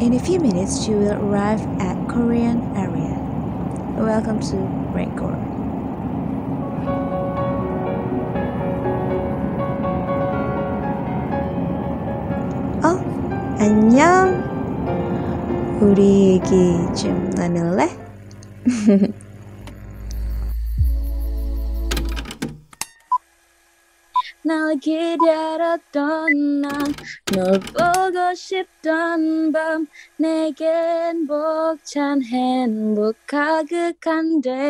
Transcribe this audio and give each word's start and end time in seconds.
In 0.00 0.14
a 0.14 0.18
few 0.18 0.38
minutes, 0.40 0.86
you 0.86 0.96
will 0.96 1.12
arrive 1.12 1.60
at 1.80 1.96
Korean 2.08 2.60
area. 2.76 3.16
Welcome 3.96 4.40
to 4.50 4.56
Record. 4.92 5.36
어, 12.84 13.00
안녕. 13.58 14.44
우리 15.80 16.34
얘기 16.34 16.76
좀 16.94 17.30
나눌래? 17.30 17.88
기다렸던 24.80 26.60
난널 26.60 27.60
보고 27.72 28.34
싶던 28.34 29.52
밤 29.52 29.86
내겐 30.16 31.26
벅찬 31.26 32.22
행복 32.22 33.16
가득한데 33.26 34.68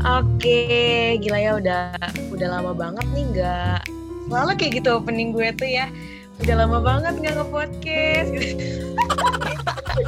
Oke, 0.00 1.20
gila 1.20 1.38
ya 1.38 1.52
udah 1.60 1.92
udah 2.32 2.48
lama 2.48 2.72
banget 2.72 3.04
nih 3.12 3.24
nggak 3.36 3.84
selalu 4.32 4.52
kayak 4.56 4.72
gitu 4.80 4.88
opening 4.96 5.36
gue 5.36 5.52
tuh 5.52 5.68
ya. 5.68 5.92
Udah 6.40 6.54
lama 6.64 6.80
banget 6.80 7.20
nggak 7.20 7.34
nge-podcast 7.36 8.28
gitu. 8.32 8.64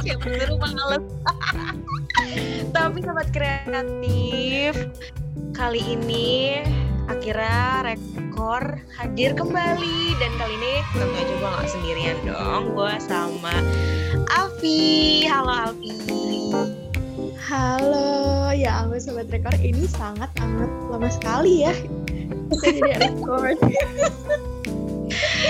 Siapa 0.01 0.25
suruh 0.25 0.57
males. 0.57 1.05
Tapi 2.73 2.97
sobat 3.05 3.29
kreatif, 3.29 4.73
kali 5.52 5.82
ini 5.82 6.62
akhirnya 7.08 7.82
rekor 7.82 8.78
hadir 8.94 9.32
kembali 9.32 10.14
dan 10.20 10.30
kali 10.36 10.54
ini 10.60 10.74
tentu 10.92 11.14
aja 11.16 11.34
gue 11.34 11.48
nggak 11.48 11.68
sendirian 11.72 12.18
dong, 12.28 12.62
gue 12.76 12.92
sama 13.00 13.54
Alfi. 14.32 15.24
Halo 15.24 15.72
Alfi. 15.72 15.96
Halo, 17.48 18.52
ya 18.52 18.84
ampun 18.84 19.00
Sobat 19.00 19.32
Rekor, 19.32 19.56
ini 19.64 19.88
sangat 19.88 20.28
amat 20.36 20.68
lama 20.92 21.08
sekali 21.08 21.64
ya 21.64 21.72
kita 22.52 22.68
jadi 22.76 22.92
record. 23.08 23.58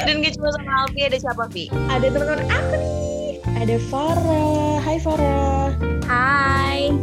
Dan 0.06 0.22
gak 0.22 0.32
cuma 0.38 0.48
sama 0.54 0.72
Alfi, 0.86 1.00
ada 1.04 1.18
siapa 1.18 1.44
Vi? 1.50 1.64
Ada 1.90 2.06
teman-teman 2.14 2.46
aku 2.46 2.74
nih, 2.78 3.34
ada 3.58 3.76
Farah. 3.90 4.78
Hai 4.82 4.98
Farah. 5.02 5.70
Hai 6.06 6.94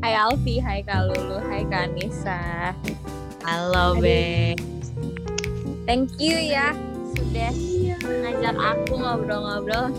Hai 0.00 0.16
Alfi, 0.16 0.56
hai 0.56 0.80
Kak 0.80 1.12
Lulu, 1.12 1.44
hai 1.44 1.60
Kak 1.68 1.92
Anissa 1.92 2.72
Halo 3.44 4.00
Be. 4.00 4.56
Thank 5.84 6.16
you 6.16 6.40
ya 6.40 6.72
Sudah 7.12 7.52
ngajak 8.08 8.56
aku 8.56 8.96
ngobrol-ngobrol 8.96 9.92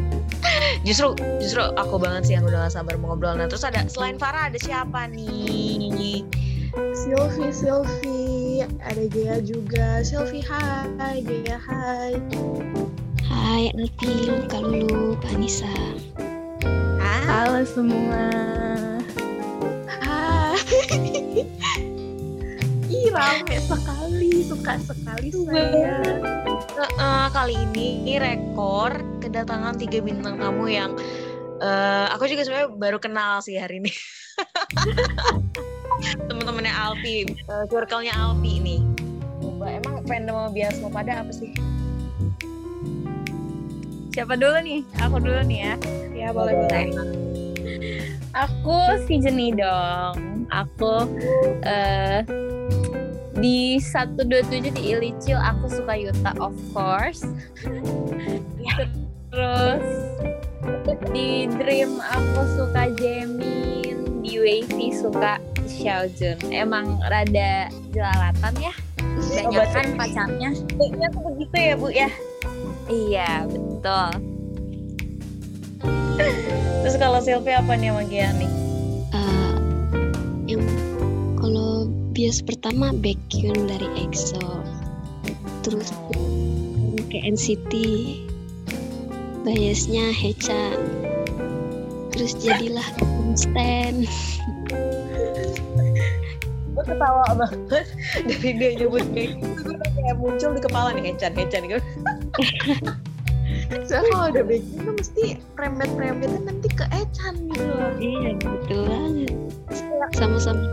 Justru 0.88 1.20
justru 1.36 1.60
aku 1.76 2.00
banget 2.00 2.32
sih 2.32 2.34
yang 2.40 2.48
udah 2.48 2.64
gak 2.64 2.80
sabar 2.80 2.96
mau 2.96 3.12
ngobrol. 3.12 3.36
Nah 3.36 3.44
terus 3.44 3.60
ada 3.60 3.84
selain 3.92 4.16
Farah 4.16 4.48
ada 4.48 4.56
siapa 4.56 5.04
nih? 5.12 6.24
Silvi, 6.96 7.52
Silvi, 7.52 8.64
ada 8.64 9.04
Gea 9.12 9.44
juga. 9.44 10.00
Silvi, 10.00 10.40
hai. 10.48 11.20
Gea, 11.20 11.60
hai. 11.60 12.16
Hai 13.20 13.68
Alfi, 13.76 14.32
Kak 14.48 14.64
Lulu, 14.64 15.12
Anissa. 15.28 15.68
Ah, 17.04 17.20
Halo 17.28 17.68
semua 17.68 18.67
rame 23.18 23.56
sekali, 23.58 24.30
suka 24.46 24.74
sekali 24.78 25.28
saya. 25.34 25.98
eh, 26.78 27.28
kali 27.34 27.54
ini 27.70 28.18
rekor 28.18 28.94
kedatangan 29.18 29.74
tiga 29.74 29.98
bintang 29.98 30.38
tamu 30.38 30.70
yang 30.70 30.94
eh, 31.58 32.06
aku 32.14 32.30
juga 32.30 32.46
sebenarnya 32.46 32.70
baru 32.78 32.98
kenal 33.02 33.42
sih 33.42 33.58
hari 33.58 33.82
ini. 33.82 33.90
Temen-temennya 36.30 36.70
Alfi, 36.70 37.26
eh, 37.26 37.64
circle-nya 37.66 38.14
Alfi 38.14 38.62
nih. 38.62 38.80
Coba, 39.42 39.66
Emang 39.70 40.02
fandom 40.06 40.54
bias 40.54 40.78
mau 40.78 40.90
pada 40.90 41.26
apa 41.26 41.32
sih? 41.34 41.50
Siapa 44.14 44.34
dulu 44.34 44.58
nih? 44.62 44.82
Aku 45.06 45.22
dulu 45.22 45.38
nih 45.46 45.58
ya 45.62 45.74
Ya, 46.10 46.28
boleh-boleh. 46.34 46.90
Aku 48.34 48.78
si 49.06 49.22
Jeni 49.22 49.54
dong 49.54 50.42
Aku 50.50 51.06
eh 51.62 52.26
di 53.38 53.78
127 53.78 54.74
di 54.74 54.82
Ilicil 54.94 55.38
aku 55.38 55.70
suka 55.70 55.94
Yuta 55.94 56.34
of 56.42 56.54
course. 56.74 57.22
Terus 59.30 59.86
di 61.14 61.46
Dream 61.46 62.00
aku 62.02 62.40
suka 62.58 62.90
Jamin 62.98 64.24
Di 64.24 64.34
Wavy 64.42 64.88
suka 64.90 65.38
Xiaojun. 65.68 66.50
Emang 66.50 66.98
rada 67.06 67.70
jelalatan 67.94 68.54
ya. 68.58 68.74
Banyak 69.18 69.68
kan 69.70 69.86
pacarnya. 69.94 70.50
Kayaknya 70.74 71.06
tuh 71.14 71.22
begitu 71.32 71.56
ya 71.56 71.74
Bu 71.78 71.88
ya. 71.92 72.10
Iya 72.88 73.30
betul. 73.46 74.10
Terus 76.82 76.96
kalau 76.98 77.20
Sylvie 77.22 77.54
apa 77.54 77.78
nih 77.78 77.94
sama 77.94 78.02
Gia 78.08 78.28
nih? 78.34 78.50
Eh, 79.14 79.52
yang 80.50 80.87
bias 82.18 82.42
pertama 82.42 82.90
Baekhyun 82.98 83.70
dari 83.70 83.86
EXO, 83.94 84.42
terus 85.62 85.94
ke 87.14 87.18
NCT, 87.22 87.70
biasnya 89.46 90.10
Hechan, 90.10 90.82
terus 92.10 92.34
jadilah 92.42 92.82
Stan. 93.38 94.02
gue 96.74 96.84
ketawa 96.90 97.38
banget 97.38 97.86
dari 98.26 98.50
dia 98.50 98.70
nyebut 98.82 99.06
kayak 99.14 99.38
gitu 99.38 99.70
gue 99.70 99.78
kayak 99.78 100.16
muncul 100.18 100.50
di 100.58 100.62
kepala 100.62 100.90
nih 100.98 101.14
Hechan 101.14 101.38
Hechan 101.38 101.70
gitu 101.70 101.82
Soalnya 103.86 104.10
kalau 104.10 104.26
ada 104.26 104.42
backing 104.42 104.82
tuh 104.82 104.94
mesti 104.98 105.24
rembet-rembetnya 105.54 106.40
nanti 106.50 106.66
ke 106.66 106.82
Echan 106.90 107.46
gitu. 107.46 107.74
Iya 108.02 108.30
betul 108.42 108.90
banget. 108.90 109.34
Sama-sama 110.18 110.66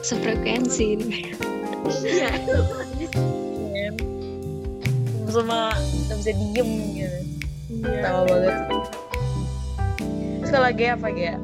sefrekuensi. 0.00 0.88
Iya. 2.04 2.30
sama 5.30 5.70
nggak 6.10 6.16
bisa 6.18 6.32
diem 6.34 6.70
gitu 6.98 7.18
Iya. 7.70 8.02
tawa 8.02 8.20
banget 8.26 8.54
terus 10.42 10.50
kalau 10.50 10.70
Gia 10.74 10.90
apa 10.98 11.08
Gia? 11.14 11.34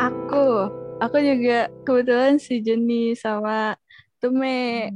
Aku, 0.00 0.46
aku 0.98 1.16
juga 1.20 1.68
kebetulan 1.84 2.40
si 2.40 2.64
Jenny 2.64 3.12
sama 3.12 3.76
Tume. 4.16 4.88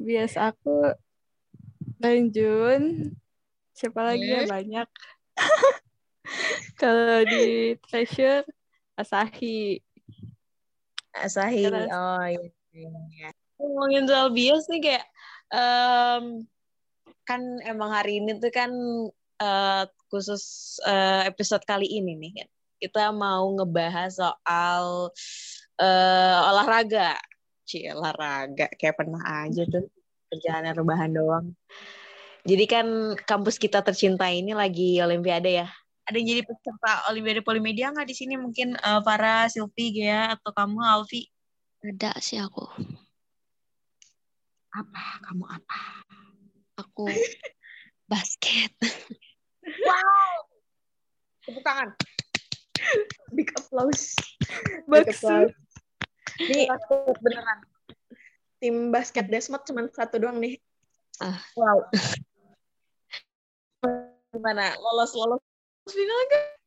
Bias 0.00 0.40
aku 0.40 0.96
Jun, 2.32 3.12
siapa 3.76 4.00
lagi 4.00 4.24
ya 4.24 4.48
Hmm. 4.48 4.50
banyak. 4.50 4.88
Kalau 6.80 7.20
di 7.28 7.76
Treasure 7.84 8.48
Asahi. 8.96 9.82
Asahi. 11.22 11.62
Oh 11.68 12.24
iya, 12.26 12.48
iya, 12.74 12.90
iya. 13.14 13.30
ngomongin 13.58 14.06
soal 14.06 14.30
bias 14.30 14.70
nih 14.70 14.80
kayak 14.82 15.04
em, 15.50 16.46
kan 17.26 17.42
emang 17.66 17.90
hari 17.90 18.22
ini 18.22 18.38
tuh 18.38 18.54
kan 18.54 18.70
eh, 19.42 19.84
khusus 20.08 20.76
eh, 20.86 21.26
episode 21.26 21.66
kali 21.66 21.90
ini 21.90 22.14
nih 22.14 22.32
kan 22.42 22.48
kita 22.78 23.10
mau 23.10 23.50
ngebahas 23.58 24.14
soal 24.14 25.10
eh, 25.82 26.38
olahraga. 26.48 27.18
Cie, 27.68 27.92
olahraga 27.92 28.72
kayak 28.80 28.96
pernah 28.96 29.44
aja 29.44 29.66
tuh 29.68 29.92
kerjaan 30.32 30.72
rebahan 30.72 31.12
doang. 31.12 31.52
Jadi 32.48 32.64
kan 32.64 32.86
kampus 33.28 33.60
kita 33.60 33.84
tercinta 33.84 34.24
ini 34.32 34.56
lagi 34.56 35.02
olimpiade 35.04 35.66
ya 35.66 35.68
ada 36.08 36.16
yang 36.16 36.28
jadi 36.32 36.42
peserta 36.48 36.92
olimpiade 37.12 37.44
polimedia 37.44 37.92
nggak 37.92 38.08
di 38.08 38.16
sini? 38.16 38.40
Mungkin 38.40 38.80
eh, 38.80 39.00
para 39.04 39.44
Silvi 39.52 39.92
Gea 39.92 40.32
atau 40.32 40.56
kamu 40.56 40.80
Alfi? 40.80 41.28
Ada 41.84 42.16
sih 42.18 42.40
aku. 42.40 42.64
apa? 44.72 45.04
Kamu 45.28 45.44
apa? 45.44 45.80
Aku 46.80 47.12
basket. 48.10 48.72
wow! 49.84 50.36
Tepuk 51.44 51.60
tangan. 51.60 51.92
Big 53.36 53.52
applause. 53.52 54.16
Baksu. 54.88 55.52
Nih, 56.48 56.70
beneran. 57.20 57.58
Tim 58.58 58.90
basket 58.90 59.28
Desmond 59.28 59.64
cuma 59.68 59.84
satu 59.92 60.16
doang 60.16 60.40
nih. 60.40 60.56
wow. 61.56 61.84
Gimana? 64.32 64.76
Lolos 64.78 65.12
lolos 65.16 65.42
final 65.90 66.18
nggak 66.28 66.58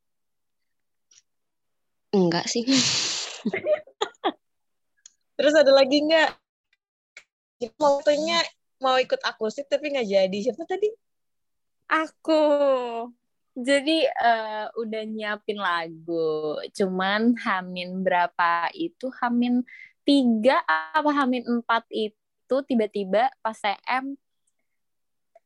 Enggak 2.11 2.45
sih. 2.51 2.67
terus 5.39 5.55
ada 5.55 5.71
lagi 5.71 6.03
nggak 6.03 6.35
fotonya 7.79 8.43
mau 8.83 8.99
ikut 8.99 9.21
akustik 9.23 9.71
tapi 9.71 9.95
nggak 9.95 10.09
jadi. 10.11 10.37
Siapa 10.43 10.67
tadi? 10.67 10.91
Aku. 11.87 12.43
Jadi 13.51 14.07
eh, 14.07 14.65
udah 14.79 15.03
nyiapin 15.07 15.59
lagu, 15.59 16.55
cuman 16.71 17.35
Hamin 17.35 17.99
berapa 17.99 18.71
itu 18.71 19.11
Hamin 19.19 19.59
tiga 20.07 20.63
apa 20.67 21.11
Hamin 21.11 21.43
empat 21.59 21.83
itu 21.91 22.55
tiba-tiba 22.63 23.27
pas 23.43 23.59
TM 23.59 24.15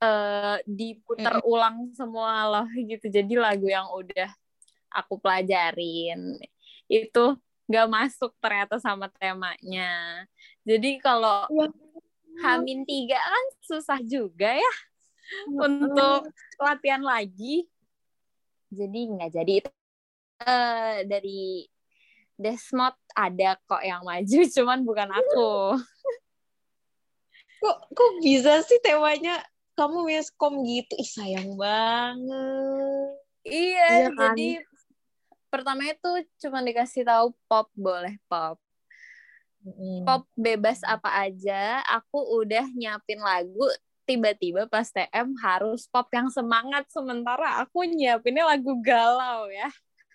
eh, 0.06 0.58
diputar 0.70 1.42
ulang 1.42 1.90
semua 1.98 2.46
loh 2.46 2.68
gitu. 2.92 3.10
Jadi 3.10 3.34
lagu 3.36 3.66
yang 3.66 3.90
udah 3.90 4.30
aku 4.94 5.18
pelajarin 5.20 6.38
itu 6.86 7.26
nggak 7.66 7.88
masuk 7.90 8.32
ternyata 8.38 8.78
sama 8.78 9.10
temanya. 9.10 10.24
Jadi 10.62 11.02
kalau 11.02 11.50
Ya. 12.36 12.52
Hamin 12.60 12.84
tiga 12.84 13.16
kan 13.16 13.46
susah 13.64 14.00
juga 14.04 14.52
ya 14.60 14.74
untuk 15.48 16.28
latihan 16.60 17.00
lagi. 17.00 17.64
Jadi 18.68 19.00
nggak 19.08 19.32
jadi 19.32 19.54
itu 19.64 19.72
eh, 20.44 20.96
dari 21.08 21.64
Desmond 22.36 23.00
ada 23.16 23.56
kok 23.64 23.80
yang 23.80 24.04
maju, 24.04 24.40
cuman 24.56 24.80
bukan 24.84 25.10
aku. 25.16 25.80
Kok 27.64 27.78
kok 27.96 28.12
bisa 28.20 28.60
sih 28.68 28.84
temanya 28.84 29.40
kamu 29.76 30.08
miskom 30.08 30.64
gitu? 30.64 30.94
Ih 30.96 31.12
sayang 31.12 31.60
banget. 31.60 33.12
iya, 33.46 33.88
Iya 33.92 34.08
kan? 34.16 34.34
jadi 34.34 34.50
pertama 35.52 35.84
itu 35.88 36.12
cuma 36.42 36.60
dikasih 36.64 37.06
tahu 37.06 37.36
pop 37.46 37.68
boleh 37.76 38.16
pop. 38.26 38.58
Pop 40.06 40.30
bebas 40.38 40.86
apa 40.86 41.26
aja, 41.26 41.82
aku 41.90 42.22
udah 42.44 42.70
nyiapin 42.70 43.18
lagu 43.18 43.66
tiba-tiba 44.06 44.70
pas 44.70 44.86
TM 44.94 45.34
harus 45.42 45.90
pop 45.90 46.06
yang 46.14 46.30
semangat 46.30 46.86
sementara 46.94 47.66
aku 47.66 47.90
nyiapinnya 47.90 48.46
lagu 48.46 48.78
galau 48.86 49.50
ya. 49.50 49.66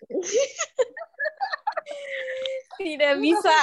Tidak 2.79 3.19
bisa. 3.19 3.57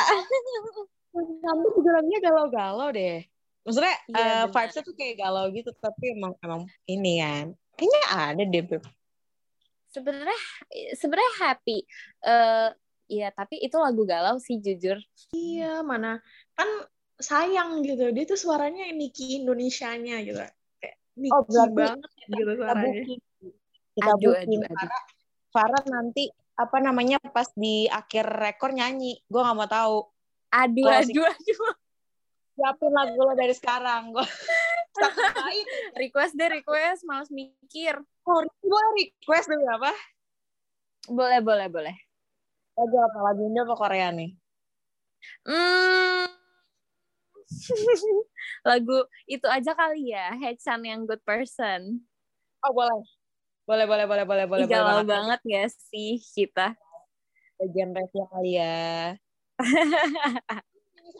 Kamu 1.16 1.64
juga 1.80 2.04
galau-galau 2.28 2.92
deh. 2.92 3.24
Maksudnya 3.69 3.97
Iya, 4.09 4.17
eh, 4.17 4.44
benar. 4.49 4.53
vibes-nya 4.56 4.82
tuh 4.88 4.94
kayak 4.97 5.15
galau 5.20 5.44
gitu, 5.53 5.70
tapi 5.76 6.05
emang 6.17 6.32
emang 6.41 6.65
ini 6.88 7.20
kan. 7.20 7.47
Kayaknya 7.76 8.03
ada 8.09 8.43
deh, 8.49 8.65
Beb. 8.65 8.82
sebenarnya 9.88 10.41
sebenarnya 10.97 11.32
happy 11.41 11.79
eh 12.25 12.69
Iya, 13.09 13.32
tapi 13.32 13.56
itu 13.65 13.73
lagu 13.81 14.05
galau 14.05 14.37
sih 14.37 14.61
jujur. 14.61 15.00
Iya, 15.32 15.81
mana 15.81 16.20
kan 16.53 16.69
sayang 17.17 17.81
gitu. 17.81 18.12
Dia 18.12 18.25
tuh 18.29 18.37
suaranya 18.37 18.85
Niki 18.93 19.41
Indonesianya 19.41 20.20
gitu. 20.29 20.44
Kayak 20.76 20.97
Niki 21.17 21.32
Oh, 21.32 21.69
banget 21.73 22.11
gitu 22.20 22.37
Kita 22.37 22.53
suaranya. 22.53 22.85
booking. 22.85 23.20
Kita 23.97 24.11
Aduh, 24.12 24.37
aduh, 24.37 24.61
aduh. 24.61 24.76
Farah, 24.76 25.03
Farah 25.49 25.85
nanti 25.88 26.29
apa 26.53 26.79
namanya 26.85 27.17
pas 27.32 27.49
di 27.56 27.88
akhir 27.88 28.29
rekor 28.29 28.76
nyanyi. 28.76 29.25
Gue 29.25 29.41
nggak 29.41 29.56
mau 29.56 29.65
tahu. 29.65 29.97
Aduh, 30.53 30.85
aduh, 30.93 31.25
aduh. 31.32 31.73
Siapin 32.58 32.90
lagu 32.90 33.22
lo 33.22 33.38
dari 33.38 33.55
sekarang. 33.55 34.10
Gue. 34.10 34.26
Request 36.02 36.34
deh, 36.34 36.50
request. 36.50 37.06
Males 37.06 37.31
mikir. 37.31 38.02
Oh, 38.26 38.43
gue 38.43 38.82
request 38.99 39.46
dulu 39.46 39.62
apa? 39.70 39.94
Boleh, 41.06 41.38
boleh, 41.38 41.70
boleh. 41.70 41.94
Lagu 42.75 42.96
apa? 42.99 43.19
Lagu 43.31 43.46
Indo 43.46 43.62
apa 43.62 43.75
Korea 43.78 44.10
nih? 44.10 44.34
Hmm. 45.46 46.26
lagu 48.69 49.06
itu 49.31 49.46
aja 49.46 49.72
kali 49.78 50.10
ya, 50.10 50.34
Hechan 50.34 50.82
yang 50.82 51.06
good 51.06 51.22
person. 51.22 52.02
Oh 52.66 52.75
boleh. 52.75 53.06
Boleh, 53.70 53.87
boleh, 53.87 54.06
boleh, 54.08 54.25
boleh, 54.26 54.44
boleh. 54.50 54.66
Galau 54.66 55.06
boleh 55.06 55.06
banget 55.06 55.40
gak 55.46 55.70
sih 55.93 56.19
kita? 56.34 56.75
Refnya 57.62 58.26
kali 58.34 58.58
ya. 58.58 59.14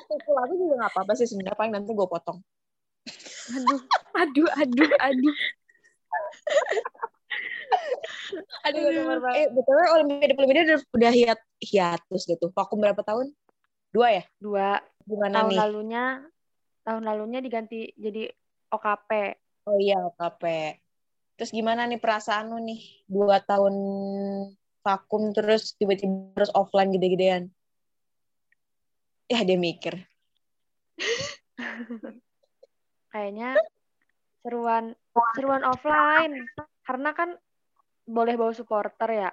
Satu 0.06 0.31
lagu 0.37 0.55
juga 0.55 0.87
gak 0.87 0.93
apa-apa 0.95 1.12
sih 1.19 1.27
sebenarnya 1.27 1.59
paling 1.59 1.73
nanti 1.75 1.91
gue 1.91 2.09
potong. 2.09 2.39
Aduh, 3.56 3.83
aduh, 4.15 4.49
aduh, 4.55 4.91
aduh. 5.00 5.37
Aduh, 8.69 8.85
Eh, 9.33 9.49
betul 9.53 9.77
Olimpiade 9.97 10.35
Olimpiade 10.37 10.61
udah, 10.69 10.81
udah 10.93 11.12
hiat, 11.12 11.41
hiatus 11.62 12.23
gitu. 12.29 12.53
Vakum 12.53 12.79
berapa 12.81 13.00
tahun? 13.00 13.33
Dua 13.93 14.21
ya? 14.21 14.23
Dua 14.37 14.79
Gimana 15.09 15.41
tahun 15.41 15.49
nih? 15.49 15.59
lalunya 15.59 16.05
tahun 16.85 17.03
lalunya 17.05 17.41
diganti 17.41 17.93
jadi 17.97 18.29
OKP. 18.69 19.11
Oh 19.69 19.77
iya, 19.77 20.00
KP. 20.17 20.43
Terus 21.37 21.50
gimana 21.53 21.85
nih 21.85 22.00
perasaan 22.00 22.53
lu 22.53 22.59
nih? 22.61 22.81
Dua 23.05 23.41
tahun 23.41 23.75
vakum 24.81 25.37
terus 25.37 25.77
tiba-tiba 25.77 26.33
terus 26.33 26.53
offline 26.56 26.93
gede-gedean. 26.93 27.53
Ya 29.28 29.44
dia 29.44 29.60
mikir. 29.60 30.08
Kayaknya 33.12 33.60
seruan 34.40 34.96
seruan 35.36 35.62
offline 35.69 36.48
karena 36.88 37.10
kan 37.12 37.36
boleh 38.08 38.34
bawa 38.40 38.52
supporter 38.56 39.28
ya. 39.28 39.30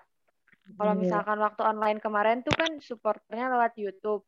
Kalau 0.75 0.91
Hmm. 0.91 1.01
misalkan 1.07 1.39
waktu 1.39 1.61
online 1.63 2.03
kemarin 2.03 2.43
tuh 2.43 2.51
kan 2.51 2.83
supporternya 2.83 3.47
lewat 3.55 3.79
YouTube. 3.79 4.27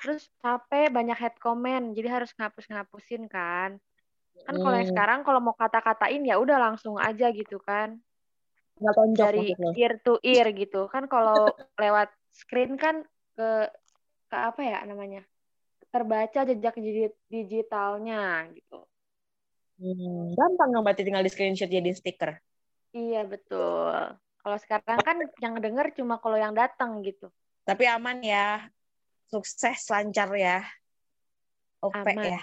Terus 0.00 0.32
capek 0.40 0.88
banyak 0.88 1.14
head 1.20 1.36
comment, 1.36 1.92
jadi 1.92 2.08
harus 2.08 2.32
ngapus-ngapusin 2.32 3.28
kan. 3.28 3.76
Kan 4.48 4.54
kalau 4.58 4.74
yang 4.80 4.88
Hmm. 4.88 4.96
sekarang 4.96 5.20
kalau 5.28 5.44
mau 5.44 5.52
kata-katain 5.52 6.24
ya 6.24 6.40
udah 6.40 6.56
langsung 6.56 6.96
aja 6.96 7.28
gitu 7.30 7.60
kan. 7.60 8.00
Nggak 8.80 8.94
tonjok 8.96 9.26
Dari 9.28 9.46
ear 9.76 9.92
to 10.00 10.16
ear 10.24 10.46
gitu. 10.56 10.88
Kan 10.88 11.04
kalau 11.06 11.52
lewat 11.76 12.08
screen 12.32 12.80
kan 12.80 13.04
ke 13.36 13.68
ke 14.32 14.36
apa 14.40 14.60
ya 14.64 14.80
namanya? 14.88 15.20
Terbaca 15.92 16.48
jejak 16.48 16.72
digi- 16.80 17.20
digitalnya 17.28 18.48
gitu. 18.56 18.80
Hmm, 19.76 20.32
gampang 20.32 20.72
berarti 20.80 21.04
tinggal 21.04 21.20
di 21.20 21.28
screenshot 21.28 21.68
jadi 21.68 21.92
stiker. 21.92 22.40
Iya 22.96 23.28
betul. 23.28 24.16
Kalau 24.40 24.58
sekarang 24.58 24.98
kan 25.04 25.16
yang 25.44 25.60
denger 25.60 25.92
cuma 26.00 26.16
kalau 26.16 26.40
yang 26.40 26.56
datang 26.56 27.04
gitu. 27.04 27.28
Tapi 27.68 27.84
aman 27.84 28.24
ya. 28.24 28.72
Sukses, 29.28 29.84
lancar 29.92 30.32
ya. 30.32 30.64
OP 31.84 31.92
Aman. 31.92 32.24
ya. 32.24 32.40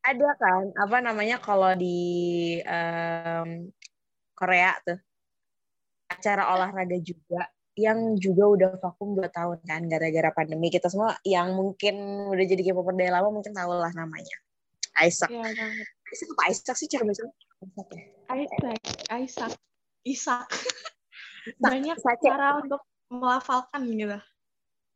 Ada 0.00 0.32
kan, 0.40 0.64
apa 0.80 0.96
namanya 1.04 1.36
kalau 1.44 1.76
di 1.76 2.56
em, 2.64 3.68
Korea 4.32 4.72
tuh, 4.80 4.96
acara 6.08 6.56
olahraga 6.56 6.96
juga, 7.04 7.44
yang 7.78 8.18
juga 8.18 8.44
udah 8.46 8.70
vakum 8.82 9.14
2 9.14 9.30
tahun 9.30 9.58
kan, 9.62 9.86
gara-gara 9.86 10.30
pandemi. 10.34 10.70
Kita 10.70 10.90
semua 10.90 11.14
yang 11.22 11.54
mungkin 11.54 12.26
udah 12.30 12.44
jadi 12.46 12.62
K-popper 12.70 12.94
dari 12.96 13.12
lama 13.12 13.30
mungkin 13.30 13.54
tahu 13.54 13.78
lah 13.78 13.92
namanya. 13.94 14.36
Isaac. 14.98 15.30
Iya 15.30 15.46
banget. 15.46 15.86
Isaac 16.10 16.28
apa 16.34 16.42
Isaac 16.50 16.76
sih 16.76 16.88
cara? 16.90 17.04
Isaac 17.06 17.88
ya? 17.94 18.02
Isaac, 18.30 18.80
Isaac, 19.10 19.52
Isak. 20.02 20.46
Banyak 21.62 21.96
cara 21.98 22.60
untuk 22.60 22.82
melafalkan 23.08 23.82
gitu. 23.94 24.18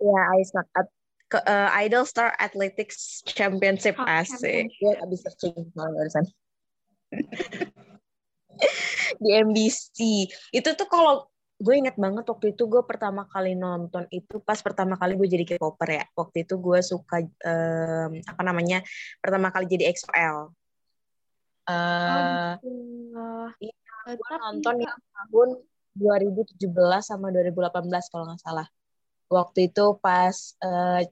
Ya, 0.02 0.21
Isaac. 0.38 0.66
At- 0.75 0.93
ke, 1.25 1.40
eh, 1.40 1.88
Idol 1.88 2.04
Star 2.04 2.37
Athletics 2.37 3.25
Championship 3.25 3.97
Oh, 3.97 4.07
asik. 4.07 4.71
Gue 4.78 4.95
abis 5.02 5.25
searching 5.25 5.73
barusan. 5.73 6.25
Di 9.23 9.31
MBC. 9.43 9.99
Itu 10.54 10.69
tuh 10.78 10.87
kalau 10.87 11.26
gue 11.54 11.75
inget 11.78 11.94
banget 11.94 12.26
waktu 12.26 12.52
itu 12.52 12.66
gue 12.66 12.82
pertama 12.82 13.25
kali 13.30 13.54
nonton 13.54 14.04
itu 14.11 14.42
pas 14.42 14.58
pertama 14.58 14.99
kali 14.99 15.14
gue 15.14 15.28
jadi 15.30 15.44
K-popper 15.54 15.90
ya. 15.90 16.04
Waktu 16.18 16.44
itu 16.44 16.58
gue 16.58 16.80
suka 16.82 17.23
em, 17.23 18.11
apa 18.26 18.42
namanya 18.42 18.82
pertama 19.23 19.54
kali 19.54 19.70
jadi 19.70 19.90
EXO-L. 19.94 20.38
Eh, 21.64 22.54
Oh, 24.04 24.12
gue 24.12 24.37
nonton 24.37 24.76
yang 24.84 24.99
tahun 25.16 25.49
2017 25.96 27.08
sama 27.08 27.32
2018 27.32 28.11
kalau 28.12 28.28
nggak 28.28 28.42
salah. 28.42 28.68
Waktu 29.32 29.73
itu 29.73 29.96
pas 30.02 30.37
eh, 30.61 31.08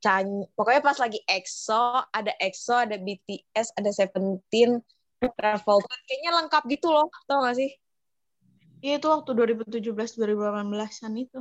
Chan- 0.00 0.48
pokoknya 0.52 0.84
pas 0.84 1.00
lagi 1.00 1.16
EXO, 1.24 2.04
ada 2.12 2.32
EXO, 2.36 2.76
ada 2.76 2.96
BTS, 3.00 3.72
ada 3.72 3.88
Seventeen, 3.88 4.76
Revolver, 5.40 5.96
kayaknya 6.04 6.30
lengkap 6.44 6.62
gitu 6.68 6.92
loh, 6.92 7.08
tau 7.24 7.40
gak 7.40 7.56
sih? 7.56 7.72
Iya 8.84 9.00
itu 9.00 9.08
waktu 9.08 9.30
2017-2018an 9.32 11.12
itu. 11.16 11.40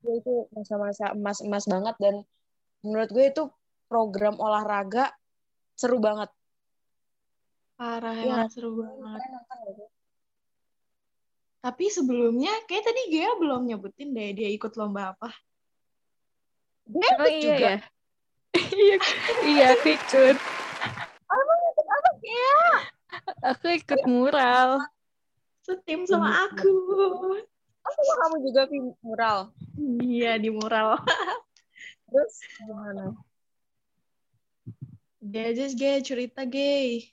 Gue 0.00 0.14
itu 0.16 0.48
masa-masa 0.56 1.12
emas-emas 1.12 1.68
banget 1.68 1.96
dan 2.00 2.14
menurut 2.80 3.10
gue 3.12 3.24
itu 3.28 3.42
program 3.84 4.40
olahraga 4.40 5.12
seru 5.76 6.00
banget. 6.00 6.32
Parah 7.76 8.16
Iya. 8.16 8.32
emang 8.32 8.48
seru 8.48 8.80
banget. 8.80 9.20
Tapi 11.60 11.84
sebelumnya 11.92 12.48
kayak 12.64 12.88
tadi 12.88 13.12
Gea 13.12 13.36
belum 13.36 13.68
nyebutin 13.68 14.16
deh 14.16 14.32
dia 14.32 14.48
ikut 14.48 14.72
lomba 14.80 15.12
apa. 15.12 15.28
Gue 16.88 17.04
Oh 17.04 17.12
ikut 17.12 17.28
iya 17.28 17.44
juga. 17.44 17.68
ya. 17.68 17.78
Iya, 18.80 18.96
iya 19.46 19.66
aku 19.76 19.88
ikut. 19.92 20.36
Aku 23.44 23.66
ikut 23.68 24.00
mural. 24.08 24.80
Setim 25.70 26.02
sama 26.02 26.50
aku. 26.50 26.66
Oh, 27.80 27.92
sama 27.94 28.14
kamu 28.20 28.36
juga 28.42 28.62
Pi, 28.66 28.78
mural. 29.00 29.38
Iya 30.02 30.34
di 30.36 30.50
mural. 30.50 30.98
Terus 32.10 32.34
gimana? 32.58 33.14
Dia 35.22 35.54
aja 35.54 35.70
gay, 35.70 36.02
cerita 36.02 36.42
gay. 36.42 37.06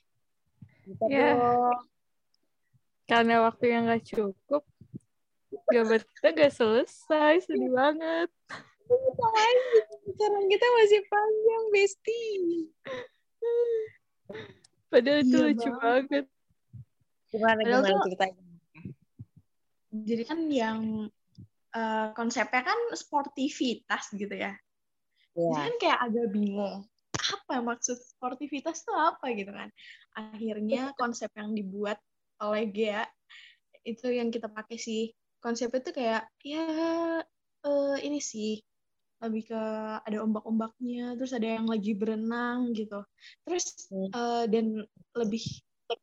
Kita 0.82 1.04
Ya. 1.06 1.38
dong. 1.38 1.86
Karena 3.06 3.46
waktu 3.46 3.64
yang 3.70 3.86
gak 3.86 4.04
cukup, 4.04 4.66
gambar 5.70 6.02
kita 6.02 6.28
gak 6.34 6.52
selesai. 6.52 7.46
Sedih 7.46 7.70
banget. 7.70 8.28
Sekarang 10.08 10.44
kita 10.48 10.66
masih 10.74 11.00
panjang, 11.06 11.64
Besti. 11.70 12.22
Padahal 14.88 15.20
itu 15.20 15.36
Iya 15.36 15.46
lucu 15.52 15.70
banget. 15.78 16.24
Gimana 17.28 17.60
Padahal 17.60 17.80
gimana 17.80 17.92
tuh- 17.94 18.04
ceritanya? 18.08 18.47
Jadi 19.92 20.22
kan 20.28 20.40
yang 20.48 20.80
eh, 21.76 22.08
konsepnya 22.16 22.62
kan 22.64 22.78
sportivitas 22.96 24.12
gitu 24.16 24.34
ya. 24.34 24.52
Jadi 25.48 25.58
Iya. 25.58 25.64
kan 25.64 25.74
kayak 25.80 25.98
agak 26.08 26.26
bingung. 26.34 26.76
Apa 27.18 27.60
maksud 27.60 27.96
sportivitas 27.98 28.84
itu 28.84 28.92
apa 28.94 29.26
gitu 29.36 29.52
kan. 29.52 29.68
Akhirnya 30.16 30.92
konsep 30.96 31.30
yang 31.36 31.52
dibuat 31.56 31.98
oleh 32.40 32.68
Gea 32.72 33.04
itu 33.86 34.06
yang 34.12 34.28
kita 34.32 34.48
pakai 34.48 34.76
sih. 34.80 35.12
Konsepnya 35.40 35.80
tuh 35.84 35.94
kayak 35.96 36.22
ya 36.44 36.64
eh, 37.66 37.96
ini 38.06 38.18
sih 38.20 38.58
lebih 39.18 39.50
ke 39.50 39.60
ada 40.06 40.18
ombak-ombaknya, 40.22 41.18
terus 41.18 41.34
ada 41.34 41.48
yang 41.58 41.66
lagi 41.66 41.92
berenang 41.98 42.70
gitu. 42.76 43.02
Terus 43.46 43.90
Hmm. 43.90 44.10
eh, 44.14 44.44
dan 44.52 44.66
lebih 45.16 45.42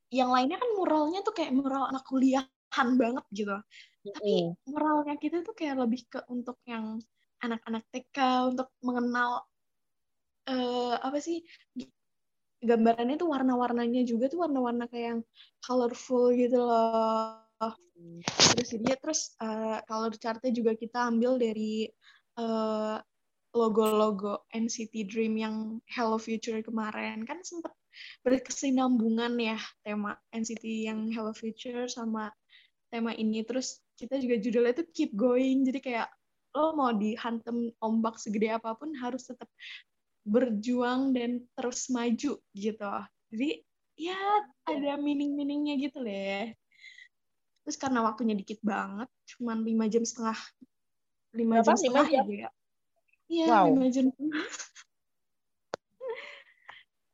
yang 0.09 0.33
lainnya 0.33 0.57
kan 0.57 0.69
muralnya 0.77 1.21
tuh 1.21 1.33
kayak 1.37 1.53
mural 1.53 1.89
anak 1.91 2.05
kuliahan 2.75 2.99
banget 2.99 3.25
gitu. 3.31 3.55
Tapi 4.05 4.33
moralnya 4.67 5.15
kita 5.15 5.41
tuh 5.41 5.55
kayak 5.55 5.79
lebih 5.79 6.03
ke 6.11 6.19
untuk 6.27 6.59
yang 6.67 6.99
anak-anak 7.39 7.83
TK 7.91 8.17
untuk 8.51 8.67
mengenal 8.83 9.47
eh 10.45 10.95
apa 11.01 11.17
sih 11.17 11.41
gambarannya 12.61 13.17
tuh 13.17 13.31
warna-warnanya 13.31 14.05
juga 14.05 14.29
tuh 14.29 14.45
warna-warna 14.45 14.85
kayak 14.91 15.05
yang 15.15 15.21
colorful 15.63 16.35
gitu 16.35 16.59
loh. 16.59 17.41
Terus 18.27 18.69
dia 18.83 18.95
terus 18.99 19.33
eh, 19.39 19.79
color 19.87 20.13
chartnya 20.19 20.51
juga 20.51 20.75
kita 20.75 21.07
ambil 21.07 21.39
dari 21.39 21.87
eh, 22.37 22.97
logo-logo 23.55 24.43
NCT 24.51 25.07
Dream 25.07 25.39
yang 25.39 25.55
Hello 25.87 26.19
Future 26.19 26.59
kemarin 26.59 27.23
kan 27.23 27.39
sempet 27.39 27.71
berkesinambungan 28.21 29.39
ya 29.39 29.59
tema 29.79 30.19
NCT 30.35 30.91
yang 30.91 31.07
Hello 31.09 31.31
Future 31.31 31.87
sama 31.87 32.27
tema 32.89 33.11
ini. 33.15 33.41
Terus 33.45 33.79
kita 33.95 34.19
juga 34.19 34.35
judulnya 34.39 34.73
tuh 34.75 34.87
keep 34.91 35.11
going. 35.15 35.63
Jadi 35.65 35.79
kayak 35.81 36.07
lo 36.55 36.71
mau 36.71 36.95
dihantem 36.95 37.69
ombak 37.83 38.15
segede 38.15 38.55
apa 38.55 38.71
pun 38.79 38.95
harus 38.95 39.27
tetap 39.27 39.51
berjuang 40.25 41.13
dan 41.13 41.43
terus 41.53 41.91
maju 41.91 42.39
gitu. 42.55 42.93
Jadi 43.29 43.49
ya 43.99 44.17
ada 44.65 44.97
meaning-meaningnya 44.97 45.75
gitu 45.77 46.01
deh. 46.01 46.55
Terus 47.65 47.77
karena 47.77 48.01
waktunya 48.05 48.33
dikit 48.37 48.61
banget 48.61 49.09
cuman 49.35 49.65
lima 49.65 49.85
jam 49.89 50.05
setengah 50.05 50.37
lima 51.35 51.61
jam 51.61 51.75
setengah 51.75 52.07
ya. 52.07 52.49
Iya 53.25 53.45
Wow. 53.49 53.65
lima 53.73 53.87
jam 53.89 54.05
setengah. 54.13 54.45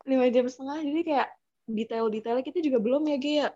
Lima 0.01 0.25
jam 0.34 0.50
setengah 0.50 0.82
jadi 0.82 1.01
kayak 1.06 1.30
detail-detailnya 1.70 2.42
kita 2.42 2.60
juga 2.66 2.82
belum 2.82 3.06
ya 3.06 3.18
Gia 3.22 3.48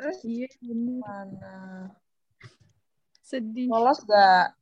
Terus 0.00 0.24
iya 0.24 0.48
bener 0.64 0.64
gimana? 0.64 1.54
Sedih. 3.20 3.68
Lolos 3.68 4.00
gak? 4.08 4.56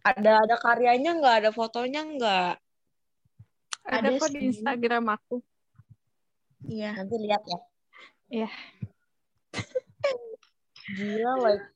Ada 0.00 0.48
ada 0.48 0.56
karyanya 0.56 1.12
nggak? 1.20 1.34
Ada 1.44 1.50
fotonya 1.52 2.08
nggak? 2.08 2.56
Ada 3.84 4.00
Ada 4.00 4.08
kok 4.16 4.28
di. 4.32 4.40
Instagram 4.48 5.04
aku. 5.12 5.36
iya 6.64 6.96
Nanti 6.96 7.16
lihat 7.20 7.44
ya. 7.44 7.60
Iya. 8.32 8.50
Gila, 10.96 11.32
like 11.44 11.68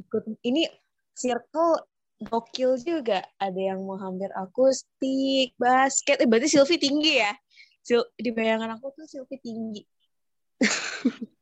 ikut 0.00 0.24
ini 0.40 0.72
circle 1.12 1.84
gokil 2.24 2.80
juga. 2.80 3.20
Ada 3.36 3.76
yang 3.76 3.84
mau 3.84 4.00
hampir 4.00 4.32
akustik, 4.32 5.52
basket. 5.60 6.16
Eh, 6.16 6.28
berarti 6.28 6.48
Silvi 6.48 6.80
tinggi 6.80 7.20
ya? 7.20 7.32
Sil 7.84 8.08
di 8.16 8.32
bayangan 8.32 8.80
aku 8.80 8.88
tuh 8.96 9.04
Silvi 9.04 9.36
tinggi. 9.36 9.84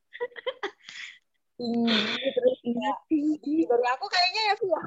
tinggi 1.58 2.28
terus 2.34 2.58
ya. 2.62 2.92
Dari 3.66 3.86
aku 3.94 4.06
kayaknya 4.06 4.42
ya 4.46 4.54
sih 4.58 4.68
ya. 4.70 4.82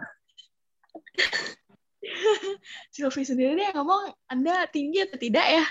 Sylvie 2.94 3.28
sendiri 3.28 3.52
dia 3.60 3.72
ngomong 3.78 4.10
Anda 4.28 4.66
tinggi 4.68 5.06
atau 5.06 5.20
tidak 5.22 5.48
ya 5.48 5.66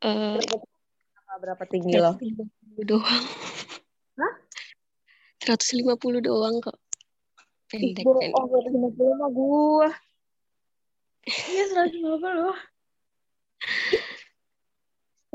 Eh, 0.00 0.40
Berapa, 0.40 1.36
berapa 1.44 1.64
tinggi 1.68 2.00
loh? 2.00 2.16
150 2.16 2.88
doang. 2.88 3.24
Hah? 4.16 4.34
150 5.44 6.24
doang 6.24 6.56
kok. 6.64 6.80
Pendek, 7.68 8.08
bohong. 8.08 8.24
pendek. 8.24 8.40
Oh, 8.40 8.48
150 8.48 9.20
mah 9.20 9.28
gua. 9.28 9.88
iya 11.28 11.68
seratus 11.68 12.00
lima 12.00 12.16
puluh 12.16 12.56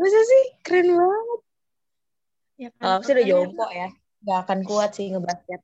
Masa 0.01 0.19
sih? 0.25 0.43
Keren 0.65 0.97
banget. 0.97 1.41
Ya 2.55 2.69
kan 2.75 2.81
Kalau 2.81 2.95
aku 2.99 3.05
sih 3.07 3.13
udah 3.15 3.25
jongkok 3.27 3.71
ya. 3.71 3.87
Gak 4.25 4.39
akan 4.47 4.59
kuat 4.65 4.89
sih 4.95 5.07
ngebasket. 5.11 5.61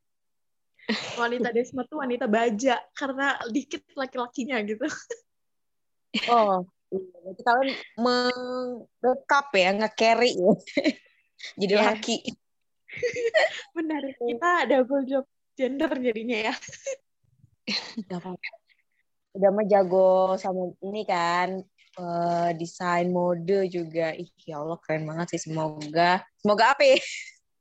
wanita 1.21 1.49
desma 1.55 1.85
tuh 1.87 2.01
wanita 2.03 2.25
baja 2.27 2.81
karena 2.97 3.37
dikit 3.47 3.85
laki-lakinya 3.95 4.59
gitu 4.65 4.85
Oh. 6.27 6.67
Berarti 6.91 7.41
kalian 7.47 7.69
mengrekap 7.95 9.47
ya, 9.55 9.69
nge-carry 9.79 10.35
ya. 10.35 10.51
Jadi 11.63 11.73
Iya. 11.79 11.83
laki. 11.87 12.17
benar 13.71 14.03
kita 14.19 14.67
double 14.67 15.07
job 15.07 15.23
gender 15.55 15.87
jadinya 15.95 16.51
ya 16.51 16.53
Gak 18.03 18.19
apa-apa. 18.19 18.51
Udah 19.39 19.49
mah 19.55 19.63
jago 19.63 20.35
sama 20.35 20.75
ini 20.83 21.07
kan, 21.07 21.63
eh, 21.99 22.49
desain 22.55 23.07
mode 23.11 23.67
juga. 23.67 24.13
Ih, 24.15 24.29
ya 24.45 24.61
Allah 24.61 24.77
keren 24.79 25.03
banget 25.09 25.35
sih. 25.35 25.49
Semoga, 25.49 26.21
semoga 26.39 26.75
apa 26.75 26.83
ya? 26.85 26.97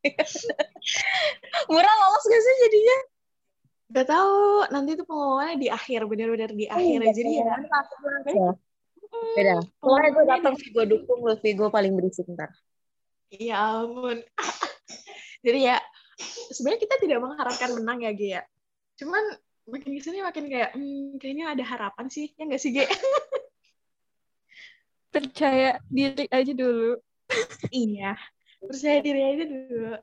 Murah 1.70 1.94
lolos 2.04 2.24
gak 2.28 2.42
sih 2.42 2.54
jadinya? 2.68 2.98
Gak 3.90 4.06
tahu 4.06 4.38
nanti 4.70 4.94
tuh 4.94 5.06
pengumumannya 5.06 5.56
di 5.58 5.68
akhir 5.68 6.06
bener-bener 6.06 6.50
di 6.54 6.66
akhir 6.70 6.98
iya, 7.02 7.12
jadi 7.12 7.30
ya 7.42 7.56
Ya. 8.30 8.50
Beda. 9.10 9.58
Pokoknya 9.82 10.10
gue 10.14 10.24
datang, 10.30 10.54
gue 10.54 10.84
dukung 10.86 11.18
lu, 11.26 11.34
gue 11.34 11.68
paling 11.68 11.92
berisik 11.98 12.30
ntar. 12.30 12.54
ya 13.30 13.86
ampun 13.86 14.18
jadi 15.46 15.58
ya 15.70 15.76
sebenarnya 16.50 16.80
kita 16.82 16.94
tidak 16.98 17.18
mengharapkan 17.22 17.70
menang 17.78 18.02
ya 18.02 18.10
Gia 18.10 18.26
ya. 18.26 18.42
cuman 18.98 19.22
makin 19.70 19.90
ke 19.94 20.02
sini 20.02 20.18
makin 20.26 20.50
kayak 20.50 20.74
hmm, 20.74 21.14
kayaknya 21.22 21.54
ada 21.54 21.62
harapan 21.62 22.10
sih 22.10 22.34
ya 22.34 22.42
nggak 22.50 22.58
sih 22.58 22.74
Gia 22.74 22.90
Percaya 25.10 25.82
diri 25.86 26.24
aja 26.30 26.52
dulu. 26.54 26.94
iya 27.70 28.14
percaya 28.58 28.98
diri 29.00 29.20
aja 29.22 29.44
dulu 29.46 29.94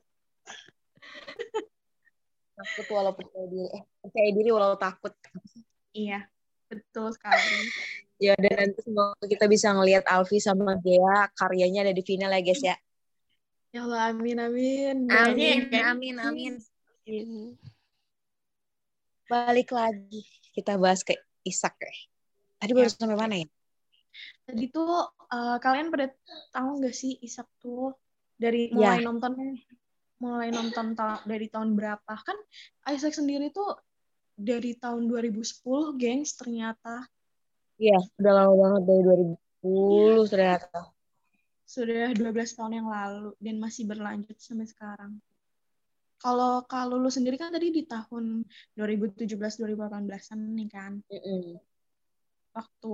Takut 2.57 2.87
walau 2.89 3.13
percaya 3.13 3.45
diri. 3.45 3.67
Eh, 3.69 3.83
percaya 4.01 4.29
diri 4.33 4.49
walau 4.49 4.75
takut. 4.75 5.13
iya 5.93 6.25
betul 6.67 7.11
sekali 7.11 7.69
Ya, 8.17 8.33
dan 8.33 8.49
nanti 8.73 8.81
semoga 8.81 9.13
kita 9.23 9.45
bisa 9.45 9.69
ngelihat 9.71 10.01
Alfi 10.09 10.41
sama 10.41 10.73
Gea 10.81 11.29
karyanya 11.37 11.85
ada 11.85 11.93
di 11.93 12.01
final 12.01 12.33
ya 12.33 12.41
guys 12.41 12.63
ya. 12.65 12.75
ya 13.69 13.85
Allah 13.85 14.09
amin 14.09 14.41
amin 14.41 14.95
Amin, 15.05 15.69
amin, 15.69 16.15
amin. 16.17 16.53
Balik 19.29 19.69
lagi 19.69 20.25
kita 20.49 20.81
bahas 20.81 21.05
ke 21.05 21.13
Isak 21.45 21.77
ya. 21.77 21.93
Tadi 22.57 22.71
baru 22.73 22.89
Ya. 22.89 22.97
sampai 22.97 23.13
mana 23.13 23.35
ya? 23.37 23.45
Tadi 24.43 24.65
tuh 24.67 24.89
eh, 25.27 25.57
kalian 25.59 25.87
pada 25.89 26.11
tahu 26.51 26.81
nggak 26.81 26.95
sih 26.95 27.17
Isak 27.19 27.47
tuh 27.57 27.93
dari 28.37 28.69
Ya. 28.69 28.93
mulai 28.95 28.99
nontonnya 29.01 29.57
mulai 30.17 30.49
nonton 30.49 30.97
ta- 30.97 31.21
dari 31.25 31.45
tahun 31.45 31.77
berapa 31.77 32.13
kan 32.17 32.37
Isaac 32.89 33.13
sendiri 33.13 33.53
tuh 33.53 33.77
dari 34.33 34.73
tahun 34.73 35.05
2010 35.05 35.93
gengs 35.97 36.33
ternyata 36.37 37.05
Iya, 37.77 37.97
udah 38.17 38.33
lama 38.33 38.53
banget 38.57 38.81
dari 38.89 39.01
2010 39.05 40.25
ternyata. 40.25 40.79
sudah 41.67 42.09
12 42.15 42.55
tahun 42.57 42.73
yang 42.81 42.89
lalu 42.89 43.35
dan 43.37 43.55
masih 43.59 43.85
berlanjut 43.85 44.33
sampai 44.39 44.65
sekarang. 44.65 45.19
Kalau 46.17 46.65
kalau 46.65 46.97
lu 46.97 47.13
sendiri 47.13 47.37
kan 47.37 47.53
tadi 47.53 47.69
di 47.69 47.85
tahun 47.85 48.41
2017 48.73 49.37
2018-an 49.61 50.39
nih 50.57 50.69
kan 50.73 50.97
Mm-mm. 51.05 51.61
Waktu 52.57 52.93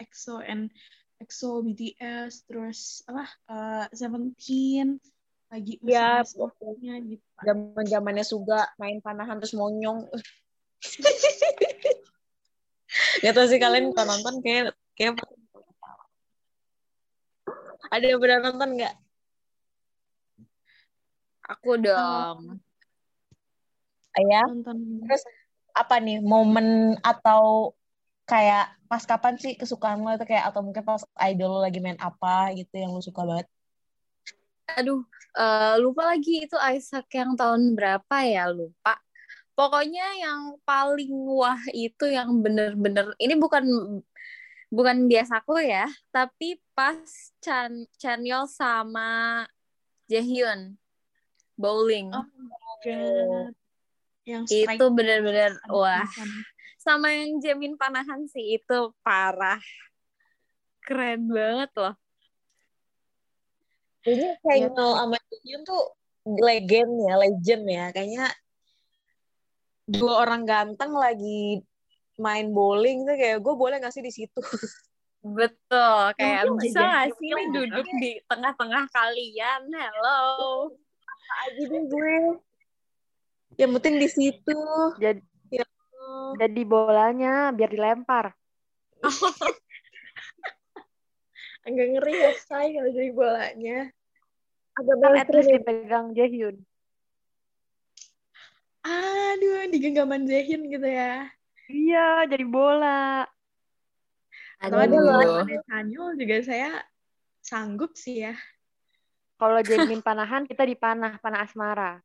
EXO 0.00 0.40
and 0.40 0.72
EXO, 1.20 1.60
BTS, 1.62 2.48
terus 2.48 3.04
apa 3.06 3.28
uh, 3.46 3.86
Seventeen 3.92 4.98
lagi 5.52 5.76
Ya, 5.84 6.24
masa-masanya 6.24 6.96
gitu. 7.04 7.20
Zaman 7.44 7.84
zamannya 7.84 8.24
Suga 8.24 8.72
main 8.80 9.04
panahan 9.04 9.36
terus 9.36 9.52
monyong. 9.52 10.08
Gak 13.22 13.32
tau 13.36 13.46
sih 13.48 13.60
kalian 13.60 13.92
kalau 13.92 14.16
nonton 14.16 14.40
kayak 14.40 14.72
kayak 14.96 15.20
ada 17.92 18.04
yang 18.08 18.20
pernah 18.20 18.40
nonton 18.48 18.70
nggak? 18.80 18.94
Aku 21.56 21.76
dong. 21.76 22.60
Ya. 24.16 24.44
Nonton 24.48 25.04
Terus 25.04 25.24
apa 25.72 26.00
nih 26.00 26.20
momen 26.20 27.00
atau 27.00 27.72
kayak 28.28 28.70
pas 28.86 29.02
kapan 29.02 29.34
sih 29.40 29.52
kesukaan 29.58 30.00
lo 30.04 30.14
itu 30.14 30.26
kayak 30.28 30.52
atau 30.52 30.60
mungkin 30.62 30.84
pas 30.84 31.02
idol 31.28 31.58
lo 31.58 31.60
lagi 31.64 31.82
main 31.82 31.98
apa 31.98 32.54
gitu 32.54 32.74
yang 32.76 32.94
lo 32.94 33.02
suka 33.02 33.26
banget? 33.26 33.46
Aduh, 34.78 35.02
eh, 35.36 35.74
lupa 35.82 36.12
lagi 36.14 36.46
itu 36.46 36.56
Isaac 36.56 37.10
yang 37.12 37.34
tahun 37.34 37.74
berapa 37.76 38.16
ya 38.24 38.48
lupa. 38.48 38.96
Pokoknya 39.52 40.16
yang 40.16 40.56
paling 40.64 41.12
wah 41.12 41.60
itu 41.76 42.08
yang 42.08 42.40
bener-bener 42.40 43.12
ini 43.20 43.36
bukan 43.36 43.64
bukan 44.72 45.04
biasa 45.04 45.44
aku 45.44 45.60
ya, 45.60 45.84
tapi 46.08 46.56
pas 46.72 47.04
Chan 47.44 47.84
Chanyeol 48.00 48.48
sama 48.48 49.44
Jaehyun 50.08 50.80
bowling 51.60 52.08
Oh, 52.12 52.26
God. 52.80 53.52
yang 54.24 54.46
itu 54.48 54.84
bener-bener 54.94 55.58
wah 55.68 56.06
tulisan. 56.06 56.28
Sama 56.82 57.14
yang 57.14 57.38
Jamin 57.38 57.78
Panahan 57.78 58.26
sih 58.26 58.58
itu 58.58 58.78
parah 59.06 59.62
keren 60.82 61.30
banget 61.30 61.70
loh 61.78 61.94
Ini 64.02 64.34
Iya. 64.34 64.34
Chanyeol 64.42 64.92
sama 64.98 65.14
Jaehyun 65.30 65.62
tuh 65.62 65.82
legend 66.26 66.92
ya, 67.06 67.14
legend 67.22 67.64
ya. 67.70 67.84
Kayaknya 67.94 68.26
dua 69.86 70.26
orang 70.26 70.42
ganteng 70.42 70.90
lagi 70.90 71.62
main 72.18 72.50
bowling 72.50 73.06
tuh 73.06 73.14
kayak 73.14 73.38
gue 73.38 73.54
boleh 73.54 73.78
gak 73.78 73.94
sih 73.94 74.02
di 74.02 74.10
situ? 74.10 74.42
betul 75.38 76.02
kayak 76.18 76.50
mungkin 76.50 76.66
bisa 76.66 76.82
aja, 76.82 76.82
gak 76.82 77.02
yang 77.06 77.14
sih 77.14 77.30
aja. 77.30 77.50
duduk 77.54 77.86
di 78.02 78.10
tengah-tengah 78.26 78.84
kalian 78.90 79.62
hello 79.70 80.20
Aja 81.46 81.62
deh 81.62 81.82
gue. 81.86 82.16
Yang 83.54 83.70
penting 83.78 83.94
di 84.02 84.08
situ. 84.10 84.58
Jadi 84.98 85.22
Ya. 85.22 85.31
Jadi 86.40 86.62
bolanya 86.64 87.52
biar 87.52 87.70
dilempar. 87.70 88.26
agak 91.62 91.86
ngeri 91.94 92.14
ya 92.18 92.32
say 92.42 92.74
kalau 92.74 92.90
jadi 92.90 93.10
bolanya 93.14 93.78
Agak 94.72 94.96
Kan 94.98 95.12
at 95.20 95.28
least 95.30 95.46
banget. 95.52 95.58
dipegang 95.62 96.06
Jaehyun. 96.16 96.56
aduh 98.82 99.70
di 99.70 99.78
genggaman 99.78 100.26
Jaehyun 100.26 100.66
gitu 100.66 100.88
ya 100.90 101.30
Iya, 101.70 102.26
jadi 102.26 102.42
bola. 102.44 103.24
kalau 104.58 104.84
genggaman 104.90 105.60
Chanyeol 105.70 106.10
juga 106.18 106.36
saya 106.42 106.70
sanggup 107.42 107.94
sih 107.94 108.26
ya 108.26 108.34
Kalau 109.38 109.58
Jamin 109.58 109.98
panahan, 110.06 110.46
kita 110.46 110.62
dipanah, 110.62 111.18
panah 111.18 111.42
asmara. 111.42 111.98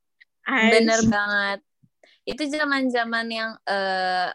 bener 0.74 1.02
banget 1.06 1.60
itu 2.28 2.44
zaman-zaman 2.52 3.28
yang 3.32 3.52
eh 3.70 4.30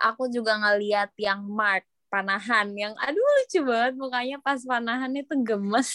aku 0.00 0.32
juga 0.32 0.56
ngeliat 0.56 1.12
yang 1.20 1.44
Mark 1.44 1.84
panahan 2.10 2.74
yang 2.74 2.92
aduh 2.98 3.22
lucu 3.22 3.62
banget 3.62 3.94
mukanya 3.94 4.36
pas 4.42 4.58
panahan 4.66 5.12
itu 5.14 5.34
gemes. 5.46 5.94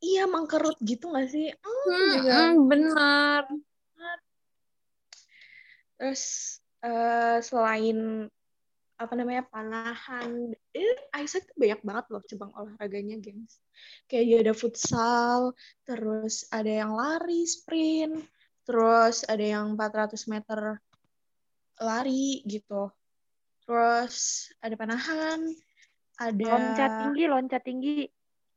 Iya 0.00 0.24
mangkerut 0.24 0.76
gitu 0.80 1.12
gak 1.12 1.28
sih? 1.28 1.52
Hmm, 1.60 1.84
Hmm, 1.86 2.08
juga. 2.16 2.32
hmm, 2.34 2.56
bener. 2.68 3.42
Terus 6.00 6.22
eh, 6.80 7.38
selain 7.44 7.98
apa 9.00 9.12
namanya 9.16 9.48
panahan 9.48 10.52
eh, 10.76 10.96
Isaac 11.24 11.48
tuh 11.48 11.56
banyak 11.56 11.80
banget 11.80 12.04
loh 12.12 12.22
cabang 12.28 12.52
olahraganya 12.52 13.16
gengs. 13.20 13.60
Kayak 14.08 14.24
dia 14.28 14.38
ada 14.44 14.54
futsal 14.56 15.40
terus 15.88 16.44
ada 16.52 16.68
yang 16.84 16.92
lari 16.92 17.44
sprint 17.48 18.24
terus 18.64 19.22
ada 19.26 19.42
yang 19.44 19.74
400 19.74 20.24
meter 20.30 20.78
lari 21.80 22.44
gitu 22.44 22.92
terus 23.64 24.48
ada 24.60 24.74
panahan 24.76 25.40
ada 26.20 26.44
Loncat 26.44 26.90
tinggi, 27.00 27.24
loncat 27.24 27.62
tinggi. 27.64 27.96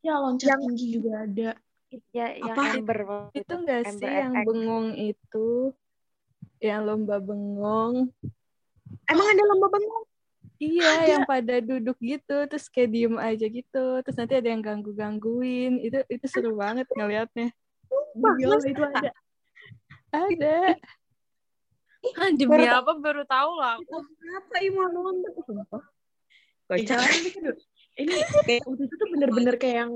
ya 0.04 0.20
loncat 0.20 0.60
tinggi 0.60 0.86
juga 1.00 1.24
ada 1.24 1.52
Ya, 2.10 2.34
yang 2.34 2.58
Apa? 2.58 2.74
ember. 2.74 3.00
Itu 3.38 3.54
enggak 3.54 3.82
sih 3.94 4.02
Ember 4.02 4.18
yang 4.18 4.34
FX. 4.34 4.46
bengong 4.50 4.88
itu? 4.98 5.48
Yang 6.58 6.82
lomba 6.90 7.16
bengong. 7.22 7.96
Emang 9.06 9.28
ada 9.30 9.44
lomba 9.46 9.68
bengong? 9.70 10.06
Iya, 10.58 10.90
Ada. 10.90 11.10
yang 11.12 11.24
pada 11.28 11.56
duduk 11.60 11.98
gitu, 12.00 12.38
terus 12.48 12.66
kayak 12.72 12.90
diem 12.94 13.16
aja 13.20 13.46
gitu. 13.46 13.86
Terus 14.02 14.16
nanti 14.18 14.34
ada 14.40 14.48
yang 14.48 14.64
ganggu-gangguin. 14.64 15.82
Itu 15.86 16.02
itu 16.08 16.26
seru 16.26 16.56
banget 16.56 16.88
ngelihatnya. 16.98 17.52
Allah, 18.24 18.62
itu 18.66 18.82
ada 18.82 19.12
Ada. 20.14 20.78
Hah, 22.04 22.30
demi 22.36 22.68
apa 22.68 22.92
baru 23.00 23.24
tahu 23.24 23.52
lah 23.58 23.80
aku 23.80 24.04
Apa 24.36 24.56
ini 24.60 24.76
mau 24.76 24.92
nonton? 24.92 25.32
Sumpah. 25.48 25.84
Eh, 26.74 26.84
Kocak. 26.84 27.00
deh, 27.00 27.32
Kak. 27.32 27.58
ini 28.00 28.14
kayak 28.48 28.64
waktu 28.66 28.84
itu 28.90 28.96
tuh 28.98 29.08
bener-bener 29.14 29.56
kayak 29.62 29.78
yang 29.86 29.92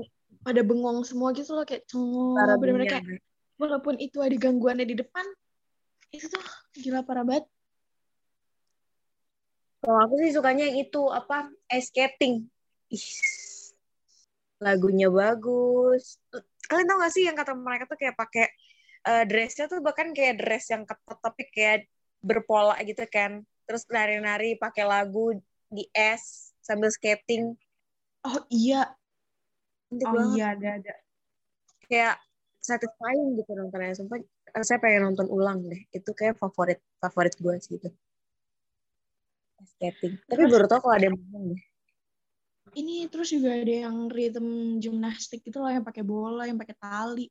pada 0.46 0.62
bengong 0.62 1.02
semua 1.02 1.34
gitu 1.34 1.58
loh 1.58 1.66
kayak 1.66 1.82
cengok 1.90 2.38
Parah 2.38 2.54
bener-bener 2.54 2.86
bener. 2.86 2.94
kayak 3.02 3.04
walaupun 3.58 3.94
itu 3.98 4.22
ada 4.22 4.36
gangguannya 4.38 4.86
di 4.86 4.94
depan 4.94 5.26
itu 6.14 6.30
tuh 6.30 6.40
gila 6.78 7.02
parah 7.02 7.26
banget 7.26 7.50
Kalau 9.78 9.98
aku 10.04 10.14
sih 10.22 10.34
sukanya 10.34 10.66
yang 10.66 10.90
itu 10.90 11.02
apa 11.06 11.54
ice 11.70 11.94
skating. 11.94 12.50
Ih, 12.90 13.08
lagunya 14.58 15.06
bagus. 15.06 16.18
Kalian 16.66 16.86
tau 16.90 16.98
gak 16.98 17.14
sih 17.14 17.30
yang 17.30 17.38
kata 17.38 17.54
mereka 17.54 17.86
tuh 17.86 17.94
kayak 17.94 18.18
pakai 18.18 18.50
eh, 19.10 19.24
dressnya 19.30 19.64
tuh 19.72 19.80
bahkan 19.86 20.08
kayak 20.16 20.34
dress 20.40 20.64
yang 20.74 20.84
ketat 20.90 21.18
tapi 21.26 21.42
kayak 21.54 21.78
berpola 22.28 22.74
gitu 22.88 23.04
kan. 23.14 23.32
Terus 23.66 23.82
nari-nari 23.94 24.56
pakai 24.62 24.84
lagu 24.92 25.24
di 25.76 25.84
es 25.92 26.52
sambil 26.66 26.90
skating. 26.96 27.44
oh 28.28 28.38
iya 28.52 28.76
Cantik 29.88 30.08
oh 30.08 30.12
banget. 30.16 30.36
iya 30.36 30.44
ada 30.54 30.68
ada 30.78 30.92
Kayak 31.88 32.14
satisfying 32.68 33.28
gitu 33.38 33.50
nontonnya. 33.58 33.96
Sumpah 33.98 34.18
eh, 34.56 34.64
saya 34.68 34.78
pengen 34.82 35.02
nonton 35.08 35.28
ulang 35.36 35.58
deh. 35.70 35.80
Itu 35.96 36.10
kayak 36.18 36.34
favorit 36.42 36.78
favorit 37.02 37.34
gue 37.44 37.54
sih 37.64 37.74
itu. 37.80 37.88
Skating. 39.70 40.14
Tapi 40.30 40.42
baru 40.52 40.66
tau 40.70 40.80
kalau 40.82 40.94
ada 40.98 41.06
yang 41.08 41.16
deh. 41.52 41.62
ini 42.80 42.94
terus 43.12 43.28
juga 43.34 43.48
ada 43.62 43.74
yang 43.88 43.96
rhythm 44.16 44.46
gymnastik 44.82 45.40
gitu 45.46 45.58
loh 45.62 45.70
yang 45.72 45.84
pakai 45.88 46.04
bola 46.12 46.42
yang 46.48 46.58
pakai 46.62 46.76
tali 46.84 47.26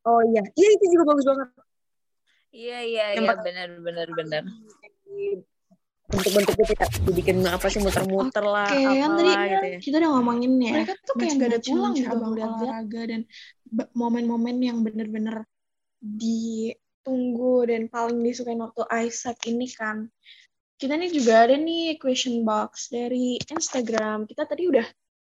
Oh 0.00 0.20
iya, 0.24 0.40
iya 0.56 0.68
itu 0.80 0.84
juga 0.96 1.04
bagus 1.12 1.26
banget. 1.28 1.48
iya 2.50 2.78
iya 2.82 3.04
iya 3.14 3.30
bener 3.36 3.68
bener 3.78 4.08
bener 4.10 4.42
Bentuk-bentuk 6.10 6.58
itu 6.58 6.74
kayak 6.74 6.90
dibikin 7.06 7.38
apa 7.46 7.70
sih 7.70 7.78
muter-muter 7.78 8.42
lah, 8.42 8.66
Oke, 8.66 8.82
kan 8.82 9.10
tadi 9.14 9.30
gitu 9.30 9.66
ya. 9.70 9.78
kita 9.78 9.96
udah 10.02 10.10
ngomongin 10.18 10.52
ya 10.58 10.72
Mereka 10.82 10.92
tuh 11.06 11.14
kayak 11.14 11.32
nggak 11.38 11.50
ada 11.54 11.60
pulang 11.62 11.94
cabang 11.94 12.32
lihat-lihat. 12.34 12.66
olahraga 12.66 13.02
dan 13.06 13.20
momen-momen 13.94 14.56
yang 14.58 14.82
bener-bener 14.82 15.46
ditunggu 16.02 17.70
dan 17.70 17.86
paling 17.86 18.18
disukain 18.26 18.58
waktu 18.58 18.82
Isaac 19.06 19.38
ini 19.46 19.70
kan 19.70 20.10
kita 20.82 20.98
nih 20.98 21.14
juga 21.14 21.46
ada 21.46 21.54
nih 21.54 21.94
question 22.02 22.42
box 22.42 22.90
dari 22.90 23.38
Instagram 23.46 24.26
kita 24.26 24.50
tadi 24.50 24.66
udah 24.66 24.86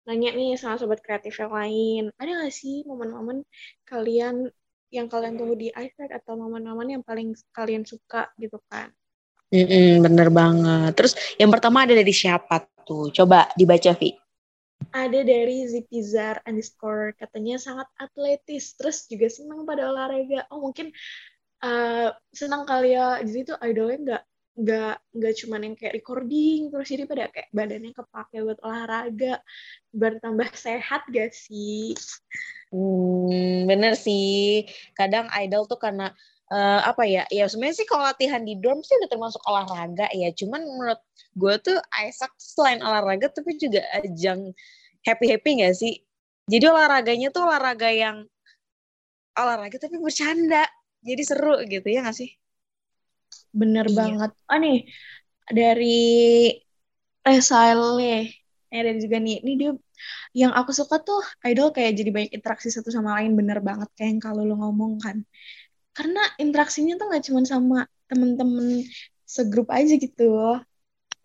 nanya 0.07 0.29
nih 0.37 0.49
sama 0.61 0.75
sobat 0.79 0.99
kreatif 1.05 1.33
yang 1.41 1.53
lain 1.59 2.01
ada 2.21 2.31
nggak 2.37 2.53
sih 2.61 2.75
momen-momen 2.89 3.37
kalian 3.89 4.35
yang 4.95 5.07
kalian 5.13 5.35
tunggu 5.39 5.55
di 5.63 5.67
Isaac 5.73 6.09
atau 6.19 6.33
momen-momen 6.41 6.87
yang 6.99 7.03
paling 7.09 7.33
kalian 7.57 7.83
suka 7.91 8.29
gitu 8.41 8.57
kan 8.71 8.89
Mm-mm, 9.55 10.01
bener 10.05 10.27
banget. 10.39 10.91
Terus 10.97 11.13
yang 11.41 11.49
pertama 11.53 11.77
ada 11.85 11.93
dari 11.93 12.13
siapa 12.21 12.55
tuh? 12.87 13.13
Coba 13.17 13.39
dibaca, 13.59 13.91
Vi. 13.99 14.09
ada 14.93 15.19
dari 15.25 15.65
Zipizar 15.65 16.41
underscore 16.45 17.17
katanya 17.17 17.57
sangat 17.57 17.87
atletis 17.97 18.77
terus 18.77 19.09
juga 19.09 19.27
senang 19.31 19.65
pada 19.65 19.89
olahraga 19.89 20.45
oh 20.53 20.59
mungkin 20.69 20.93
eh, 21.65 22.09
senang 22.33 22.63
kali 22.69 22.93
ya 22.97 23.21
jadi 23.25 23.39
tuh 23.53 23.57
idolnya 23.65 23.97
nggak 24.05 24.23
nggak 24.53 24.95
nggak 25.17 25.33
cuman 25.41 25.61
yang 25.65 25.75
kayak 25.75 25.97
recording 25.97 26.69
terus 26.69 26.87
jadi 26.93 27.03
pada 27.09 27.25
kayak 27.33 27.49
badannya 27.49 27.91
kepake 27.93 28.37
buat 28.45 28.59
olahraga 28.61 29.41
bertambah 29.89 30.49
sehat 30.53 31.09
gak 31.09 31.33
sih 31.33 31.97
Hmm, 32.73 33.69
bener 33.69 33.93
sih. 33.93 34.65
Kadang 34.97 35.29
idol 35.37 35.69
tuh 35.69 35.77
karena 35.77 36.09
eh, 36.49 36.81
apa 36.81 37.05
ya? 37.05 37.21
Ya 37.29 37.45
sebenarnya 37.45 37.77
sih 37.77 37.85
kalau 37.85 38.01
latihan 38.01 38.41
di 38.41 38.57
dorm 38.57 38.81
sih 38.81 38.97
udah 38.97 39.09
termasuk 39.13 39.37
olahraga 39.45 40.09
ya. 40.09 40.33
Cuman 40.33 40.65
menurut 40.65 40.97
gue 41.37 41.53
tuh 41.61 41.77
Isaac 42.01 42.33
selain 42.41 42.81
olahraga 42.81 43.29
tapi 43.29 43.61
juga 43.61 43.85
ajang 43.93 44.57
happy 45.03 45.25
happy 45.29 45.49
nggak 45.59 45.75
sih 45.75 45.93
jadi 46.47 46.71
olahraganya 46.71 47.29
tuh 47.33 47.43
olahraga 47.47 47.89
yang 47.91 48.17
olahraga 49.35 49.77
tapi 49.79 49.99
bercanda 49.99 50.63
jadi 51.03 51.23
seru 51.23 51.59
gitu 51.67 51.87
ya 51.87 52.03
nggak 52.03 52.17
sih 52.17 52.31
Bener 53.59 53.87
Iya. 53.87 53.99
banget. 53.99 54.31
Oh 54.49 54.57
nih, 54.63 54.75
dari 55.57 55.85
Resile. 57.27 57.85
Eh, 58.73 58.79
ada 58.81 58.91
juga 59.03 59.17
nih. 59.25 59.35
Ini 59.43 59.51
dia, 59.61 59.69
yang 60.41 60.51
aku 60.59 60.71
suka 60.79 60.95
tuh 61.07 61.19
idol 61.49 61.67
kayak 61.75 61.91
jadi 61.99 62.09
banyak 62.15 62.31
interaksi 62.37 62.67
satu 62.75 62.89
sama 62.97 63.09
lain. 63.17 63.31
Bener 63.39 63.59
banget 63.69 63.89
kayak 63.95 64.09
yang 64.13 64.21
kalau 64.27 64.41
lu 64.49 64.53
ngomong 64.61 64.93
kan. 65.05 65.17
Karena 65.97 66.19
interaksinya 66.43 66.93
tuh 66.99 67.05
nggak 67.09 67.23
cuma 67.29 67.41
sama 67.53 67.77
temen-temen 68.09 68.67
segrup 69.35 69.67
aja 69.77 69.93
gitu. 70.05 70.23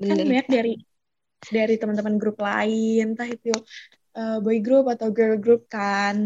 Kan 0.06 0.18
Bener. 0.18 0.28
banyak 0.28 0.46
dari 0.54 0.72
dari 1.56 1.74
teman-teman 1.80 2.16
grup 2.22 2.38
lain, 2.48 3.14
entah 3.14 3.28
itu 3.36 3.48
eh, 4.18 4.36
boy 4.44 4.58
group 4.66 4.84
atau 4.94 5.08
girl 5.16 5.36
group 5.44 5.62
kan. 5.74 6.16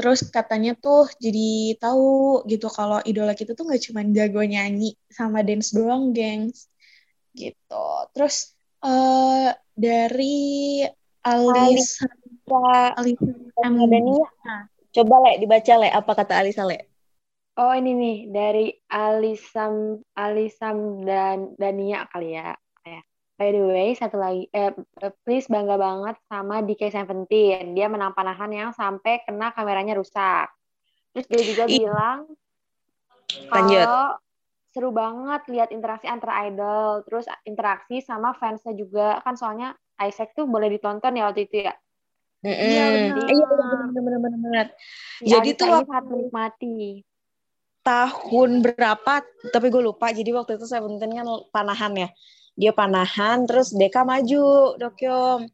Terus 0.00 0.32
katanya 0.32 0.72
tuh 0.80 1.12
jadi 1.20 1.76
tahu 1.76 2.40
gitu 2.48 2.72
kalau 2.72 3.04
idola 3.04 3.36
kita 3.36 3.52
tuh 3.52 3.68
nggak 3.68 3.84
cuma 3.84 4.00
jago 4.08 4.40
nyanyi 4.40 4.96
sama 5.12 5.44
dance 5.44 5.76
doang, 5.76 6.16
gengs. 6.16 6.72
Gitu. 7.36 7.86
Terus 8.16 8.56
eh 8.80 9.52
dari 9.76 10.80
Alisa 11.20 12.08
Alisa 12.96 13.28
Sama 13.60 13.84
Dania. 13.84 14.24
Coba 14.90 15.20
le 15.20 15.36
dibaca 15.36 15.74
le 15.76 15.88
apa 15.92 16.12
kata 16.16 16.40
Alisa 16.40 16.64
le? 16.64 16.88
Oh 17.60 17.76
ini 17.76 17.92
nih 17.92 18.18
dari 18.32 18.72
Alisam 18.88 20.00
Alisam 20.16 21.04
dan 21.04 21.52
Dania 21.60 22.08
kali 22.08 22.40
ya. 22.40 22.56
Ya. 23.40 23.48
By 23.48 23.56
the 23.56 23.64
way, 23.64 23.88
satu 23.96 24.20
lagi, 24.20 24.52
eh, 24.52 24.68
eh, 25.00 25.12
please 25.24 25.48
bangga 25.48 25.80
banget 25.80 26.20
sama 26.28 26.60
DK17. 26.60 27.72
Dia 27.72 27.88
menang 27.88 28.12
panahan 28.12 28.52
yang 28.52 28.70
sampai 28.76 29.24
kena 29.24 29.56
kameranya 29.56 29.96
rusak. 29.96 30.52
Terus 31.16 31.26
dia 31.26 31.42
juga 31.48 31.64
Ih. 31.64 31.80
bilang 31.80 32.28
kalau 33.48 34.20
seru 34.70 34.92
banget 34.92 35.40
lihat 35.48 35.68
interaksi 35.72 36.06
antara 36.06 36.44
idol, 36.46 37.00
terus 37.08 37.24
interaksi 37.42 38.04
sama 38.04 38.36
fansnya 38.36 38.76
juga 38.76 39.24
kan 39.24 39.34
soalnya 39.34 39.72
Isaac 39.98 40.36
tuh 40.36 40.44
boleh 40.44 40.68
ditonton 40.68 41.16
ya 41.16 41.24
waktu 41.32 41.48
itu 41.48 41.64
ya. 41.64 41.74
Iya, 42.40 42.84
benar. 42.92 43.16
Iya 43.24 43.46
benar 43.48 43.88
benar 43.90 44.20
benar. 44.20 44.66
Si 45.20 45.28
Jadi 45.28 45.56
tuh 45.56 45.66
waktu- 45.80 45.88
menikmati. 46.12 47.04
tahun 47.80 48.60
berapa 48.60 49.24
tapi 49.56 49.66
gue 49.72 49.80
lupa 49.80 50.12
jadi 50.12 50.36
waktu 50.36 50.60
itu 50.60 50.68
Seventeen 50.68 51.16
kan 51.16 51.24
panahan 51.48 51.96
ya 51.96 52.08
dia 52.58 52.72
panahan 52.74 53.46
terus 53.46 53.72
Deka 53.74 54.02
maju 54.02 54.74
Dokyom. 54.76 55.46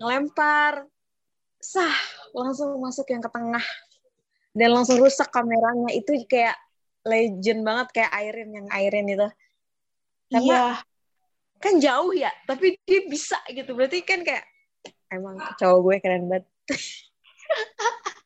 Ngelempar. 0.00 0.86
Sah 1.60 1.96
langsung 2.32 2.80
masuk 2.80 3.04
yang 3.12 3.20
ke 3.20 3.30
tengah. 3.30 3.66
Dan 4.56 4.74
langsung 4.74 4.98
rusak 4.98 5.28
kameranya. 5.28 5.92
Itu 5.92 6.16
kayak 6.26 6.56
legend 7.04 7.64
banget 7.64 7.86
kayak 7.96 8.12
Airin 8.12 8.50
yang 8.52 8.66
Airin 8.68 9.06
itu. 9.08 9.28
Karena- 10.30 10.46
Iya, 10.46 10.66
kan 11.60 11.74
jauh 11.76 12.12
ya 12.16 12.30
tapi 12.48 12.78
dia 12.88 13.04
bisa 13.04 13.36
gitu. 13.50 13.76
Berarti 13.76 14.00
kan 14.06 14.24
kayak 14.24 14.44
emang 15.12 15.36
cowok 15.58 15.78
gue 15.84 15.96
keren 16.00 16.24
banget. 16.30 16.46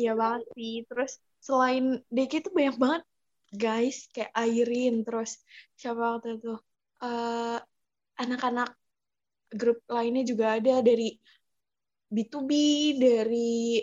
Iya 0.00 0.12
banget 0.16 0.42
sih. 0.56 0.84
Terus 0.88 1.12
selain 1.42 2.00
Deki 2.08 2.40
itu 2.44 2.50
banyak 2.52 2.76
banget 2.78 3.02
guys 3.52 4.08
kayak 4.10 4.32
Airin 4.32 5.04
terus 5.04 5.36
siapa 5.76 6.16
waktu 6.16 6.40
itu? 6.40 6.56
Eh, 7.04 7.58
anak-anak 8.16 8.72
grup 9.52 9.84
lainnya 9.92 10.24
juga 10.24 10.56
ada 10.56 10.80
dari 10.80 11.12
B2B, 12.12 12.50
dari 12.96 13.80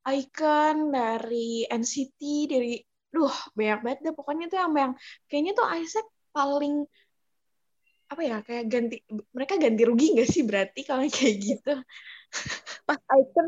Icon, 0.00 0.92
dari 0.92 1.68
NCT, 1.68 2.20
dari 2.48 2.80
duh 3.12 3.36
banyak 3.52 3.80
banget 3.84 3.98
deh. 4.04 4.14
Pokoknya 4.16 4.46
tuh 4.48 4.58
yang 4.60 4.72
yang 4.72 4.92
kayaknya 5.28 5.52
tuh 5.56 5.66
Isaac 5.76 6.06
paling 6.32 6.84
apa 8.10 8.22
ya 8.26 8.42
kayak 8.42 8.66
ganti 8.66 8.96
mereka 9.30 9.54
ganti 9.60 9.82
rugi 9.84 10.16
nggak 10.16 10.28
sih? 10.28 10.42
Berarti 10.44 10.80
kalau 10.88 11.04
kayak 11.08 11.36
gitu. 11.40 11.72
Pas 12.88 13.00
Icon 13.00 13.46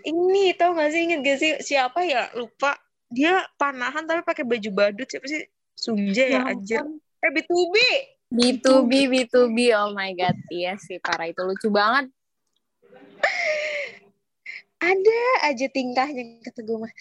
ini 0.00 0.56
tau 0.56 0.72
gak 0.72 0.90
sih 0.96 1.00
inget 1.04 1.20
gak 1.20 1.38
sih 1.40 1.50
siapa 1.60 2.00
ya? 2.08 2.32
Lupa 2.32 2.72
dia 3.10 3.42
panahan 3.58 4.06
tapi 4.06 4.22
pakai 4.22 4.46
baju 4.46 4.70
badut. 4.70 5.06
Siapa 5.10 5.26
sih? 5.26 5.44
Sunja 5.74 6.24
ya 6.24 6.40
Ya 6.46 6.54
anjir 6.54 6.82
eh 7.20 7.30
B2B 7.34 7.76
B2B, 8.30 9.10
B2B, 9.10 9.74
oh 9.74 9.90
my 9.90 10.14
god, 10.14 10.38
iya 10.54 10.78
sih 10.78 11.02
parah. 11.02 11.34
Itu 11.34 11.42
lucu 11.42 11.66
banget. 11.66 12.14
ada 14.90 15.22
aja 15.50 15.66
tingkahnya 15.66 16.38
kata 16.46 16.62
gue 16.62 16.78
mah. 16.86 16.94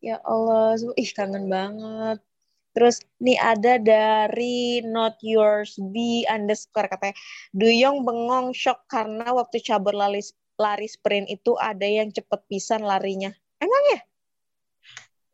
Ya 0.00 0.16
Allah 0.24 0.80
ih 0.96 1.10
kangen 1.12 1.52
banget. 1.52 2.24
Terus 2.72 3.04
nih 3.20 3.36
ada 3.36 3.76
dari 3.76 4.80
not 4.88 5.20
yours 5.20 5.76
B 5.76 6.24
underscore 6.24 6.88
katanya. 6.88 7.12
Duyong 7.52 8.08
bengong 8.08 8.56
shock 8.56 8.88
karena 8.88 9.36
waktu 9.36 9.60
cabur 9.60 9.92
lari 9.92 10.24
lari 10.56 10.88
sprint 10.88 11.28
itu 11.28 11.60
ada 11.60 11.84
yang 11.84 12.08
cepet 12.08 12.40
pisan 12.48 12.88
larinya. 12.88 13.28
Emang 13.60 13.84
ya 13.92 14.00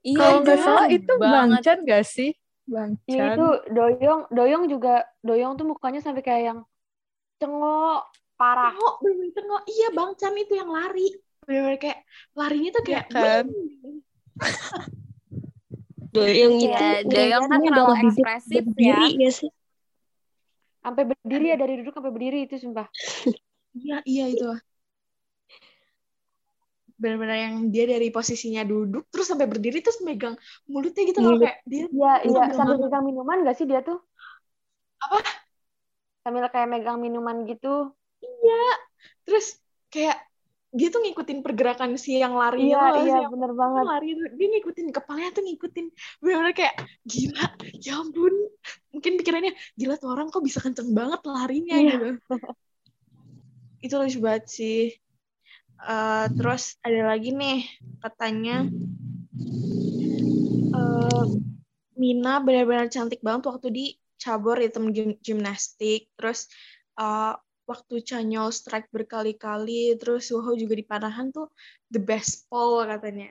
Iya, 0.06 0.18
Kalau 0.22 0.38
nggak 0.46 0.58
salah 0.62 0.86
itu 0.86 1.12
banget. 1.18 1.34
Bangchan 1.34 1.78
gak 1.82 2.04
sih? 2.06 2.30
Iya 2.30 2.70
Bangchan. 2.70 3.34
itu 3.34 3.46
Doyong, 3.74 4.22
Doyong 4.30 4.64
juga 4.70 5.02
Doyong 5.26 5.58
tuh 5.58 5.66
mukanya 5.66 5.98
sampai 5.98 6.22
kayak 6.22 6.54
yang 6.54 6.62
cengok 7.42 8.06
parah. 8.38 8.70
Tengok, 8.70 8.94
bener 9.02 9.30
tengok. 9.34 9.62
Iya, 9.66 9.88
Bang 9.90 10.14
Chan 10.14 10.34
itu 10.38 10.54
yang 10.54 10.70
lari. 10.70 11.10
Bener-bener 11.42 11.78
kayak 11.82 12.06
larinya 12.38 12.70
tuh 12.70 12.82
kayak 12.86 13.04
Iya 13.10 13.14
kan? 13.14 13.44
Doyong 16.14 16.54
Iya, 16.62 17.02
itu 17.02 17.10
Doyong 17.10 17.50
kan 17.50 17.58
terlalu 17.66 17.94
ekspresif 18.06 18.62
berdiri 18.62 19.10
ya. 19.18 19.26
ya 19.26 19.30
sih? 19.34 19.50
Sampai 20.86 21.02
berdiri 21.02 21.50
ya 21.50 21.58
dari 21.58 21.82
duduk 21.82 21.98
sampai 21.98 22.14
berdiri 22.14 22.46
itu 22.46 22.62
sumpah. 22.62 22.86
Iya, 23.76 24.00
iya 24.08 24.24
itu. 24.32 24.48
Bener-bener 26.96 27.36
yang 27.48 27.54
dia 27.68 27.84
dari 27.84 28.08
posisinya 28.08 28.64
duduk 28.64 29.04
terus 29.12 29.28
sampai 29.28 29.44
berdiri 29.44 29.84
terus 29.84 30.00
megang 30.00 30.32
mulutnya 30.64 31.02
gitu 31.04 31.20
loh 31.20 31.36
kayak 31.36 31.60
dia 31.68 31.84
Iya, 31.92 32.12
iya, 32.24 32.42
sambil 32.56 32.76
megang 32.80 33.04
minuman 33.04 33.44
gak 33.44 33.56
sih 33.60 33.66
dia 33.68 33.80
tuh? 33.84 34.00
Apa? 35.04 35.20
Sambil 36.24 36.48
kayak 36.48 36.68
megang 36.72 36.98
minuman 36.98 37.44
gitu. 37.44 37.92
terus 39.26 39.58
kayak 39.90 40.18
dia 40.76 40.88
tuh 40.92 41.00
ngikutin 41.02 41.40
pergerakan 41.40 41.96
si 41.96 42.18
yang 42.20 42.36
lari 42.36 42.68
Iya, 42.68 42.78
loh, 42.78 43.00
si 43.00 43.08
iya, 43.08 43.16
yang 43.26 43.32
bener 43.32 43.52
banget. 43.56 43.84
lari 43.86 44.08
dia 44.36 44.46
ngikutin 44.52 44.86
kepalanya 44.92 45.30
tuh 45.32 45.42
ngikutin 45.46 45.86
bener-bener 46.20 46.54
kayak 46.54 46.74
gila 47.06 47.46
ya 47.80 47.92
ampun 48.02 48.34
mungkin 48.92 49.12
pikirannya 49.16 49.52
gila 49.78 49.94
tuh 49.96 50.08
orang 50.12 50.28
kok 50.28 50.42
bisa 50.44 50.58
kenceng 50.60 50.90
banget 50.92 51.20
larinya 51.26 51.76
Iya. 51.80 51.90
gitu 51.96 52.06
itu 53.86 53.94
lucu 53.94 54.18
banget 54.20 54.44
sih 54.50 54.80
Eh, 55.76 56.26
terus 56.32 56.80
ada 56.80 57.12
lagi 57.12 57.36
nih 57.36 57.68
katanya 58.00 58.64
eh, 60.72 61.24
Mina 61.96 62.40
benar-benar 62.40 62.88
cantik 62.88 63.20
banget 63.20 63.44
waktu 63.48 63.68
di 63.72 63.84
cabur 64.16 64.56
ritme 64.56 64.88
gim- 64.92 65.20
gimnastik 65.20 66.08
terus 66.16 66.48
eh, 66.96 67.36
waktu 67.68 67.94
Chanyol 68.00 68.56
strike 68.56 68.88
berkali-kali 68.88 70.00
terus 70.00 70.32
Suho 70.32 70.56
juga 70.56 70.74
di 70.80 70.86
panahan 70.86 71.28
tuh 71.28 71.52
the 71.92 72.00
best 72.00 72.48
pole 72.48 72.88
katanya. 72.88 73.28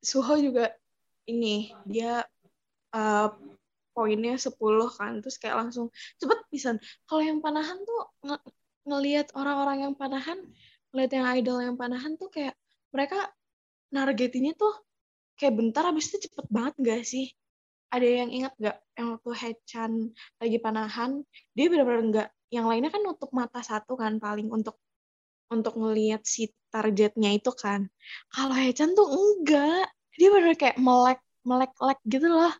Suho 0.00 0.40
juga 0.40 0.72
ini 1.28 1.76
dia 1.84 2.24
eh, 2.96 3.28
poinnya 3.92 4.34
10 4.40 4.88
kan 4.96 5.20
terus 5.20 5.36
kayak 5.36 5.60
langsung 5.60 5.92
cepet 6.16 6.40
pisan. 6.48 6.76
Kalau 7.04 7.20
yang 7.20 7.44
panahan 7.44 7.78
tuh 7.84 8.00
nge- 8.32 8.44
ngelihat 8.88 9.28
orang-orang 9.36 9.88
yang 9.88 9.94
panahan 9.94 10.40
ngelihat 10.94 11.12
yang 11.18 11.26
idol 11.34 11.58
yang 11.58 11.74
panahan 11.74 12.14
tuh 12.14 12.30
kayak 12.30 12.54
mereka 12.94 13.26
nargetinnya 13.90 14.54
tuh 14.54 14.70
kayak 15.34 15.58
bentar 15.58 15.82
habis 15.90 16.06
itu 16.14 16.30
cepet 16.30 16.46
banget 16.46 16.74
gak 16.78 17.02
sih? 17.02 17.26
Ada 17.90 18.06
yang 18.22 18.30
ingat 18.30 18.54
gak 18.62 18.78
yang 18.94 19.18
waktu 19.18 19.30
Hechan 19.34 19.92
lagi 20.38 20.58
panahan? 20.62 21.10
Dia 21.58 21.66
benar-benar 21.66 22.02
nggak 22.14 22.28
yang 22.54 22.70
lainnya 22.70 22.94
kan 22.94 23.02
nutup 23.02 23.34
mata 23.34 23.58
satu 23.66 23.98
kan 23.98 24.22
paling 24.22 24.46
untuk 24.54 24.78
untuk 25.50 25.74
ngelihat 25.74 26.22
si 26.22 26.54
targetnya 26.70 27.34
itu 27.34 27.50
kan. 27.50 27.90
Kalau 28.30 28.54
Hechan 28.54 28.94
tuh 28.94 29.10
enggak. 29.10 29.90
Dia 30.14 30.30
benar 30.30 30.54
kayak 30.54 30.78
melek 30.78 31.18
melek 31.42 31.74
lek 31.82 31.98
gitu 32.06 32.30
loh. 32.30 32.54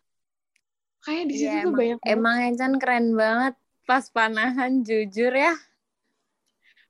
Kayak 1.05 1.23
di 1.29 1.35
situ 1.37 1.55
Iya, 1.55 1.61
tuh 1.61 1.71
emang, 1.71 1.77
banyak 1.77 1.99
emang 2.01 2.35
Enchan 2.49 2.73
keren 2.81 3.05
banget 3.13 3.53
pas 3.85 4.05
panahan 4.09 4.81
jujur 4.81 5.29
ya. 5.29 5.53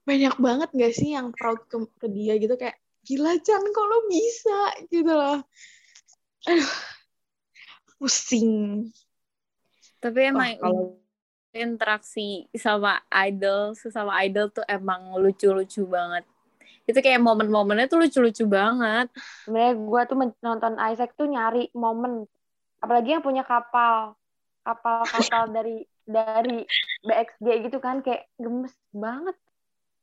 Banyak 0.05 0.35
banget 0.37 0.69
gak 0.71 0.93
sih 0.93 1.17
yang 1.17 1.33
proud 1.33 1.65
ke, 1.65 1.77
ke 1.99 2.07
dia 2.07 2.37
gitu? 2.37 2.53
Kayak 2.55 2.77
gila 3.05 3.33
Chan 3.41 3.63
kok 3.73 3.85
lo 3.85 3.97
bisa? 4.07 4.59
Gitu 4.89 5.11
loh. 5.11 5.41
Aduh 6.45 6.95
pusing. 7.99 8.85
Tapi 9.97 10.19
Wah, 10.21 10.29
emang 10.29 10.51
kalau 10.61 10.85
interaksi 11.55 12.45
sama 12.53 12.99
idol 13.25 13.73
sesama 13.73 14.19
idol 14.21 14.51
tuh 14.51 14.65
emang 14.67 15.15
lucu-lucu 15.17 15.87
banget. 15.87 16.27
Itu 16.85 17.01
kayak 17.01 17.23
momen-momennya 17.23 17.89
tuh 17.89 18.05
lucu-lucu 18.05 18.45
banget. 18.45 19.09
Sebenarnya 19.47 19.73
gue 19.73 20.01
tuh 20.05 20.17
nonton 20.43 20.73
Isaac 20.77 21.17
tuh 21.17 21.25
nyari 21.25 21.71
momen 21.73 22.29
apalagi 22.83 23.17
yang 23.17 23.25
punya 23.25 23.41
kapal. 23.41 24.13
Kapal-kapal 24.61 25.49
dari 25.57 25.81
dari 26.05 26.61
BXG 27.01 27.47
gitu 27.65 27.81
kan 27.81 28.05
kayak 28.05 28.29
gemes 28.37 28.77
banget 28.93 29.33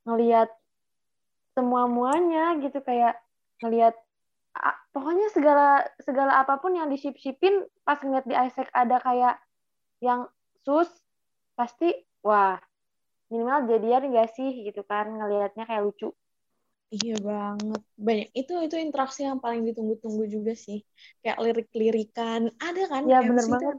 ngelihat 0.07 0.49
semua 1.53 1.85
muanya 1.87 2.57
gitu 2.65 2.81
kayak 2.81 3.21
ngelihat 3.61 3.95
pokoknya 4.93 5.29
segala 5.33 5.85
segala 6.05 6.33
apa 6.45 6.61
pun 6.61 6.77
yang 6.77 6.89
disip-sipin 6.93 7.65
pas 7.87 8.01
ngeliat 8.01 8.27
di 8.29 8.37
Isaac 8.37 8.69
ada 8.73 9.01
kayak 9.01 9.41
yang 10.05 10.29
sus 10.65 10.89
pasti 11.57 11.93
wah 12.25 12.57
minimal 13.33 13.65
jadian 13.69 14.13
gak 14.13 14.33
sih 14.37 14.51
gitu 14.69 14.85
kan 14.85 15.09
ngelihatnya 15.09 15.65
kayak 15.65 15.85
lucu 15.89 16.13
Iya 16.93 17.17
banget. 17.25 17.81
Banyak 17.97 18.29
itu 18.37 18.53
itu 18.69 18.77
interaksi 18.77 19.25
yang 19.25 19.41
paling 19.41 19.65
ditunggu-tunggu 19.65 20.29
juga 20.29 20.53
sih. 20.53 20.85
Kayak 21.25 21.39
lirik-lirikan. 21.41 22.53
Ada 22.61 22.83
kan 22.93 23.03
Iya, 23.09 23.25
MC 23.25 23.33
bener 23.33 23.47
banget. 23.49 23.77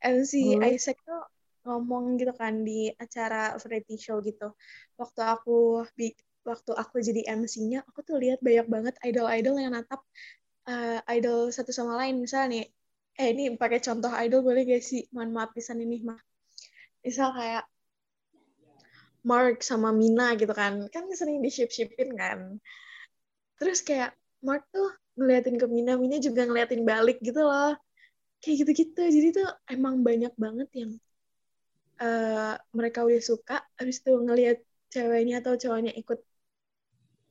MC 0.00 0.32
Hmm. 0.56 0.64
Isaac 0.64 0.96
tuh 1.04 1.20
ngomong 1.64 2.20
gitu 2.20 2.32
kan 2.36 2.62
di 2.68 2.92
acara 2.96 3.56
variety 3.62 3.96
show 3.98 4.20
gitu. 4.20 4.52
Waktu 5.00 5.20
aku 5.24 5.84
waktu 6.44 6.72
aku 6.76 6.96
jadi 7.00 7.20
MC-nya, 7.40 7.80
aku 7.88 8.04
tuh 8.04 8.16
lihat 8.20 8.38
banyak 8.44 8.66
banget 8.68 8.94
idol-idol 9.00 9.56
yang 9.58 9.72
natap 9.72 10.00
eh, 10.68 11.00
idol 11.16 11.48
satu 11.48 11.72
sama 11.72 11.96
lain. 12.00 12.20
Misalnya 12.20 12.48
nih, 12.60 12.64
eh 13.20 13.28
ini 13.32 13.42
pakai 13.56 13.80
contoh 13.80 14.12
idol 14.12 14.40
boleh 14.44 14.62
gak 14.68 14.84
sih? 14.84 15.08
Mohon 15.14 15.30
maaf 15.36 15.50
pisan 15.56 15.80
ini 15.80 16.04
mah. 16.04 16.20
Misal 17.04 17.32
kayak 17.32 17.64
Mark 19.24 19.64
sama 19.64 19.88
Mina 19.90 20.36
gitu 20.36 20.52
kan 20.52 20.84
kan 20.92 21.08
sering 21.16 21.40
di 21.40 21.48
ship 21.48 21.72
shipin 21.72 22.12
kan 22.12 22.60
terus 23.56 23.80
kayak 23.80 24.12
Mark 24.44 24.68
tuh 24.68 24.92
ngeliatin 25.16 25.56
ke 25.56 25.64
Mina 25.64 25.96
Mina 25.96 26.20
juga 26.20 26.44
ngeliatin 26.44 26.84
balik 26.84 27.24
gitu 27.24 27.40
loh 27.40 27.72
kayak 28.44 28.56
gitu-gitu 28.62 29.00
jadi 29.00 29.28
tuh 29.32 29.48
emang 29.72 30.04
banyak 30.04 30.30
banget 30.36 30.68
yang 30.76 30.92
eh, 32.00 32.54
mereka 32.74 33.06
udah 33.06 33.22
suka 33.22 33.56
habis 33.78 34.02
itu 34.02 34.12
ngeliat 34.14 34.58
ceweknya 34.90 35.42
atau 35.42 35.54
cowoknya 35.58 35.92
ikut 35.98 36.18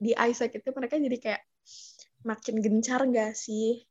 di 0.03 0.11
Isaac 0.11 0.51
itu 0.59 0.69
mereka 0.75 0.99
jadi 0.99 1.17
kayak 1.19 1.41
makin 2.27 2.55
gencar 2.59 3.03
gak 3.07 3.35
sih? 3.35 3.83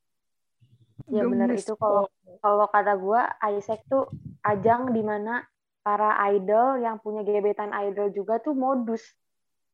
Ya 1.09 1.25
bener. 1.25 1.53
Gemes 1.53 1.65
itu 1.65 1.75
kalau 1.77 2.09
kalau 2.41 2.67
kata 2.69 2.97
gue 3.01 3.21
Isaac 3.57 3.81
tuh 3.89 4.09
ajang 4.45 4.93
di 4.93 5.01
mana 5.05 5.45
para 5.83 6.15
idol 6.31 6.79
yang 6.81 7.01
punya 7.01 7.25
gebetan 7.25 7.73
idol 7.73 8.13
juga 8.13 8.41
tuh 8.41 8.53
modus. 8.57 9.03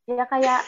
Ya 0.07 0.25
kayak 0.27 0.63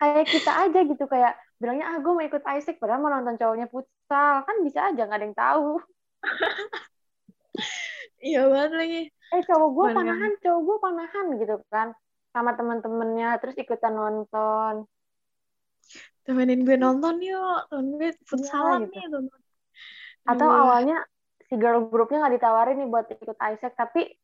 kayak 0.00 0.26
kita 0.26 0.52
aja 0.66 0.78
gitu 0.86 1.04
kayak 1.04 1.36
bilangnya 1.60 1.92
ah 1.92 1.96
gue 2.00 2.12
mau 2.14 2.24
ikut 2.24 2.42
Isaac 2.42 2.80
padahal 2.80 3.02
mau 3.02 3.12
nonton 3.12 3.36
cowoknya 3.38 3.66
futsal. 3.68 4.46
Kan 4.46 4.56
bisa 4.62 4.90
aja 4.90 5.04
nggak 5.06 5.18
ada 5.18 5.26
yang 5.26 5.38
tahu. 5.38 5.68
Iya 8.20 8.38
banget 8.52 8.72
lagi 8.76 9.00
eh 9.40 9.44
cowok 9.48 9.70
gue 9.72 9.86
panahan 9.96 10.32
cowok 10.44 10.60
gue 10.60 10.76
panahan 10.84 11.26
gitu 11.40 11.56
kan 11.72 11.88
sama 12.30 12.54
teman-temannya 12.54 13.30
terus 13.40 13.56
ikutan 13.56 13.96
nonton. 13.96 14.84
Temenin 16.28 16.62
gue 16.62 16.76
nonton 16.76 17.18
yuk 17.24 17.66
temen 17.72 17.96
gue 17.96 18.10
futsalan 18.28 18.86
gitu. 18.86 19.00
nih 19.00 19.08
tonton 19.08 19.40
atau 20.28 20.48
awalnya 20.52 21.00
si 21.48 21.56
girl 21.56 21.88
grupnya 21.88 22.22
nggak 22.22 22.34
ditawarin 22.38 22.76
nih 22.84 22.88
buat 22.92 23.06
ikut 23.08 23.38
Isaac 23.40 23.74
tapi 23.74 24.14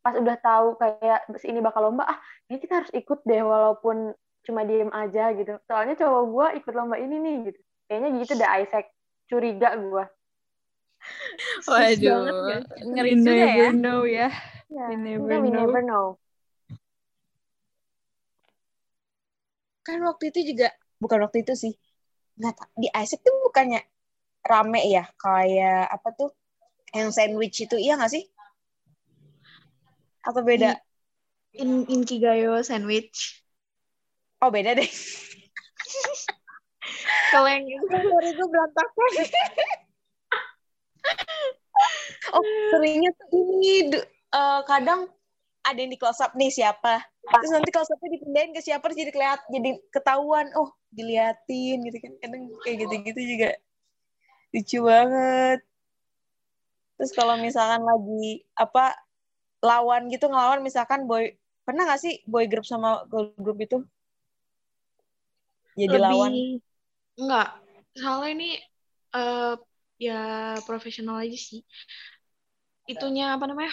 pas 0.00 0.16
udah 0.16 0.36
tahu 0.40 0.76
kayak 0.80 1.28
ini 1.46 1.60
bakal 1.60 1.88
lomba 1.88 2.08
ah 2.08 2.18
ini 2.48 2.58
kita 2.60 2.82
harus 2.82 2.92
ikut 2.92 3.24
deh 3.24 3.40
walaupun 3.44 4.12
cuma 4.44 4.64
diem 4.64 4.92
aja 4.92 5.32
gitu. 5.32 5.56
Soalnya 5.64 5.96
cowok 5.96 6.22
gue 6.28 6.46
ikut 6.64 6.72
lomba 6.76 6.96
ini 7.00 7.16
nih 7.20 7.36
gitu. 7.52 7.60
Kayaknya 7.88 8.08
gitu 8.24 8.32
deh 8.36 8.50
Isaac. 8.64 8.86
Curiga 9.24 9.72
gue 9.80 10.04
Sus 11.64 12.00
banget 12.00 12.00
waduh 12.00 12.60
ngeri 12.84 13.12
juga 13.20 13.44
ya? 13.44 13.68
ya. 14.04 14.28
Ya 14.70 14.88
We 14.88 14.96
never 14.96 15.40
we 15.40 15.50
know. 15.50 15.60
never 15.64 15.80
know. 15.84 16.06
Kan 19.84 20.00
waktu 20.00 20.32
itu 20.32 20.54
juga 20.54 20.72
bukan 21.00 21.20
waktu 21.24 21.44
itu 21.44 21.54
sih. 21.56 21.72
Nggak 22.40 22.56
di 22.80 22.88
Isaac 22.90 23.20
tuh 23.20 23.34
bukannya 23.44 23.84
rame 24.44 24.80
ya? 24.88 25.04
Kayak 25.20 25.92
apa 25.92 26.08
tuh? 26.16 26.30
Yang 26.94 27.16
sandwich 27.16 27.56
itu 27.64 27.76
iya 27.76 28.00
nggak 28.00 28.12
sih? 28.12 28.24
Atau 30.24 30.40
beda? 30.40 30.80
In 31.54 31.84
Inkigayo 31.86 32.64
sandwich. 32.64 33.44
Oh 34.40 34.50
beda 34.50 34.74
deh. 34.74 34.88
Keleng 37.32 37.64
itu. 37.68 37.84
Sorry 37.84 38.30
gue 38.32 38.48
berantakan. 38.48 39.12
Oh 42.32 42.40
seringnya 42.72 43.12
tuh 43.14 43.28
ini 43.36 43.92
eh, 44.34 44.60
kadang 44.66 45.06
ada 45.64 45.78
yang 45.80 45.92
di 45.94 45.98
close 45.98 46.20
up 46.20 46.36
nih 46.36 46.52
siapa. 46.52 47.00
Terus 47.24 47.50
nanti 47.56 47.72
close 47.72 47.88
upnya 47.88 48.20
dipindahin 48.20 48.52
ke 48.52 48.60
siapa 48.60 48.84
terus 48.84 49.00
jadi 49.00 49.12
kelihat 49.16 49.40
jadi 49.48 49.70
ketahuan. 49.88 50.52
Oh 50.58 50.68
diliatin 50.92 51.80
gitu 51.88 51.98
kan. 52.04 52.12
Kadang 52.20 52.42
kayak 52.62 52.76
gitu-gitu 52.84 53.20
juga. 53.24 53.50
Lucu 54.52 54.78
banget. 54.84 55.58
Terus 57.00 57.12
kalau 57.16 57.34
misalkan 57.40 57.82
lagi 57.82 58.44
apa 58.54 58.94
lawan 59.64 60.12
gitu 60.12 60.28
ngelawan 60.28 60.60
misalkan 60.60 61.08
boy 61.08 61.32
pernah 61.64 61.88
gak 61.88 62.04
sih 62.04 62.20
boy 62.28 62.44
group 62.44 62.68
sama 62.68 63.08
girl 63.08 63.32
group 63.40 63.58
itu? 63.64 63.78
Jadi 65.74 65.96
lawan. 65.96 66.32
enggak 67.16 67.48
soalnya 67.96 68.30
ini 68.36 68.50
eh 69.16 69.54
ya 69.96 70.20
profesional 70.68 71.24
aja 71.24 71.38
sih. 71.40 71.64
Itunya 72.84 73.32
apa 73.32 73.48
namanya 73.48 73.72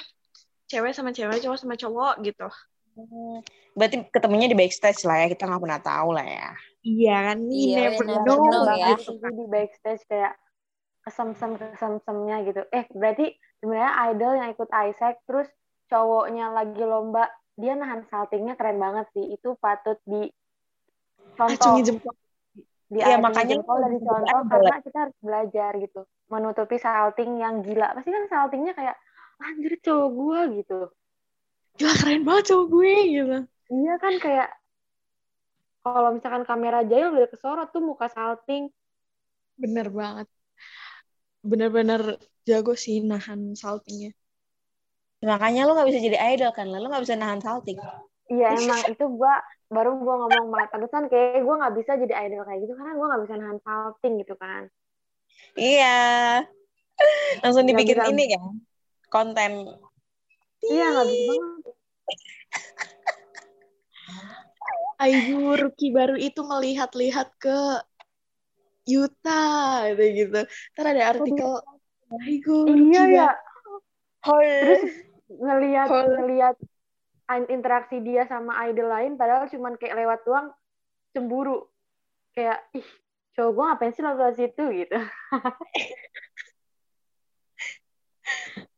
cewek 0.71 0.91
sama 0.95 1.11
cewek 1.11 1.43
cowok 1.43 1.57
sama 1.59 1.75
cowok 1.75 2.13
gitu. 2.23 2.47
Hmm, 2.91 3.39
Berarti 3.71 4.03
ketemunya 4.11 4.47
di 4.51 4.57
backstage 4.57 5.03
lah 5.07 5.23
ya, 5.23 5.27
kita 5.31 5.47
nggak 5.47 5.63
pernah 5.63 5.81
tahu 5.83 6.09
lah 6.15 6.27
ya. 6.27 6.49
iya 6.83 7.15
kan 7.31 7.37
we 7.45 7.55
Iya, 7.55 7.77
never 7.87 8.03
never 8.03 8.23
know 8.25 8.39
know 8.41 8.63
ya. 8.75 8.95
Di 8.99 9.45
backstage 9.47 10.03
kayak 10.11 10.33
kesem-sem 11.05 11.51
kesem-semnya 11.57 12.35
gitu. 12.47 12.61
Eh 12.71 12.85
berarti 12.91 13.31
sebenarnya 13.61 13.91
idol 14.11 14.31
yang 14.37 14.49
ikut 14.53 14.69
Isaac 14.69 15.15
terus 15.25 15.47
cowoknya 15.87 16.51
lagi 16.51 16.83
lomba 16.83 17.27
dia 17.59 17.73
nahan 17.77 18.05
saltingnya 18.09 18.55
keren 18.59 18.77
banget 18.81 19.07
sih. 19.15 19.25
Itu 19.33 19.55
patut 19.59 19.97
di 20.03 20.29
contoh. 21.37 21.55
acungi 21.55 21.81
jempol. 21.87 22.13
Di 22.91 22.99
Iya, 22.99 23.15
acungi 23.17 23.23
makanya 23.23 23.55
jempol 23.55 23.77
itu 23.79 23.83
dari 23.87 23.97
contoh 24.03 24.39
karena 24.51 24.77
kita 24.83 24.97
harus 25.07 25.17
belajar 25.23 25.71
gitu. 25.79 26.01
Menutupi 26.27 26.75
salting 26.75 27.31
yang 27.39 27.55
gila. 27.63 27.87
Pasti 27.95 28.09
kan 28.11 28.23
saltingnya 28.27 28.73
kayak 28.75 28.95
anjir 29.41 29.73
cowok 29.81 30.09
gua 30.13 30.39
gitu. 30.53 30.79
Gila 31.79 31.93
keren 31.97 32.21
banget 32.27 32.43
cowok 32.51 32.65
gue 32.67 32.93
gitu. 33.09 33.37
Iya 33.71 33.93
kan 33.97 34.13
kayak 34.19 34.49
kalau 35.81 36.13
misalkan 36.13 36.43
kamera 36.45 36.85
jahil 36.85 37.15
udah 37.15 37.29
kesorot 37.31 37.69
tuh 37.73 37.81
muka 37.81 38.05
salting. 38.11 38.69
Bener 39.57 39.89
banget. 39.89 40.27
Bener-bener 41.41 42.21
jago 42.45 42.77
sih 42.77 43.01
nahan 43.01 43.57
saltingnya. 43.57 44.13
Makanya 45.21 45.65
lu 45.69 45.73
nggak 45.77 45.89
bisa 45.89 46.01
jadi 46.01 46.17
idol 46.37 46.51
kan, 46.53 46.69
lu 46.69 46.85
nggak 46.85 47.05
bisa 47.05 47.17
nahan 47.17 47.41
salting. 47.41 47.77
Iya 48.29 48.57
emang 48.57 48.81
itu 48.89 49.05
gua 49.09 49.41
baru 49.69 49.97
gua 50.01 50.15
ngomong 50.25 50.53
banget 50.53 50.69
barusan 50.75 51.05
kayak 51.09 51.41
gua 51.45 51.55
nggak 51.65 51.75
bisa 51.81 51.91
jadi 51.97 52.13
idol 52.29 52.41
kayak 52.45 52.59
gitu 52.65 52.73
karena 52.77 52.93
gua 52.97 53.05
nggak 53.13 53.23
bisa 53.25 53.35
nahan 53.37 53.59
salting 53.61 54.13
gitu 54.21 54.33
kan. 54.37 54.63
Iya. 55.57 55.99
Langsung 57.41 57.65
dibikin 57.65 57.97
ini 58.13 58.37
kan, 58.37 58.61
konten. 59.11 59.67
Iya 60.63 60.95
nggak 60.95 61.07
bisa 61.11 61.23
banget. 61.27 61.61
Aigu 65.01 65.57
rookie 65.59 65.91
baru 65.91 66.15
itu 66.15 66.39
melihat-lihat 66.45 67.33
ke 67.41 67.81
Yuta 68.85 69.89
gitu 69.93 70.03
gitu. 70.25 70.39
Ntar 70.77 70.85
ada 70.95 71.03
artikel 71.13 71.61
rookie 72.09 72.91
Iya 72.91 73.03
ya. 73.09 73.29
Terus 74.21 74.83
ngelihat 75.31 75.89
ngelihat 75.89 76.55
interaksi 77.49 77.97
dia 78.03 78.27
sama 78.27 78.67
idol 78.67 78.91
lain 78.91 79.15
padahal 79.17 79.47
cuman 79.49 79.77
kayak 79.79 79.95
lewat 79.97 80.19
doang 80.27 80.53
cemburu. 81.17 81.65
Kayak 82.37 82.61
ih 82.77 82.85
cowok 83.35 83.51
gua 83.55 83.63
ngapain 83.73 83.93
sih 83.95 84.03
nonton 84.05 84.33
situ 84.37 84.63
gitu. 84.85 84.97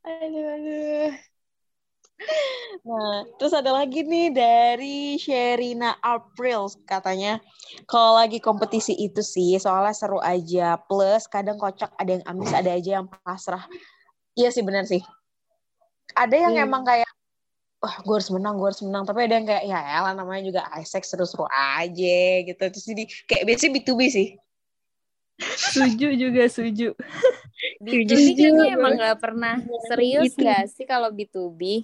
Aduh, 0.04 0.46
aduh. 0.52 1.12
Nah, 2.84 3.24
terus 3.40 3.56
ada 3.56 3.72
lagi 3.72 4.04
nih 4.04 4.28
dari 4.36 5.16
Sherina 5.16 5.96
April 6.04 6.68
katanya 6.84 7.40
kalau 7.88 8.20
lagi 8.20 8.44
kompetisi 8.44 8.92
itu 9.00 9.24
sih 9.24 9.56
soalnya 9.56 9.96
seru 9.96 10.20
aja 10.20 10.76
plus 10.76 11.24
kadang 11.32 11.56
kocak 11.56 11.96
ada 11.96 12.20
yang 12.20 12.24
ambis 12.28 12.52
ada 12.52 12.72
aja 12.76 13.00
yang 13.00 13.08
pasrah. 13.24 13.64
Iya 14.36 14.52
sih 14.52 14.64
benar 14.64 14.84
sih. 14.84 15.00
ada 16.14 16.36
yang 16.38 16.54
Iya. 16.54 16.68
emang 16.68 16.84
kayak 16.86 17.10
wah 17.82 17.96
gue 18.06 18.16
harus 18.16 18.30
menang 18.30 18.56
gue 18.60 18.68
harus 18.70 18.84
menang 18.86 19.04
tapi 19.04 19.20
ada 19.26 19.34
yang 19.40 19.48
kayak 19.50 19.64
ya 19.66 19.80
elah 19.98 20.14
namanya 20.14 20.44
juga 20.46 20.62
Isaac 20.78 21.04
seru-seru 21.10 21.50
aja 21.50 22.22
gitu 22.46 22.62
terus 22.62 22.86
jadi 22.86 23.04
kayak 23.26 23.44
biasanya 23.50 23.72
B2B 23.82 24.02
sih 24.14 24.28
Suju 25.74 26.14
juga 26.14 26.46
suju. 26.46 26.94
B2B 27.84 28.40
kayaknya 28.40 28.80
emang 28.80 28.96
gak 28.96 29.20
pernah 29.20 29.60
serius 29.92 30.32
gak 30.40 30.72
sih 30.72 30.88
kalau 30.88 31.12
B2B? 31.12 31.84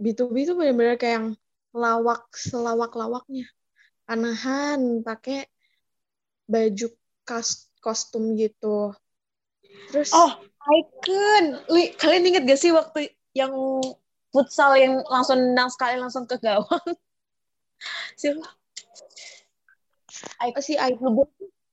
B2B 0.00 0.34
itu 0.44 0.52
benar-benar 0.56 0.96
kayak 1.00 1.14
yang 1.20 1.28
lawak 1.72 2.24
selawak-lawaknya. 2.36 3.48
Panahan, 4.04 5.00
pakai 5.00 5.48
baju 6.44 6.88
kas 7.24 7.70
kostum 7.80 8.36
gitu. 8.36 8.92
Terus 9.92 10.12
oh 10.12 10.36
Icon 10.60 11.64
Li, 11.72 11.96
kalian 11.96 12.28
inget 12.28 12.44
gak 12.44 12.60
sih 12.60 12.72
waktu 12.74 13.08
yang 13.32 13.52
futsal 14.30 14.76
yang 14.76 15.00
langsung 15.08 15.38
nendang 15.38 15.70
sekali 15.72 15.98
langsung 15.98 16.26
ke 16.26 16.38
gawang 16.38 16.66
siapa 18.20 18.59
sih 20.60 20.76
Icon 20.76 21.16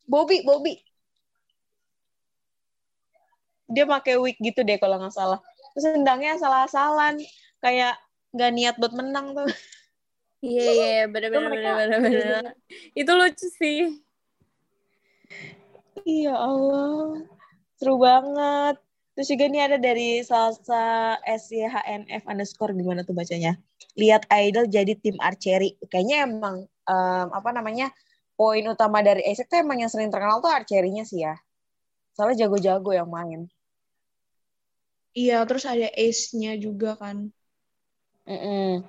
Bobby 0.07 0.41
Bobby 0.43 0.73
dia 3.67 3.83
pakai 3.83 4.15
wig 4.15 4.39
gitu 4.39 4.63
deh 4.63 4.79
kalau 4.79 4.95
nggak 4.97 5.11
salah 5.11 5.39
terus 5.75 5.91
nendangnya 5.91 6.39
salah-salan 6.39 7.19
kayak 7.59 7.99
nggak 8.31 8.51
niat 8.55 8.75
buat 8.79 8.95
menang 8.95 9.35
tuh 9.35 9.49
Iya, 10.37 10.63
iya, 10.69 10.97
bener-bener, 11.09 11.49
mereka- 11.49 11.77
bener-bener. 11.81 12.53
Itu 12.93 13.09
lucu 13.17 13.49
sih. 13.57 13.89
Iya 16.05 16.37
Allah, 16.37 17.25
seru 17.81 17.97
banget. 17.97 18.77
Terus 19.17 19.27
juga 19.33 19.49
nih 19.49 19.61
ada 19.65 19.77
dari 19.81 20.21
salsa 20.21 21.17
SYHNF 21.25 22.29
underscore 22.29 22.77
gimana 22.77 23.01
tuh 23.01 23.17
bacanya? 23.17 23.57
Lihat 23.97 24.29
idol 24.29 24.69
jadi 24.69 24.93
tim 24.93 25.17
archery. 25.17 25.73
Kayaknya 25.89 26.29
emang 26.29 26.69
em, 26.85 27.27
apa 27.33 27.49
namanya 27.49 27.89
poin 28.37 28.63
utama 28.69 29.01
dari 29.01 29.25
Isaac 29.25 29.49
tuh 29.49 29.59
emang 29.65 29.81
yang 29.81 29.89
sering 29.89 30.13
terkenal 30.13 30.39
tuh 30.39 30.53
archery-nya 30.53 31.03
sih 31.03 31.25
ya. 31.25 31.35
Soalnya 32.13 32.45
jago-jago 32.45 32.93
yang 32.93 33.09
main. 33.09 33.49
iya, 35.17 35.41
terus 35.49 35.65
ada 35.65 35.89
ace-nya 35.97 36.53
juga 36.61 36.93
kan. 36.93 37.33
Mm-mm. 38.29 38.85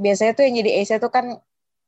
Biasanya 0.00 0.32
tuh 0.32 0.48
yang 0.48 0.56
jadi 0.64 0.70
ace 0.80 0.96
tuh 0.96 1.12
kan 1.12 1.36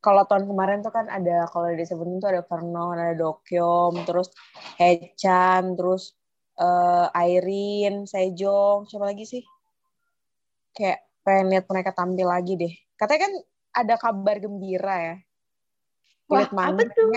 kalau 0.04 0.26
tahun 0.28 0.44
kemarin 0.50 0.84
tuh 0.84 0.92
kan 0.92 1.06
ada 1.08 1.48
kalau 1.48 1.72
di 1.72 1.86
Seventeen 1.88 2.20
tuh 2.20 2.30
ada 2.34 2.42
Vernon, 2.44 2.98
ada 2.98 3.14
Dokyom, 3.16 4.04
terus 4.04 4.28
Hechan, 4.76 5.78
terus 5.78 6.12
eh 6.60 7.08
Irene, 7.32 8.04
Sejong, 8.04 8.84
siapa 8.90 9.08
lagi 9.08 9.24
sih? 9.24 9.42
Kayak 10.76 11.06
pengen 11.24 11.46
lihat 11.54 11.64
mereka 11.70 11.90
tampil 11.94 12.26
lagi 12.28 12.52
deh. 12.58 12.74
Katanya 12.98 13.20
kan 13.30 13.32
ada 13.72 13.94
kabar 13.96 14.36
gembira 14.42 14.96
ya. 15.00 15.16
Wah, 16.30 16.46
apa 16.46 16.82
tuh? 16.92 17.10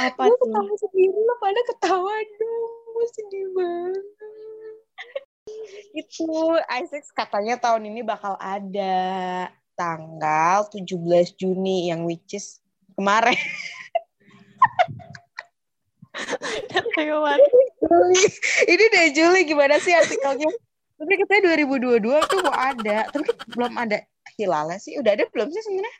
Apa 0.00 0.22
Gue 0.28 0.36
tuh? 0.36 0.48
ketawa 0.48 0.74
sendiri 0.80 1.20
lo 1.20 1.34
pada 1.40 1.60
ketawa 1.68 2.14
dong. 2.40 2.72
Gue 2.96 3.06
sedih 3.12 3.46
banget. 3.52 4.04
Itu 5.92 6.26
Isaac 6.80 7.06
katanya 7.12 7.60
tahun 7.60 7.92
ini 7.92 8.00
bakal 8.02 8.34
ada 8.40 8.96
tanggal 9.76 10.66
17 10.72 11.36
Juni 11.36 11.92
yang 11.92 12.08
which 12.08 12.34
is 12.34 12.58
kemarin. 12.96 13.36
Juli. 17.76 18.24
Ini 18.64 18.84
deh 18.88 19.06
Juli 19.12 19.40
gimana 19.44 19.76
sih 19.76 19.92
artikelnya? 19.92 20.48
Tapi 20.96 21.12
katanya 21.20 21.52
2022 21.60 22.00
tuh 22.32 22.40
mau 22.40 22.56
ada. 22.56 23.04
Tapi 23.12 23.28
belum 23.52 23.72
ada 23.76 24.00
hilalnya 24.40 24.80
sih. 24.80 24.96
Udah 24.96 25.12
ada 25.12 25.28
belum 25.28 25.52
sih 25.52 25.60
sebenarnya? 25.60 25.96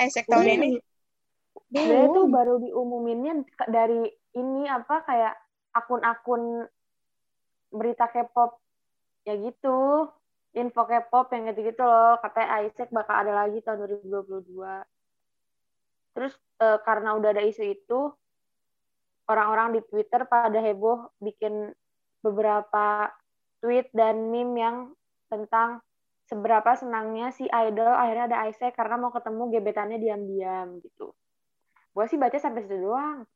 Isaac 0.00 0.26
tahun 0.26 0.46
ini. 0.60 0.70
Sebenarnya 1.70 2.08
tuh 2.10 2.26
baru 2.26 2.54
diumuminnya 2.58 3.46
dari 3.70 4.10
ini 4.34 4.66
apa 4.66 5.06
kayak 5.06 5.34
akun-akun 5.70 6.66
berita 7.70 8.10
K-pop 8.10 8.58
ya 9.28 9.38
gitu. 9.38 10.10
Info 10.50 10.82
K-pop 10.82 11.30
yang 11.30 11.46
gitu-gitu 11.54 11.82
loh. 11.86 12.18
Katanya 12.18 12.66
Isaac 12.66 12.90
bakal 12.90 13.22
ada 13.22 13.46
lagi 13.46 13.62
tahun 13.62 13.86
2022. 14.10 14.82
Terus 16.18 16.34
eh, 16.58 16.78
karena 16.82 17.14
udah 17.14 17.30
ada 17.30 17.46
isu 17.46 17.62
itu, 17.70 18.10
orang-orang 19.30 19.78
di 19.78 19.80
Twitter 19.86 20.26
pada 20.26 20.58
heboh 20.58 21.14
bikin 21.22 21.70
beberapa 22.18 23.14
tweet 23.62 23.86
dan 23.94 24.28
meme 24.34 24.58
yang 24.58 24.76
tentang 25.30 25.78
seberapa 26.30 26.70
senangnya 26.78 27.34
si 27.34 27.50
idol 27.50 27.90
akhirnya 27.90 28.30
ada 28.30 28.38
Isaac 28.46 28.78
karena 28.78 28.94
mau 29.02 29.10
ketemu 29.10 29.42
gebetannya 29.50 29.98
diam-diam 29.98 30.78
gitu. 30.78 31.10
Gue 31.90 32.04
sih 32.06 32.14
baca 32.14 32.38
sampai 32.38 32.62
situ 32.62 32.78
doang. 32.78 33.26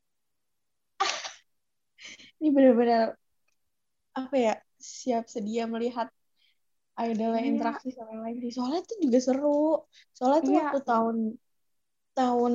Ini 2.38 2.48
benar-benar 2.54 3.18
apa 4.14 4.36
ya? 4.38 4.54
Siap 4.78 5.26
sedia 5.26 5.66
melihat 5.66 6.06
idolnya 6.94 7.42
Iya. 7.42 7.50
interaksi 7.50 7.90
sama 7.90 8.14
yang 8.14 8.22
lain. 8.30 8.36
Soalnya 8.54 8.80
itu 8.86 8.94
juga 9.02 9.18
seru. 9.18 9.82
Soalnya 10.14 10.40
tuh 10.46 10.52
Iya. 10.54 10.60
waktu 10.62 10.78
tahun 10.86 11.16
tahun 12.14 12.52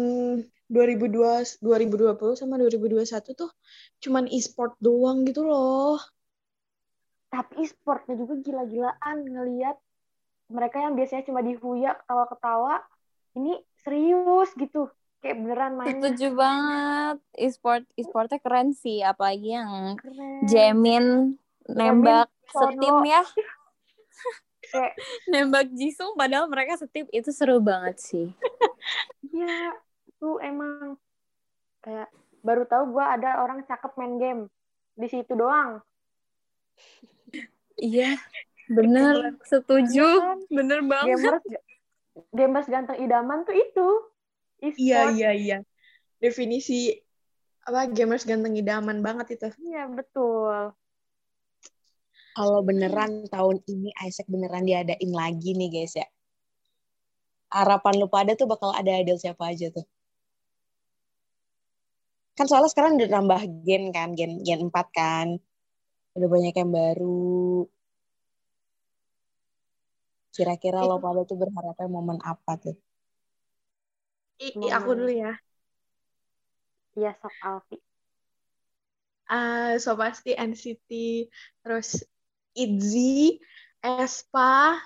2002 0.71 1.59
2020 1.59 2.39
sama 2.39 2.55
2021 2.55 3.35
tuh 3.35 3.51
cuman 3.99 4.31
e-sport 4.31 4.79
doang 4.79 5.27
gitu 5.27 5.43
loh. 5.43 5.99
Tapi 7.27 7.67
e-sportnya 7.67 8.15
juga 8.15 8.39
gila-gilaan 8.39 9.17
ngelihat 9.27 9.75
mereka 10.49 10.81
yang 10.81 10.97
biasanya 10.97 11.23
cuma 11.29 11.45
dihuya 11.45 11.95
ketawa-ketawa, 12.03 12.81
ini 13.37 13.61
serius 13.85 14.49
gitu. 14.57 14.89
Kayak 15.19 15.37
beneran 15.43 15.73
mainnya 15.75 15.93
Setuju 15.99 16.27
banget. 16.33 17.17
E-sport, 17.35 17.83
e-sportnya 17.99 18.39
keren 18.39 18.71
sih. 18.71 19.03
Apalagi 19.03 19.51
yang 19.51 19.99
keren. 19.99 20.47
Jamin 20.47 21.05
nembak 21.69 22.31
Sono. 22.49 22.73
setim 22.73 22.97
ya. 23.05 23.23
Kayak, 24.69 24.93
Nembak 25.25 25.67
Jisung 25.73 26.13
padahal 26.13 26.45
mereka 26.45 26.77
setim. 26.77 27.09
Itu 27.09 27.33
seru 27.33 27.57
banget 27.57 27.97
sih. 27.97 28.29
iya, 29.33 29.73
tuh 30.21 30.37
emang 30.45 30.93
kayak 31.81 32.11
baru 32.45 32.69
tahu 32.69 32.93
gue 32.93 33.05
ada 33.05 33.41
orang 33.41 33.65
cakep 33.65 33.91
main 33.97 34.15
game 34.21 34.41
di 34.93 35.07
situ 35.09 35.33
doang. 35.33 35.81
Iya. 37.81 38.19
Bener. 38.69 39.33
Setuju. 39.49 40.05
Iya 40.05 40.21
kan? 40.21 40.39
Bener 40.53 40.79
banget. 40.85 41.09
Gamers 41.09 41.43
gamers 42.29 42.67
ganteng 42.69 42.97
idaman 43.01 43.41
tuh 43.43 43.55
itu. 43.57 43.87
E-sport. 44.61 44.79
Iya 44.79 45.01
iya 45.09 45.31
iya. 45.33 45.57
Definisi 46.21 46.93
apa 47.65 47.89
gamers 47.89 48.23
ganteng 48.29 48.53
idaman 48.53 49.01
banget 49.01 49.39
itu. 49.39 49.47
Iya, 49.73 49.89
betul. 49.89 50.73
Kalau 52.37 52.59
beneran 52.63 53.27
tahun 53.27 53.59
ini 53.67 53.91
Isaac 54.05 54.29
beneran 54.29 54.63
diadain 54.63 55.11
lagi 55.11 55.57
nih 55.57 55.69
guys 55.73 55.97
ya. 55.97 56.07
Harapan 57.49 57.97
lu 57.97 58.07
pada 58.07 58.37
tuh 58.37 58.45
bakal 58.45 58.69
ada 58.71 58.93
idol 59.01 59.17
siapa 59.17 59.49
aja 59.49 59.73
tuh? 59.73 59.83
Kan 62.37 62.47
soalnya 62.47 62.71
sekarang 62.71 62.95
udah 62.95 63.09
nambah 63.09 63.41
gen 63.65 63.91
kan, 63.91 64.15
gen 64.15 64.39
gen 64.45 64.69
4 64.71 64.87
kan. 64.95 65.27
Udah 66.15 66.27
banyak 66.29 66.55
yang 66.55 66.71
baru. 66.71 67.67
Kira-kira 70.35 70.79
lo 70.87 70.95
pada 71.03 71.21
tuh 71.29 71.37
berharapnya 71.41 71.87
momen 71.95 72.19
apa 72.31 72.51
tuh? 72.63 72.75
I, 74.45 74.47
i- 74.65 74.73
aku 74.77 74.89
dulu 74.97 75.11
ya. 75.23 75.31
Iya, 76.97 77.11
sok 77.21 77.33
Alfi. 77.47 77.75
Ah, 79.29 79.77
so 79.83 79.93
pasti 80.01 80.29
NCT, 80.33 80.89
terus 81.61 81.89
ITZY, 82.57 83.37
aespa, 83.85 84.81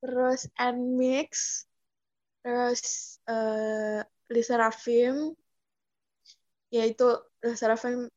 terus 0.00 0.40
NMIX, 0.56 1.30
terus 2.42 2.82
eh 3.28 4.00
Lisa 4.32 4.56
Rafim, 4.62 5.36
ya 6.74 6.82
itu 6.90 7.04
Lisa 7.44 7.66
Rafim 7.72 8.08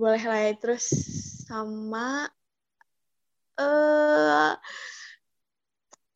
boleh 0.00 0.22
lah 0.30 0.38
ya. 0.46 0.52
terus 0.60 0.84
sama 1.48 2.28
eh 3.58 4.52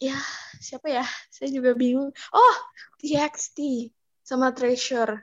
ya 0.01 0.17
siapa 0.59 0.89
ya? 0.89 1.05
Saya 1.29 1.49
juga 1.53 1.77
bingung. 1.77 2.11
Oh, 2.33 2.57
TXT 2.99 3.89
sama 4.25 4.51
Treasure. 4.57 5.23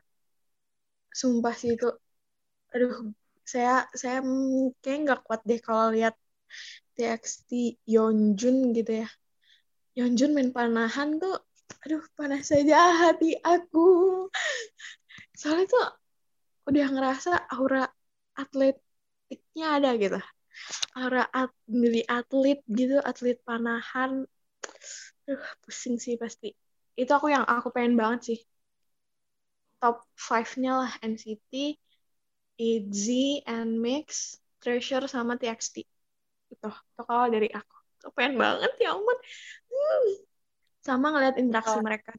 Sumpah 1.12 1.56
sih 1.58 1.74
itu. 1.74 1.90
Aduh, 2.72 3.12
saya 3.42 3.90
saya 3.92 4.22
kayak 4.86 5.00
nggak 5.04 5.22
kuat 5.26 5.42
deh 5.50 5.58
kalau 5.58 5.92
lihat 5.92 6.14
TXT 6.94 7.82
Yeonjun 7.90 8.72
gitu 8.78 9.04
ya. 9.04 9.10
Yeonjun 9.98 10.38
main 10.38 10.54
panahan 10.54 11.18
tuh, 11.18 11.42
aduh 11.82 12.06
panas 12.14 12.46
saja 12.54 12.78
hati 13.02 13.34
aku. 13.42 13.88
Soalnya 15.34 15.66
tuh 15.74 15.86
udah 16.70 16.86
ngerasa 16.94 17.32
aura 17.50 17.90
atletiknya 18.38 19.82
ada 19.82 19.96
gitu 19.98 20.20
aura 20.98 21.24
at, 21.32 21.52
milih 21.70 22.04
atlet 22.10 22.60
gitu 22.68 22.98
atlet 23.02 23.38
panahan 23.46 24.28
Duh, 25.28 25.44
pusing 25.64 25.96
sih 26.04 26.16
pasti 26.24 26.48
itu 27.02 27.12
aku 27.18 27.28
yang 27.36 27.44
aku 27.54 27.68
pengen 27.76 27.94
banget 28.02 28.20
sih 28.28 28.40
top 29.82 29.98
5-nya 30.18 30.72
lah 30.82 30.92
NCT 31.02 31.54
ITZY 32.58 33.46
NMIXX 33.46 34.10
Treasure 34.62 35.06
sama 35.06 35.34
TXT 35.40 35.76
itu 36.54 36.68
itu 36.70 37.02
kalau 37.10 37.28
dari 37.30 37.50
aku 37.54 37.76
Aku 38.06 38.14
pengen 38.18 38.36
banget 38.44 38.72
ya 38.84 38.94
ampun 38.96 39.18
Hmm. 39.70 40.08
sama 40.86 41.08
ngeliat 41.14 41.36
interaksi 41.42 41.78
Oh. 41.78 41.84
mereka 41.84 42.10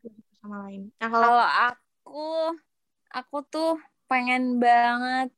sama 0.42 0.56
lain 0.68 0.82
nah 1.00 1.08
kalau 1.12 1.30
Kalau 1.30 1.46
aku, 1.66 2.20
aku 3.12 3.36
tuh 3.52 3.70
pengen 4.10 4.58
banget 4.62 5.28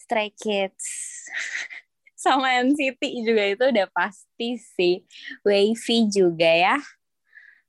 Stray 0.00 0.30
Kids. 0.32 0.86
Sama 2.26 2.58
NCT 2.58 3.02
juga 3.22 3.44
itu 3.46 3.64
udah 3.70 3.86
pasti 3.94 4.58
sih. 4.58 5.06
Wavy 5.46 6.10
juga 6.10 6.50
ya. 6.50 6.76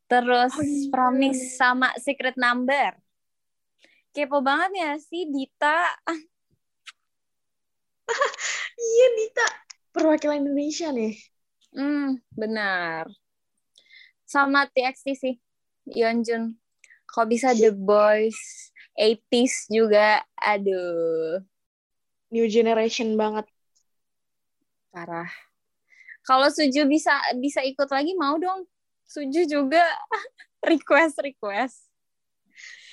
Terus 0.09 0.53
Oh, 0.57 0.65
iya. 0.65 0.89
Promise 0.89 1.53
sama 1.61 1.93
Secret 2.01 2.33
Number. 2.41 2.97
Kepo 4.17 4.41
banget 4.41 4.71
ya 4.73 4.91
sih 4.97 5.29
Dita. 5.29 5.93
iya 8.81 9.07
Dita 9.13 9.45
perwakilan 9.93 10.41
Indonesia 10.41 10.89
nih 10.89 11.13
Hmm, 11.77 12.17
benar. 12.33 13.05
Sama 14.25 14.65
TXT 14.73 15.07
sih. 15.13 15.35
Yeonjun. 15.85 16.57
Kalau 17.05 17.27
bisa 17.29 17.53
The 17.53 17.69
Boys, 17.69 18.73
80s 18.97 19.69
juga. 19.69 20.25
Aduh. 20.41 21.43
new 22.27 22.43
generation 22.49 23.15
banget 23.15 23.45
parah. 24.97 25.29
Kalau 26.25 26.49
Suju 26.49 26.89
bisa 26.89 27.13
bisa 27.37 27.61
ikut 27.61 27.85
lagi 27.93 28.17
mau 28.17 28.35
dong. 28.41 28.65
Suju 29.05 29.45
juga 29.45 29.85
request 30.69 31.21
request. 31.21 31.77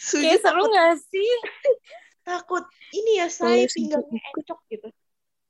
Suju 0.05 0.37
Kayak 0.37 0.41
seru 0.45 0.63
nggak 0.69 0.95
sih? 1.01 1.31
takut 2.25 2.65
ini 2.97 3.21
ya 3.21 3.29
saya 3.29 3.69
pinggangnya 3.69 4.21
encok 4.33 4.61
gitu 4.73 4.89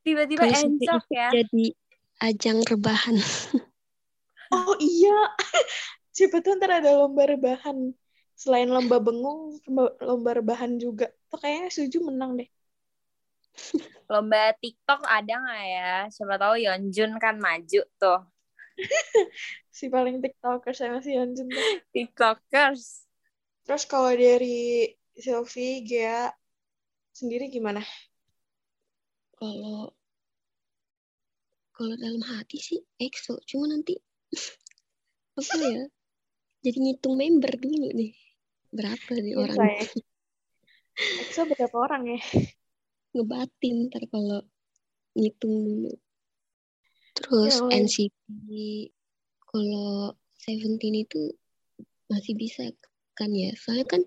Tiba-tiba 0.02 0.42
encok 0.42 1.04
ya. 1.06 1.28
jadi 1.30 1.64
ajang 2.18 2.58
rebahan. 2.66 3.16
oh 4.50 4.74
iya 4.82 5.14
siapa 6.16 6.42
tuh 6.42 6.58
ntar 6.58 6.82
ada 6.82 6.98
lomba 6.98 7.30
rebahan 7.30 7.94
selain 8.34 8.66
lomba 8.70 8.98
bengung 8.98 9.54
lomba, 9.70 9.94
lomba 10.02 10.30
rebahan 10.34 10.82
juga 10.82 11.14
tuh 11.30 11.38
kayaknya 11.38 11.70
Suju 11.70 11.98
menang 12.10 12.42
deh 12.42 12.50
Lomba 14.10 14.52
TikTok 14.60 15.00
ada 15.08 15.34
nggak 15.40 15.64
ya? 15.64 15.92
Siapa 16.12 16.34
tahu 16.36 16.54
Yeonjun 16.60 17.16
kan 17.16 17.40
maju 17.40 17.82
tuh. 17.96 18.20
si 19.78 19.86
paling 19.86 20.18
tiktoker 20.18 20.74
saya 20.74 20.98
masih 20.98 21.22
Yeonjun 21.22 21.48
tuh. 21.48 21.66
TikTokers. 21.94 23.06
terus 23.64 23.88
kalau 23.88 24.12
dari 24.12 24.92
Sylvie 25.16 25.80
Gea 25.88 26.28
sendiri 27.16 27.48
gimana 27.48 27.80
Kalau 29.40 29.88
kalau 31.74 31.94
dalam 31.98 32.22
hati 32.22 32.60
sih 32.60 32.78
EXO, 33.00 33.40
cuma 33.48 33.66
nanti 33.66 33.98
apa 35.40 35.56
ya? 35.58 35.82
Jadi 36.62 36.78
ngitung 36.80 37.18
member 37.18 37.50
dulu 37.58 37.88
nih. 37.90 38.14
Berapa 38.70 39.10
nih 39.16 39.34
Iya, 39.34 39.42
orang. 39.42 39.58
EXO 40.94 41.42
berapa 41.50 41.76
orang 41.80 42.02
ya 42.14 42.20
ngebatin 43.14 43.88
ntar 43.88 44.02
kalau 44.10 44.42
ngitung 45.14 45.54
dulu. 45.64 45.92
Terus 47.14 47.62
Ya. 47.70 47.78
NCT 47.86 48.46
kalau 49.46 50.18
Seventeen 50.34 51.06
itu 51.06 51.32
masih 52.10 52.36
bisa 52.36 52.68
kan 53.16 53.30
ya? 53.32 53.54
Soalnya 53.56 53.86
kan 53.88 54.02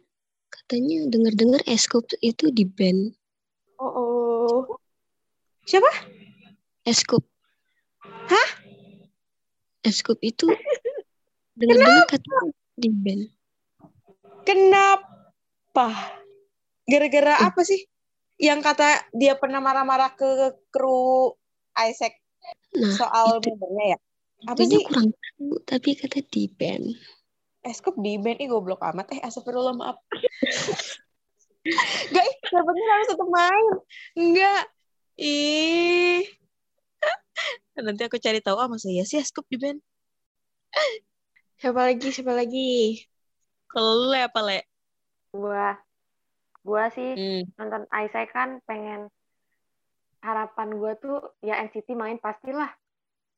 katanya 0.53 1.08
dengar-dengar 1.10 1.64
Escope 1.66 2.14
itu 2.22 2.51
di 2.53 2.68
band. 2.68 3.16
oh 3.82 3.89
oh 3.89 4.78
Siapa? 5.66 5.89
Escope. 6.86 7.28
Hah? 8.05 8.49
Escope 9.84 10.24
itu 10.24 10.47
dengar-dengar 11.58 12.05
katanya 12.12 12.53
di 12.78 12.89
band. 12.91 13.24
Kenapa? 14.47 15.88
Gara-gara 16.88 17.43
apa 17.43 17.62
sih? 17.68 17.84
Yang 18.38 18.60
kata 18.62 18.90
dia 19.18 19.34
pernah 19.34 19.58
marah-marah 19.58 20.14
ke 20.14 20.54
kru 20.70 21.34
Isaac 21.74 22.18
Nah, 22.78 22.94
soal 22.94 23.42
membernya 23.42 23.86
ya? 23.96 24.00
Apa 24.46 24.62
itunya 24.62 24.78
sih? 24.78 24.84
kurang 24.86 25.10
tahu, 25.10 25.50
tapi 25.66 25.90
kata 25.98 26.20
di 26.30 26.44
band. 26.46 26.86
Eskop 27.66 27.98
di 27.98 28.22
band, 28.22 28.38
ih 28.38 28.48
goblok 28.48 28.80
amat. 28.86 29.10
Eh, 29.18 29.20
astagfirullah, 29.26 29.74
maaf. 29.76 29.98
Ih, 31.68 32.34
Seventeen 32.48 32.88
harus 32.88 33.08
tetap 33.12 33.28
main. 33.28 33.66
Enggak. 34.16 34.64
Ih. 35.20 36.24
Nanti 37.84 38.08
aku 38.08 38.22
cari 38.24 38.40
tahu, 38.40 38.56
ah 38.56 38.72
masa 38.72 38.88
iya 38.88 39.04
sih 39.04 39.20
Eskop 39.20 39.44
di 39.52 39.60
band? 39.60 39.82
siapa 41.58 41.90
lagi 41.90 42.14
siapa 42.14 42.38
lagi 42.38 43.02
Kalau 43.66 44.06
lu 44.06 44.14
Le, 44.14 44.30
apa, 44.30 44.40
Le? 44.46 44.60
Gua 45.34 45.74
gua 46.68 46.91
sih 46.91 47.15
Hmm. 47.15 47.47
nonton 47.55 47.88
Isaac 47.95 48.36
kan 48.36 48.59
pengen 48.68 49.07
harapan 50.20 50.76
gue 50.76 50.91
tuh 50.99 51.18
ya 51.39 51.61
NCT 51.63 51.95
main 51.95 52.20
pastilah. 52.20 52.68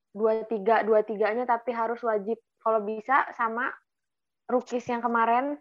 Dua 0.10 0.42
tiga 0.50 0.82
dua 0.82 1.06
tiganya 1.06 1.46
tapi 1.46 1.70
harus 1.70 2.02
wajib. 2.02 2.42
Kalau 2.60 2.82
bisa 2.82 3.30
sama 3.38 3.70
rookies 4.50 4.90
yang 4.90 5.06
kemarin 5.06 5.60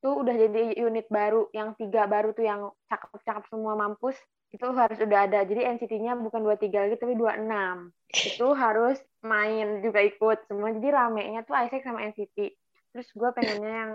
tuh 0.00 0.24
udah 0.24 0.32
jadi 0.32 0.72
unit 0.80 1.06
baru. 1.12 1.52
Yang 1.52 1.84
tiga 1.84 2.08
baru 2.08 2.32
tuh 2.32 2.48
yang 2.48 2.60
cakep-cakep 2.88 3.44
semua 3.52 3.76
mampus 3.76 4.16
itu 4.54 4.64
harus 4.72 4.96
udah 4.96 5.28
ada. 5.28 5.44
Jadi 5.44 5.66
NCT-nya 5.66 6.16
bukan 6.16 6.40
dua 6.40 6.56
tiga 6.56 6.86
lagi 6.86 6.96
tapi 6.96 7.12
dua 7.18 7.36
enam. 7.36 7.92
Itu 8.08 8.54
harus 8.56 8.96
main 9.20 9.84
juga 9.84 10.00
ikut 10.00 10.48
semua. 10.48 10.72
Jadi 10.72 10.88
ramenya 10.88 11.44
tuh 11.44 11.58
Isaac 11.60 11.84
sama 11.84 12.08
NCT 12.08 12.56
terus 12.94 13.10
gue 13.10 13.30
pengennya 13.34 13.74
yang 13.74 13.92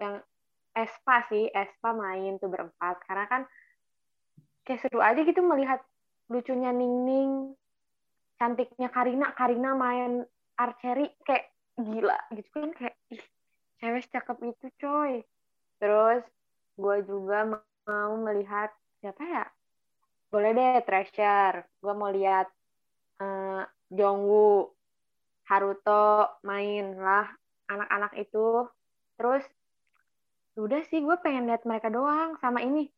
yang 0.00 0.14
Espa 0.72 1.24
sih 1.28 1.48
Espa 1.52 1.92
main 1.92 2.40
tuh 2.40 2.48
berempat. 2.48 3.00
Karena 3.04 3.24
kan 3.28 3.42
kayak 4.64 4.80
seru 4.82 5.00
aja 5.02 5.20
gitu 5.22 5.44
melihat 5.44 5.80
lucunya 6.32 6.72
Ningning 6.72 7.54
cantiknya 8.40 8.88
Karina. 8.88 9.30
Karina 9.36 9.76
main 9.76 10.24
archery 10.58 11.12
kayak 11.22 11.52
gila 11.78 12.18
gitu 12.36 12.48
kan 12.52 12.70
kayak 12.76 12.96
ih, 13.12 13.24
cewek 13.80 14.08
cakep 14.12 14.38
itu 14.50 14.66
coy. 14.80 15.12
Terus 15.80 16.22
gue 16.76 16.96
juga 17.04 17.48
mau 17.86 18.12
melihat 18.18 18.72
siapa 19.00 19.22
ya? 19.22 19.44
Boleh 20.32 20.50
deh 20.56 20.80
Treasure 20.88 21.68
gue 21.80 21.94
mau 21.94 22.08
lihat 22.08 22.48
eh, 23.20 23.62
Jongwoo 23.92 24.72
Haruto 25.52 26.40
main 26.48 26.96
lah 26.96 27.28
anak-anak 27.68 28.12
itu. 28.16 28.64
Terus 29.20 29.44
udah 30.56 30.80
sih 30.88 31.00
gue 31.00 31.16
pengen 31.24 31.48
lihat 31.48 31.64
mereka 31.64 31.88
doang. 31.88 32.36
Sama 32.40 32.60
ini 32.60 32.88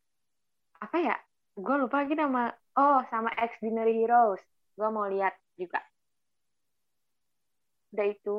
apa 0.82 0.96
ya 1.00 1.16
gue 1.54 1.76
lupa 1.78 2.02
lagi 2.02 2.18
nama 2.18 2.50
oh 2.76 3.00
sama 3.10 3.30
Extraordinary 3.38 3.94
Heroes. 4.02 4.42
Gue 4.74 4.88
mau 4.90 5.06
lihat 5.06 5.34
juga. 5.54 5.78
Udah 7.94 8.06
itu. 8.10 8.36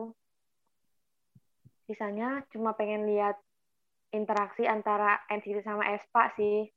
Sisanya 1.88 2.44
cuma 2.52 2.74
pengen 2.76 3.08
lihat 3.08 3.38
interaksi 4.12 4.68
antara 4.68 5.22
NCT 5.32 5.64
sama 5.64 5.96
Espa 5.96 6.34
sih. 6.36 6.68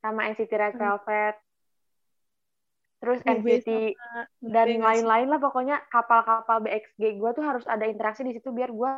Sama 0.00 0.30
NCT 0.30 0.52
Red 0.56 0.74
Hmm. 0.76 0.80
Velvet. 0.80 1.36
Terus 2.96 3.20
Ube 3.28 3.60
NCT 3.60 3.68
dan 4.40 4.68
lain-lain 4.80 5.28
lah 5.28 5.36
pokoknya 5.36 5.84
kapal-kapal 5.92 6.64
BXG 6.64 7.20
gue 7.20 7.30
tuh 7.36 7.44
harus 7.44 7.64
ada 7.68 7.84
interaksi 7.84 8.24
di 8.24 8.32
situ 8.32 8.48
biar 8.56 8.72
gue 8.72 8.92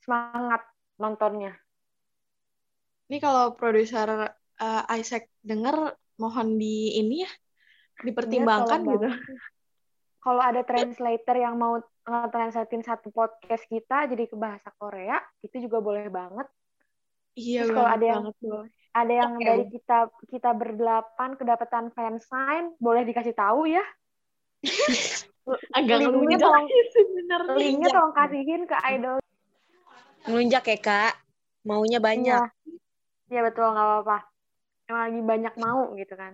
semangat 0.00 0.64
nontonnya 0.96 1.54
Ini 3.06 3.22
kalau 3.22 3.54
produser 3.54 4.34
uh, 4.58 4.84
Isaac 4.98 5.30
denger 5.46 5.94
mohon 6.18 6.58
di 6.58 6.98
ini 6.98 7.22
ya 7.22 7.30
dipertimbangkan 8.02 8.80
Iya, 8.82 8.86
tolong 8.86 8.98
gitu. 8.98 9.08
Kalau 10.26 10.42
ada 10.42 10.62
translator 10.66 11.36
yang 11.38 11.54
mau 11.54 11.78
nge-translatein 12.02 12.82
satu 12.82 13.14
podcast 13.14 13.62
kita 13.70 14.10
jadi 14.10 14.26
ke 14.26 14.34
bahasa 14.34 14.74
Korea, 14.74 15.22
itu 15.38 15.62
juga 15.62 15.78
boleh 15.78 16.10
banget. 16.10 16.50
Iya 17.38 17.62
Terus 17.62 17.76
kalau 17.78 17.90
ada 17.94 18.04
yang- 18.04 18.24
banget. 18.26 18.68
Ada 18.96 19.12
yang 19.12 19.32
Oke. 19.36 19.44
dari 19.44 19.64
kita 19.68 19.98
kita 20.32 20.50
berdelapan 20.56 21.30
kedapatan 21.36 21.92
fansign, 21.92 22.72
boleh 22.80 23.04
dikasih 23.04 23.36
tahu 23.36 23.68
ya. 23.68 23.84
Agak 25.78 26.00
Linknya 26.00 26.42
tolong-. 26.42 26.68
Linknya 27.60 27.88
tolong 27.92 28.14
kasihin 28.16 28.64
ke 28.64 28.76
idol. 28.96 29.20
Ngelunjak 30.26 30.64
ya, 30.66 30.78
Kak. 30.82 31.14
Maunya 31.66 31.98
banyak. 32.02 32.42
Iya, 32.42 32.50
Iya, 33.26 33.40
betul 33.46 33.66
nggak 33.74 33.86
apa-apa. 33.86 34.18
Yang 34.86 34.98
lagi 35.02 35.20
banyak 35.22 35.54
mau 35.58 35.82
gitu 35.98 36.14
kan. 36.14 36.32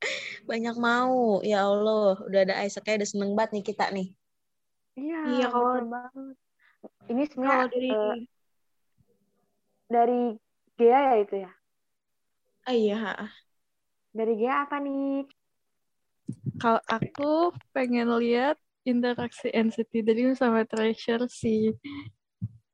banyak 0.50 0.76
mau. 0.76 1.40
Ya 1.44 1.64
Allah, 1.68 2.16
udah 2.24 2.40
ada 2.48 2.54
Isaac 2.64 2.88
udah 2.88 3.08
seneng 3.08 3.32
banget 3.36 3.60
nih 3.60 3.64
kita 3.64 3.86
nih. 3.92 4.08
Iya, 4.96 5.20
Iya, 5.24 5.46
kalau- 5.52 5.88
banget. 5.88 6.36
Ini 7.08 7.22
Kalau 7.22 7.28
sebenarnya 7.32 7.66
dari 7.72 7.88
eh, 7.92 8.16
dari 9.88 10.20
Gea 10.80 10.98
ya 11.12 11.14
itu 11.20 11.34
ya. 11.44 11.50
ah 12.68 12.74
iya, 12.74 12.96
Dari 14.12 14.32
Gea 14.36 14.54
apa 14.68 14.76
nih? 14.80 15.24
Kalau 16.60 16.80
aku 16.86 17.52
pengen 17.74 18.08
lihat 18.22 18.56
interaksi 18.86 19.50
NCT 19.50 20.02
Dream 20.02 20.32
sama 20.34 20.62
Treasure 20.66 21.26
sih. 21.30 21.74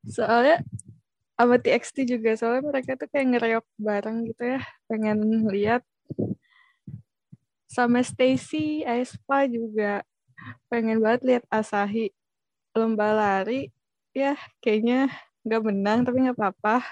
Soalnya 0.09 0.65
sama 1.39 1.55
TXT 1.63 1.97
juga, 2.09 2.35
soalnya 2.35 2.67
mereka 2.67 2.99
tuh 2.99 3.07
kayak 3.07 3.27
ngereok 3.31 3.67
bareng 3.79 4.27
gitu 4.27 4.43
ya. 4.59 4.61
Pengen 4.91 5.47
lihat. 5.53 5.83
Sama 7.69 8.03
Stacy, 8.03 8.83
Aespa 8.83 9.47
juga. 9.47 10.03
Pengen 10.73 10.99
banget 11.05 11.23
lihat 11.29 11.45
Asahi 11.53 12.11
lomba 12.75 13.13
lari. 13.15 13.71
Ya, 14.17 14.35
kayaknya 14.65 15.13
nggak 15.47 15.63
menang, 15.63 15.99
tapi 16.03 16.27
nggak 16.27 16.39
apa-apa. 16.39 16.83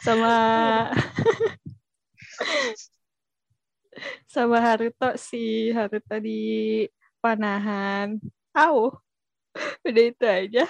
sama 0.00 0.32
sama 4.32 4.56
Haruto 4.64 5.12
sih 5.20 5.74
Haruto 5.76 6.16
di 6.22 6.40
panahan 7.20 8.16
Au 8.56 8.96
udah 9.88 10.04
itu 10.08 10.26
aja 10.26 10.64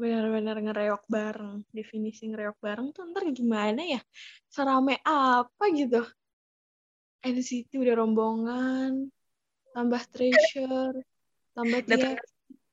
benar-benar 0.00 0.56
ngereok 0.56 1.04
bareng. 1.04 1.60
Definisi 1.76 2.32
ngereok 2.32 2.56
bareng 2.56 2.88
tuh 2.96 3.04
ntar 3.12 3.28
gimana 3.36 3.84
ya? 3.84 4.00
Serame 4.48 4.96
apa 5.04 5.68
gitu? 5.76 6.00
NCT 7.20 7.76
udah 7.76 7.94
rombongan, 8.00 9.12
tambah 9.76 10.00
treasure, 10.08 11.04
tambah 11.52 11.84
dia. 11.84 12.16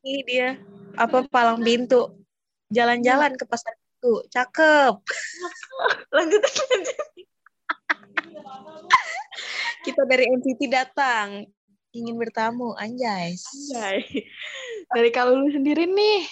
Ini 0.08 0.24
dia 0.24 0.50
apa 0.96 1.28
palang 1.28 1.60
pintu. 1.60 2.24
Jalan-jalan 2.72 3.36
ke 3.36 3.44
pasar 3.44 3.76
itu. 3.76 4.24
Cakep. 4.32 4.96
Lanjut 6.16 6.42
lanjut. 6.44 7.08
Kita 9.84 10.02
dari 10.08 10.32
NCT 10.32 10.62
datang. 10.72 11.44
Ingin 11.96 12.16
bertamu, 12.20 12.76
anjay. 12.76 13.36
Anjay. 13.36 14.00
Dari 14.92 15.10
kalau 15.12 15.40
lu 15.40 15.52
sendiri 15.52 15.88
nih, 15.88 16.24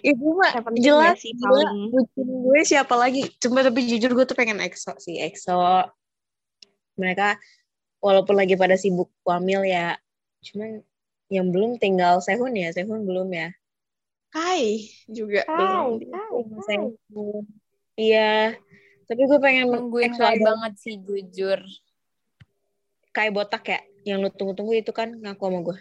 Itu 0.00 0.32
mah 0.32 0.50
Seventeen 0.52 0.84
jelas 0.84 1.16
ya 1.20 1.22
sih 1.28 1.32
paling. 1.36 1.92
Bucin 1.92 2.28
gue 2.28 2.60
siapa 2.64 2.94
lagi? 2.96 3.28
Cuma 3.36 3.60
tapi 3.60 3.84
jujur 3.84 4.16
gue 4.16 4.24
tuh 4.24 4.36
pengen 4.36 4.60
EXO 4.64 4.96
sih. 4.96 5.20
EXO. 5.20 5.92
Mereka 6.96 7.36
walaupun 8.00 8.34
lagi 8.36 8.56
pada 8.56 8.80
sibuk 8.80 9.12
wamil 9.28 9.68
ya. 9.68 10.00
Cuman 10.40 10.80
yang 11.28 11.52
belum 11.52 11.76
tinggal 11.76 12.24
Sehun 12.24 12.56
ya. 12.56 12.72
Sehun 12.72 13.04
belum 13.04 13.28
ya. 13.28 13.52
Kai 14.32 14.88
juga 15.04 15.44
belum. 15.44 16.00
Kai. 16.00 16.40
Sehun. 16.72 17.44
Iya. 17.96 18.56
Tapi 19.06 19.22
gue 19.22 19.38
pengen 19.38 19.70
Nungguin 19.70 20.16
banget 20.16 20.72
sih 20.80 20.96
jujur. 20.98 21.60
Kayak 23.16 23.32
botak 23.32 23.64
ya. 23.64 23.80
Yang 24.04 24.18
lu 24.20 24.28
tunggu-tunggu 24.36 24.76
itu 24.76 24.92
kan 24.92 25.16
ngaku 25.16 25.42
sama 25.48 25.60
gue. 25.64 25.76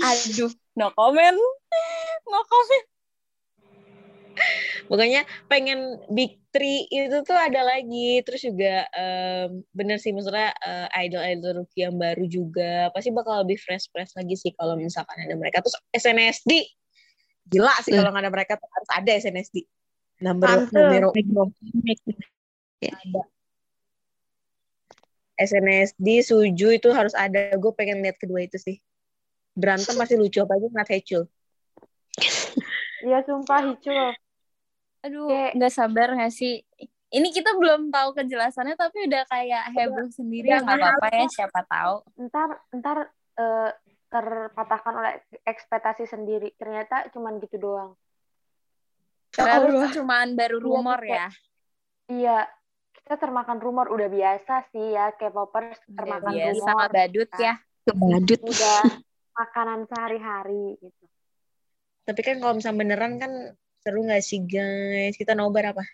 Aduh, 0.00 0.52
no 0.80 0.88
comment. 0.96 1.36
No 2.26 2.40
comment. 2.48 2.86
Makanya 4.88 5.24
pengen 5.48 6.00
Big 6.12 6.40
Three 6.52 6.88
itu 6.88 7.20
tuh 7.24 7.36
ada 7.36 7.60
lagi. 7.64 8.24
Terus 8.24 8.40
juga 8.44 8.88
em, 8.96 9.60
bener 9.76 10.00
sih 10.00 10.12
maksudnya 10.16 10.52
eh, 10.64 11.04
idol-idol 11.06 11.62
rookie 11.62 11.84
yang 11.84 11.96
baru 11.96 12.24
juga. 12.24 12.88
Pasti 12.96 13.12
bakal 13.12 13.44
lebih 13.44 13.60
fresh-fresh 13.60 14.16
lagi 14.16 14.34
sih 14.36 14.52
kalau 14.56 14.76
misalkan 14.80 15.16
ada 15.20 15.36
mereka. 15.36 15.60
Terus 15.60 15.76
SNSD. 15.92 16.52
Gila 17.46 17.74
sih 17.86 17.94
kalau 17.94 18.10
nggak 18.10 18.24
ada 18.26 18.32
mereka 18.32 18.52
tuh 18.58 18.68
harus 18.72 18.90
ada 18.90 19.10
SNSD. 19.12 19.56
Number, 20.16 20.48
Tante. 20.48 20.72
numero 20.72 21.08
ada. 22.80 23.22
SNSD, 25.36 26.24
Suju 26.24 26.68
itu 26.72 26.88
harus 26.90 27.12
ada. 27.12 27.52
Gue 27.60 27.72
pengen 27.76 28.00
lihat 28.00 28.16
kedua 28.16 28.44
itu 28.44 28.56
sih. 28.56 28.80
Berantem 29.56 29.96
pasti 29.96 30.16
lucu 30.16 30.40
apa 30.40 30.56
aja 30.56 30.66
ngeliat 30.68 30.90
Hechul. 30.92 31.24
Iya 33.04 33.20
sumpah 33.22 33.60
Hicul. 33.72 34.16
Aduh, 35.04 35.28
nggak 35.54 35.72
sabar 35.72 36.16
nggak 36.16 36.32
sih? 36.32 36.64
Ini 37.06 37.28
kita 37.30 37.54
belum 37.54 37.94
tahu 37.94 38.18
kejelasannya 38.18 38.74
tapi 38.74 39.06
udah 39.06 39.22
kayak 39.30 39.70
heboh 39.70 40.10
sendiri 40.10 40.50
ya 40.50 40.58
nggak 40.58 40.80
apa-apa 40.82 41.06
ya 41.14 41.26
siapa 41.30 41.60
tahu. 41.70 41.96
Ntar 42.26 42.48
ntar 42.74 42.98
eh, 43.38 43.70
terpatahkan 44.10 44.94
oleh 44.96 45.12
ekspektasi 45.46 46.08
sendiri. 46.10 46.50
Ternyata 46.58 47.06
cuman 47.14 47.38
gitu 47.38 47.60
doang. 47.62 47.94
Allah. 49.36 49.92
cuman 49.92 50.32
baru 50.32 50.56
Iya, 50.58 50.64
rumor 50.64 51.00
ya. 51.04 51.28
Iya, 52.08 52.38
kita 53.06 53.22
termakan 53.22 53.62
rumor 53.62 53.86
udah 53.86 54.10
biasa 54.10 54.66
sih 54.74 54.98
ya 54.98 55.14
K-popers 55.14 55.78
Udah 55.78 55.94
termakan 55.94 56.32
biasa 56.34 56.58
rumor. 56.58 56.66
sama 56.66 56.84
badut 56.90 57.30
ya. 57.38 57.54
Badut. 57.86 58.40
Udah 58.42 58.82
makanan 59.38 59.80
sehari-hari 59.86 60.74
gitu. 60.82 61.04
Tapi 62.02 62.20
kan 62.26 62.42
kalau 62.42 62.58
misalnya 62.58 62.82
beneran 62.82 63.14
kan 63.22 63.32
seru 63.78 64.02
nggak 64.02 64.26
sih 64.26 64.42
guys? 64.42 65.14
Kita 65.14 65.38
nobar 65.38 65.70
apa? 65.70 65.86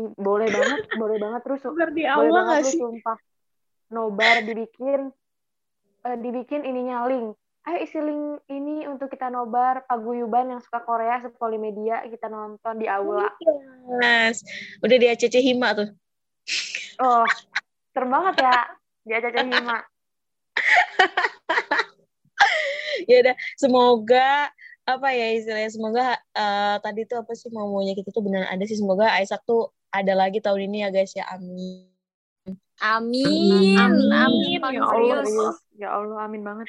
Ih, 0.00 0.08
boleh 0.16 0.48
banget, 0.48 0.80
boleh 0.96 1.16
banget 1.20 1.40
terus. 1.44 1.60
Nobar 1.60 1.88
di 1.92 2.08
boleh 2.08 2.16
aula 2.16 2.40
banget 2.40 2.72
sih? 2.72 2.80
sumpah. 2.80 3.18
Nobar 3.92 4.36
dibikin 4.48 5.12
eh, 6.08 6.16
dibikin 6.16 6.64
ininya 6.64 7.04
link. 7.04 7.36
Ayo 7.62 7.78
isi 7.86 7.98
link 8.02 8.42
ini 8.50 8.90
untuk 8.90 9.06
kita 9.06 9.30
nobar 9.30 9.86
paguyuban 9.86 10.50
yang 10.50 10.58
suka 10.58 10.82
Korea 10.82 11.22
sepolimedia 11.22 12.02
kita 12.10 12.26
nonton 12.26 12.82
di 12.82 12.90
aula. 12.90 13.30
Mas, 14.02 14.42
udah 14.82 14.96
di 14.98 15.06
ACC 15.06 15.38
Hima 15.38 15.70
tuh. 15.70 15.88
Oh, 16.98 17.22
serem 17.94 18.10
banget 18.10 18.42
ya 18.42 18.58
di 19.06 19.12
Acaca 19.14 19.40
Hima. 19.46 19.78
Ya 23.02 23.18
udah, 23.18 23.34
semoga 23.58 24.46
apa 24.86 25.08
ya 25.10 25.34
istilahnya 25.34 25.70
semoga 25.74 26.14
eh, 26.14 26.76
tadi 26.82 27.02
tuh 27.06 27.22
apa 27.22 27.34
sih 27.34 27.50
mau 27.50 27.66
maunya 27.66 27.98
kita 27.98 28.14
tuh 28.14 28.22
beneran 28.22 28.46
ada 28.46 28.62
sih 28.62 28.78
semoga 28.78 29.10
Isaac 29.18 29.42
tuh 29.42 29.74
ada 29.90 30.14
lagi 30.14 30.38
tahun 30.38 30.70
ini 30.70 30.86
ya 30.86 30.88
guys 30.94 31.10
ya 31.14 31.26
amin 31.30 31.90
Amin. 32.82 33.78
Amin. 33.78 34.10
Amin. 34.10 34.58
Ya 34.58 34.58
Paling 34.58 34.82
Allah. 34.82 35.54
Ya 35.78 35.88
Allah, 35.94 36.18
amin 36.26 36.42
banget. 36.42 36.66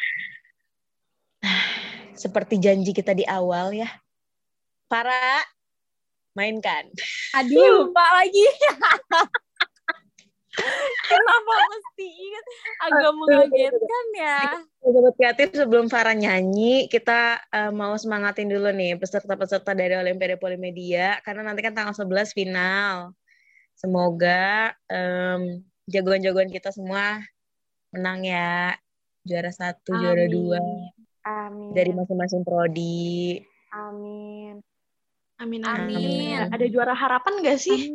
Seperti 2.16 2.62
janji 2.62 2.92
kita 2.94 3.12
di 3.16 3.26
awal 3.26 3.74
ya 3.74 3.90
para 4.88 5.44
mainkan 6.34 6.90
Aduh, 7.38 7.90
lupa 7.90 8.06
lagi. 8.22 8.46
Kenapa 11.10 11.54
mesti 11.66 12.06
ingat? 12.06 12.46
Agak 12.86 13.14
mengagetkan 13.18 14.06
ya. 14.14 14.40
Sobat 14.86 15.14
kreatif 15.18 15.48
sebelum 15.58 15.90
Farah 15.90 16.14
nyanyi, 16.14 16.86
kita 16.94 17.42
eh, 17.50 17.74
mau 17.74 17.98
semangatin 17.98 18.54
dulu 18.54 18.70
nih 18.70 18.94
peserta-peserta 19.02 19.74
dari 19.74 19.98
Olimpiade 19.98 20.38
Polimedia 20.38 21.18
karena 21.26 21.50
nanti 21.50 21.66
kan 21.66 21.74
tanggal 21.74 21.98
11 21.98 22.38
final. 22.38 23.18
Semoga 23.74 24.78
em, 24.86 25.66
jagoan-jagoan 25.90 26.54
kita 26.54 26.70
semua 26.70 27.18
menang 27.90 28.22
ya. 28.22 28.78
Juara 29.26 29.50
satu, 29.50 29.96
juara 29.96 30.28
Amin. 30.28 30.36
dua 30.36 30.60
Amin. 31.24 31.72
dari 31.72 31.92
masing-masing 31.96 32.44
prodi. 32.44 33.40
Amin. 33.72 34.60
Amin, 35.40 35.62
Amin. 35.66 35.98
amin. 35.98 36.38
Ada 36.52 36.66
juara 36.70 36.94
harapan 36.94 37.34
nggak 37.42 37.60
sih? 37.60 37.90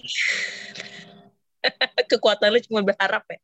Kekuatan 2.10 2.54
lu 2.54 2.60
cuma 2.64 2.80
berharap 2.86 3.24
ya. 3.28 3.38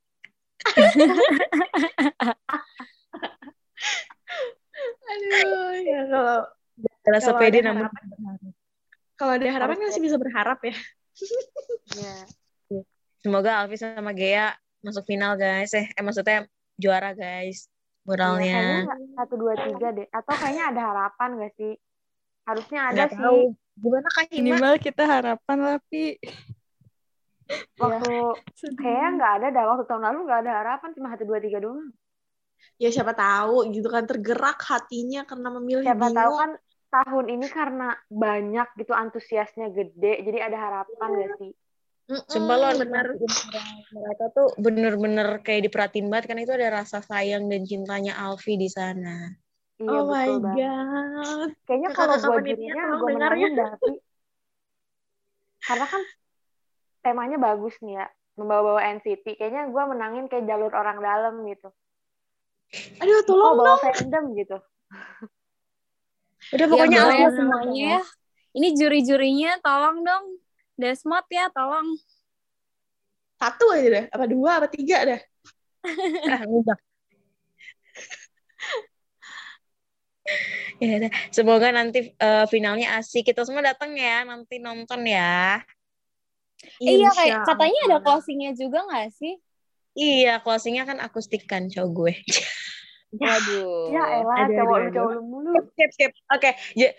Aduh, 5.05 5.75
ya 5.85 6.01
kalau 6.09 6.39
Kalau 7.05 7.05
Kalau 7.05 7.21
sepede 7.21 7.61
ada 7.61 7.71
namun 7.71 7.87
kalau 9.15 9.39
ada 9.39 9.47
harapan 9.47 9.79
masih 9.79 10.03
bisa 10.03 10.19
berharap 10.19 10.59
ya. 10.65 10.75
Ya. 11.95 12.25
semoga 13.21 13.61
Alfi 13.61 13.77
sama 13.77 14.17
Gea 14.17 14.57
masuk 14.81 15.05
final 15.05 15.37
guys. 15.37 15.77
Eh, 15.77 15.85
eh 15.85 16.03
maksudnya 16.03 16.49
juara 16.81 17.13
guys. 17.13 17.69
Iya, 18.05 18.53
kayaknya 18.53 18.77
nggak 18.85 18.99
satu 19.17 19.35
dua 19.41 19.55
tiga 19.57 19.89
deh. 19.97 20.07
Atau 20.13 20.35
kayaknya 20.37 20.65
ada 20.71 20.83
harapan 20.93 21.29
gak 21.41 21.53
sih? 21.57 21.73
Harusnya 22.45 22.81
ada 22.89 22.95
Nggak 22.95 23.11
sih. 23.17 23.21
tahu. 23.25 23.39
Gimana 23.75 24.09
Kak 24.15 24.25
Hima? 24.31 24.39
minimal 24.39 24.75
kita 24.79 25.03
harapan 25.09 25.57
lah 25.59 25.77
Pi 25.89 26.05
Waktu 27.81 28.13
Sedih. 28.55 28.79
kayaknya 28.81 29.09
nggak 29.19 29.33
ada 29.41 29.47
dah. 29.51 29.65
Waktu 29.73 29.85
tahun 29.89 30.03
lalu 30.09 30.19
nggak 30.29 30.41
ada 30.47 30.53
harapan 30.63 30.89
cuma 30.95 31.07
satu 31.13 31.25
dua 31.27 31.39
tiga 31.43 31.59
doang. 31.65 31.91
Ya 32.79 32.89
siapa 32.91 33.13
tahu 33.15 33.71
gitu 33.71 33.89
kan 33.91 34.05
tergerak 34.05 34.59
hatinya 34.67 35.23
karena 35.29 35.49
memilih 35.59 35.85
Siapa 35.85 36.07
bingung. 36.07 36.17
tahu 36.17 36.33
kan 36.43 36.51
tahun 36.95 37.27
ini 37.27 37.47
karena 37.51 37.89
banyak 38.07 38.69
gitu 38.79 38.93
antusiasnya 38.95 39.67
gede, 39.75 40.23
jadi 40.23 40.39
ada 40.47 40.59
harapan 40.59 41.09
gak 41.19 41.31
sih? 41.43 41.51
Sumpah 42.05 42.57
lo 42.61 42.69
bener. 42.77 43.07
mereka 43.97 44.25
tuh 44.37 44.53
bener-bener 44.61 45.41
kayak 45.41 45.73
diperhatiin 45.73 46.13
banget 46.13 46.25
kan 46.29 46.37
itu 46.37 46.53
ada 46.53 46.85
rasa 46.85 47.01
sayang 47.01 47.49
dan 47.49 47.65
cintanya 47.65 48.13
Alfi 48.21 48.61
di 48.61 48.69
sana. 48.69 49.33
Iya 49.81 49.99
oh 50.01 50.05
my 50.07 50.29
banget. 50.39 50.61
god. 50.61 51.51
Kayaknya 51.65 51.89
kalau 51.97 52.15
gue 52.15 52.23
tolong 52.29 52.45
gue 52.45 53.09
dengar 53.09 53.33
menangin 53.33 53.53
Davi. 53.57 53.95
Karena 55.65 55.87
kan 55.89 56.03
temanya 57.01 57.39
bagus 57.41 57.75
nih 57.81 58.05
ya, 58.05 58.07
membawa-bawa 58.37 58.81
NCT. 59.01 59.25
Kayaknya 59.41 59.73
gue 59.73 59.83
menangin 59.89 60.25
kayak 60.29 60.45
jalur 60.45 60.73
orang 60.77 61.01
dalam 61.01 61.41
gitu. 61.49 61.69
Aduh, 63.01 63.17
Oh, 63.17 63.25
tolong 63.25 63.57
bawa 63.57 63.67
dong. 63.67 63.81
fandom 63.81 64.25
gitu. 64.37 64.57
Udah 66.53 66.67
Ya 66.69 66.71
pokoknya 66.71 66.99
ya 67.17 67.29
semuanya 67.33 67.73
ya. 67.73 68.03
Ini 68.55 68.69
juri-jurinya 68.79 69.51
tolong 69.65 70.05
dong. 70.05 70.34
Desmond 70.75 71.27
ya 71.31 71.47
tolong. 71.55 71.95
Satu 73.39 73.64
aja 73.70 73.89
deh. 73.91 74.05
Apa 74.11 74.25
dua, 74.27 74.59
apa 74.62 74.68
tiga 74.70 74.99
dah. 75.07 75.20
Ah, 76.31 76.43
udah. 76.59 76.79
ya 80.83 80.93
udah. 80.99 81.12
Semoga 81.31 81.68
nanti 81.70 82.11
eh, 82.14 82.47
finalnya 82.51 82.99
asik. 82.99 83.31
Kita 83.31 83.47
semua 83.47 83.62
datang 83.62 83.95
ya, 83.95 84.27
nanti 84.27 84.59
nonton 84.59 85.07
ya. 85.07 85.62
iya 86.81 87.12
kayak 87.12 87.45
katanya 87.45 87.81
ada 87.93 87.99
closingnya 88.01 88.57
juga 88.57 88.89
nggak 88.89 89.12
sih? 89.12 89.37
Iya, 89.95 90.41
closingnya 90.43 90.89
kan 90.89 90.99
akustik 90.99 91.47
kan 91.47 91.70
cowok 91.70 91.91
gue. 91.93 92.14
Waduh. 93.20 93.95
Ya 93.95 94.03
elah, 94.18 94.37
aduh, 94.43 94.55
cowok 94.59 94.75
aduh, 94.75 94.83
lu 94.83 94.89
aduh. 94.89 94.95
cowok 94.97 95.12
lu 95.12 95.22
mulu. 95.22 95.53
Skip, 95.77 95.91
skip. 95.95 96.12
Oke, 96.35 96.51
ja- 96.75 96.97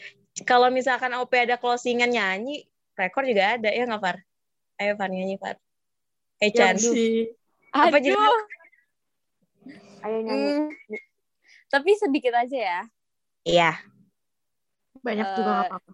kalau 0.47 0.67
misalkan 0.71 1.11
OP 1.15 1.31
ada 1.35 1.59
closingan 1.59 2.11
nyanyi, 2.11 2.63
rekor 2.95 3.23
juga 3.23 3.59
ada 3.59 3.69
ya 3.69 3.83
nggak 3.83 4.01
Far? 4.01 4.17
Ayo 4.75 4.93
Far 4.95 5.09
nyanyi 5.11 5.35
Far. 5.37 5.55
Eh 6.39 6.51
Ya 6.51 6.71
Chan. 6.71 6.75
sih. 6.79 7.31
Apa 7.71 7.99
jadi- 7.99 8.15
Aduh. 8.15 8.41
Ayo 10.03 10.17
nyanyi. 10.23 10.49
Hmm. 10.51 10.67
Tapi 11.67 11.89
sedikit 11.99 12.33
aja 12.35 12.55
ya. 12.57 12.79
Iya. 13.43 13.71
Banyak 15.03 15.27
juga 15.35 15.49
nggak 15.51 15.67
apa-apa. 15.69 15.91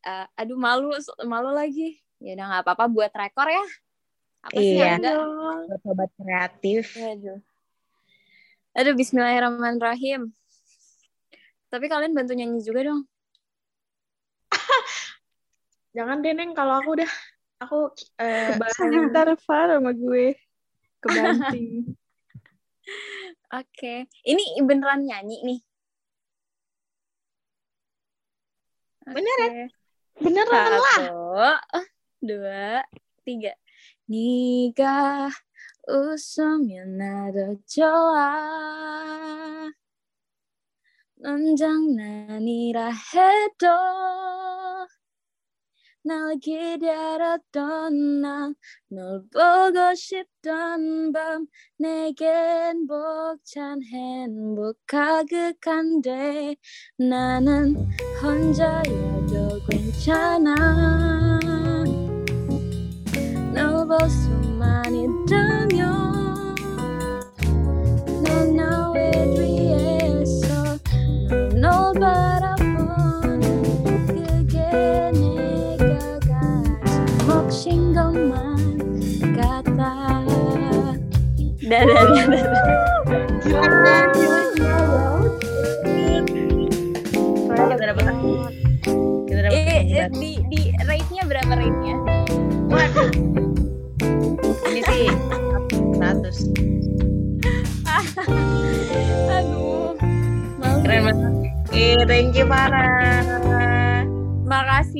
Eh, 0.00 0.26
aduh 0.40 0.56
malu 0.56 0.96
malu 1.28 1.52
lagi. 1.52 2.00
Ya 2.20 2.36
udah 2.36 2.46
nggak 2.48 2.62
apa-apa 2.64 2.84
buat 2.88 3.12
rekor 3.12 3.48
ya. 3.48 3.64
Apa 4.40 4.56
sih 4.56 4.80
Iya. 4.80 4.96
Buat 5.68 5.80
sobat 5.84 6.10
kreatif. 6.16 6.96
Aduh. 6.96 7.38
Aduh 8.72 8.94
bismillahirrahmanirrahim. 8.96 10.32
Tapi 11.68 11.86
kalian 11.86 12.16
bantu 12.16 12.32
nyanyi 12.32 12.64
juga 12.64 12.86
dong. 12.88 13.04
Jangan 15.96 16.22
deh, 16.22 16.32
Neng. 16.34 16.54
Kalau 16.54 16.78
aku 16.78 16.98
udah, 16.98 17.10
aku... 17.62 17.78
Uh, 18.18 18.56
Kebanting 18.56 19.38
far 19.42 19.70
sama 19.70 19.90
gue. 19.94 20.38
Kebanting. 21.02 21.68
Oke. 23.50 23.66
okay. 23.66 23.98
Ini 24.26 24.62
beneran 24.62 25.06
nyanyi 25.06 25.38
nih? 25.42 25.60
Okay. 29.06 29.14
Beneran. 29.16 29.52
Beneran 30.20 30.68
Satu, 30.68 30.78
lah. 30.78 31.00
dua, 32.20 32.84
tiga. 33.24 33.56
Nikah 34.10 35.30
usum 35.86 36.66
yanado 36.66 37.62
coa 37.64 38.30
Nonjang 41.22 41.94
nanira 41.96 42.90
hedo 42.90 43.78
날 46.02 46.36
기다렸던 46.40 48.20
난널 48.22 49.22
보고 49.32 49.94
싶던 49.94 51.12
밤 51.12 51.46
내겐 51.78 52.86
벅찬 52.86 53.82
행복 53.92 54.78
가득한데 54.86 56.56
나는 56.98 57.76
혼자여도 58.22 59.60
괜찮아. 59.70 61.38
널 63.52 63.86
볼 63.86 63.98
수만 64.08 64.94
있다 64.94 65.69
Kita 82.10 82.26
dapat 87.86 88.04
kita 89.30 89.40
dapat 89.46 89.54
Eh, 89.54 89.82
eh, 89.94 90.08
di 90.10 90.42
di 90.50 90.74
rate-nya 90.82 91.22
berapa 91.30 91.52
rate-nya? 91.54 91.96
Waduh. 92.66 93.10
Ini 94.66 94.80
sih 94.90 95.06
100. 95.94 96.50
Aduh. 99.30 99.94
Malu. 100.58 100.82
Keren 100.82 101.00
banget. 101.06 101.32
Eh, 101.70 102.02
thank 102.10 102.34
you 102.34 102.46
Farah. 102.50 104.02
Makasih 104.50 104.99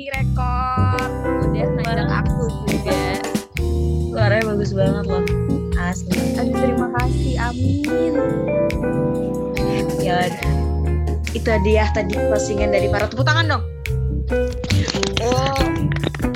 Itu 11.40 11.56
dia 11.64 11.88
tadi 11.96 12.20
closingan 12.20 12.68
dari 12.68 12.92
para 12.92 13.08
tepuk 13.08 13.24
tangan 13.24 13.48
dong. 13.48 13.64
Oh. 15.24 15.56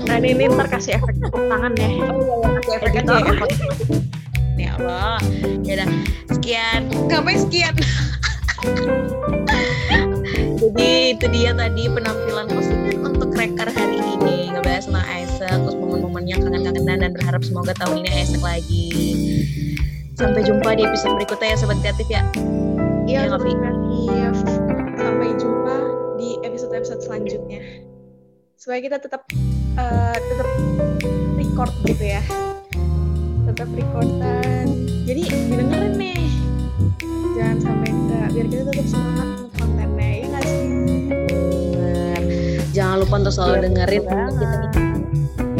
Nah, 0.08 0.16
ini, 0.16 0.32
ini 0.32 0.48
ntar 0.48 0.64
kasih 0.72 0.96
efek 0.96 1.20
tepuk 1.20 1.44
tangan 1.44 1.76
ya. 1.76 2.08
Kasih 2.56 2.72
efek 2.80 3.04
aja 3.04 3.12
ya, 3.20 3.32
efek. 3.36 3.50
Ya 4.64 4.80
Allah. 4.80 5.20
Ya 5.60 5.72
udah. 5.76 5.88
Sekian. 6.32 6.88
Ngapain 6.88 7.36
sekian? 7.36 7.74
Jadi 10.64 10.88
itu 11.12 11.26
dia 11.36 11.52
tadi 11.52 11.84
penampilan 11.84 12.48
closingan 12.48 12.96
untuk 13.04 13.36
reker 13.36 13.68
hari 13.68 14.00
ini 14.00 14.56
ngebahas 14.56 14.88
tentang 14.88 15.04
Isaac 15.04 15.58
terus 15.68 15.76
momen-momen 15.76 16.24
yang 16.24 16.40
kangen-kangenan 16.40 17.04
dan 17.04 17.10
berharap 17.12 17.44
semoga 17.44 17.76
tahun 17.76 18.08
ini 18.08 18.10
Isaac 18.24 18.40
lagi. 18.40 18.88
Sampai 20.16 20.48
jumpa 20.48 20.80
di 20.80 20.88
episode 20.88 21.20
berikutnya 21.20 21.52
ya 21.52 21.56
sobat 21.60 21.76
kreatif 21.84 22.08
ya. 22.08 22.24
Iya, 23.04 23.28
Iya, 23.28 23.36
Novi. 23.36 23.52
Sobat 23.52 23.74
Kreatif. 24.08 24.53
Selanjutnya. 27.14 27.62
Supaya 28.58 28.78
kita 28.82 28.98
tetap 28.98 29.22
eh, 29.78 30.16
tetap 30.18 30.48
record 31.38 31.72
gitu 31.86 32.04
ya. 32.18 32.22
Tetap 33.46 33.70
recordan. 33.70 34.66
Jadi 35.06 35.22
didengerin 35.30 35.94
nih. 35.94 36.26
Jangan 37.38 37.58
sampai 37.62 37.88
enggak. 37.94 38.26
Biar 38.34 38.46
kita 38.50 38.62
tetap 38.66 38.86
semangat 38.90 39.26
untuk 39.30 39.52
kontennya. 39.62 40.10
Ya 40.10 40.26
nggak 40.26 40.42
sih? 40.42 40.62
Bener. 41.06 42.20
Jangan 42.74 42.96
lupa 43.06 43.14
untuk 43.22 43.32
selalu 43.38 43.54
dengerin 43.62 44.02
untuk 44.10 44.26
kita 44.34 44.56
nih. 44.58 44.72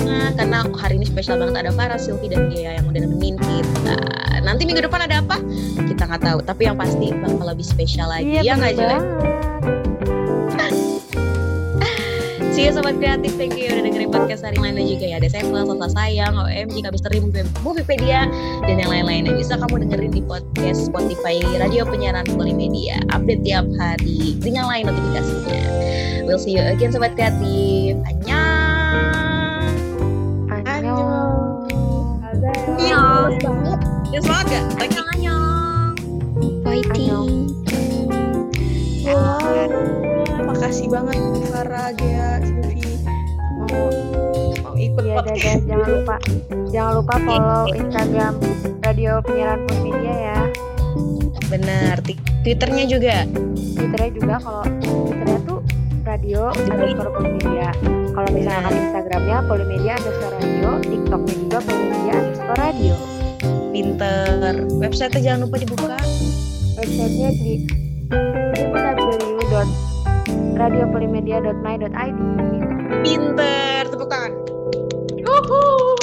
Nah, 0.02 0.28
karena 0.34 0.59
hari 0.74 0.94
ini 0.98 1.07
spesial 1.07 1.38
banget 1.38 1.57
ada 1.62 1.70
Farah, 1.70 2.00
Sylvie, 2.02 2.34
dan 2.34 2.50
Gea 2.50 2.82
yang 2.82 2.86
udah 2.90 2.98
nemenin 3.07 3.38
kita. 3.38 3.94
Nanti 4.42 4.66
minggu 4.66 4.82
depan 4.82 5.07
ada 5.07 5.22
apa? 5.22 5.38
Kita 5.86 6.02
nggak 6.11 6.22
tahu. 6.26 6.38
Tapi 6.42 6.62
yang 6.66 6.74
pasti 6.74 7.14
bakal 7.14 7.46
lebih 7.46 7.62
spesial 7.62 8.11
lagi. 8.11 8.42
Iya, 8.42 8.42
ya 8.42 8.52
nggak 8.59 8.72
Jule? 8.74 8.98
See 12.55 12.70
you 12.70 12.70
Sobat 12.70 13.02
Kreatif. 13.02 13.34
Thank 13.34 13.59
you 13.59 13.66
udah 13.66 13.82
dengerin 13.82 14.14
podcast 14.14 14.46
hari 14.46 14.55
lainnya 14.62 14.86
juga 14.86 15.11
ya. 15.11 15.18
Ada 15.18 15.26
Sevel, 15.26 15.66
Selasa 15.66 15.90
Sayang, 15.90 16.38
OMG, 16.38 16.86
Kabisteri, 16.86 17.18
Moviepedia, 17.66 18.30
dan 18.62 18.78
yang 18.78 18.94
lain-lainnya. 18.94 19.34
Bisa 19.34 19.59
kamu 19.59 19.82
dengerin 19.82 20.14
di 20.14 20.22
podcast 20.22 20.86
Spotify 20.86 21.42
Radio 21.59 21.82
Penyiaran 21.82 22.22
Polimedia. 22.30 23.02
Update 23.11 23.42
tiap 23.42 23.66
hari. 23.74 24.38
Nyalain 24.38 24.86
notifikasinya. 24.86 25.62
We'll 26.30 26.38
see 26.38 26.55
you 26.55 26.62
again 26.62 26.94
Sobat 26.94 27.18
Kreatif. 27.18 27.98
Annyeong. 28.07 29.74
Annyeong. 30.55 31.66
Iya, 32.78 33.34
banget. 33.34 33.80
Ya 34.14 34.18
semangat 34.22 34.46
gak? 34.55 34.62
Annyeong. 34.78 35.98
Fighting. 36.62 37.50
Wah, 39.11 40.03
makasih 40.65 40.89
banget 40.89 41.21
Farah, 41.53 41.93
Gea, 41.93 42.41
Sylvie 42.41 42.97
mau 43.69 43.85
mau 44.65 44.73
ikut 44.81 45.03
Iya, 45.05 45.21
podcast. 45.21 45.37
dadah. 45.45 45.57
Jangan 45.69 45.89
lupa, 45.93 46.17
jangan 46.73 46.93
lupa 46.97 47.15
follow 47.21 47.62
Instagram 47.69 48.33
Radio 48.81 49.12
Penyiaran 49.21 49.61
Media 49.85 50.15
ya. 50.33 50.39
Bener. 51.53 52.01
Ti- 52.01 52.17
Twitternya 52.49 52.85
juga. 52.89 53.29
Twitternya 53.77 54.11
juga 54.17 54.35
kalau 54.41 54.65
Twitternya 54.81 55.39
tuh 55.45 55.61
radio 56.01 56.41
underscore 56.57 57.12
polimedia. 57.12 57.69
Kalau 58.17 58.29
misalkan 58.33 58.73
Instagramnya 58.73 59.37
polimedia 59.45 59.93
underscore 60.01 60.35
radio, 60.41 60.69
TikToknya 60.81 61.35
juga 61.45 61.59
polimedia 61.61 62.12
underscore 62.17 62.57
radio. 62.57 62.95
Pinter. 63.69 64.41
Website 64.81 65.12
jangan 65.21 65.45
lupa 65.45 65.61
dibuka. 65.61 66.01
Websitenya 66.81 67.31
di 67.37 67.53
www.radiopolimedia.my.id. 70.65 72.21
Pinter. 73.05 73.85
Tepuk 73.93 74.09
tangan. 74.09 74.33
Uhuh. 75.25 75.93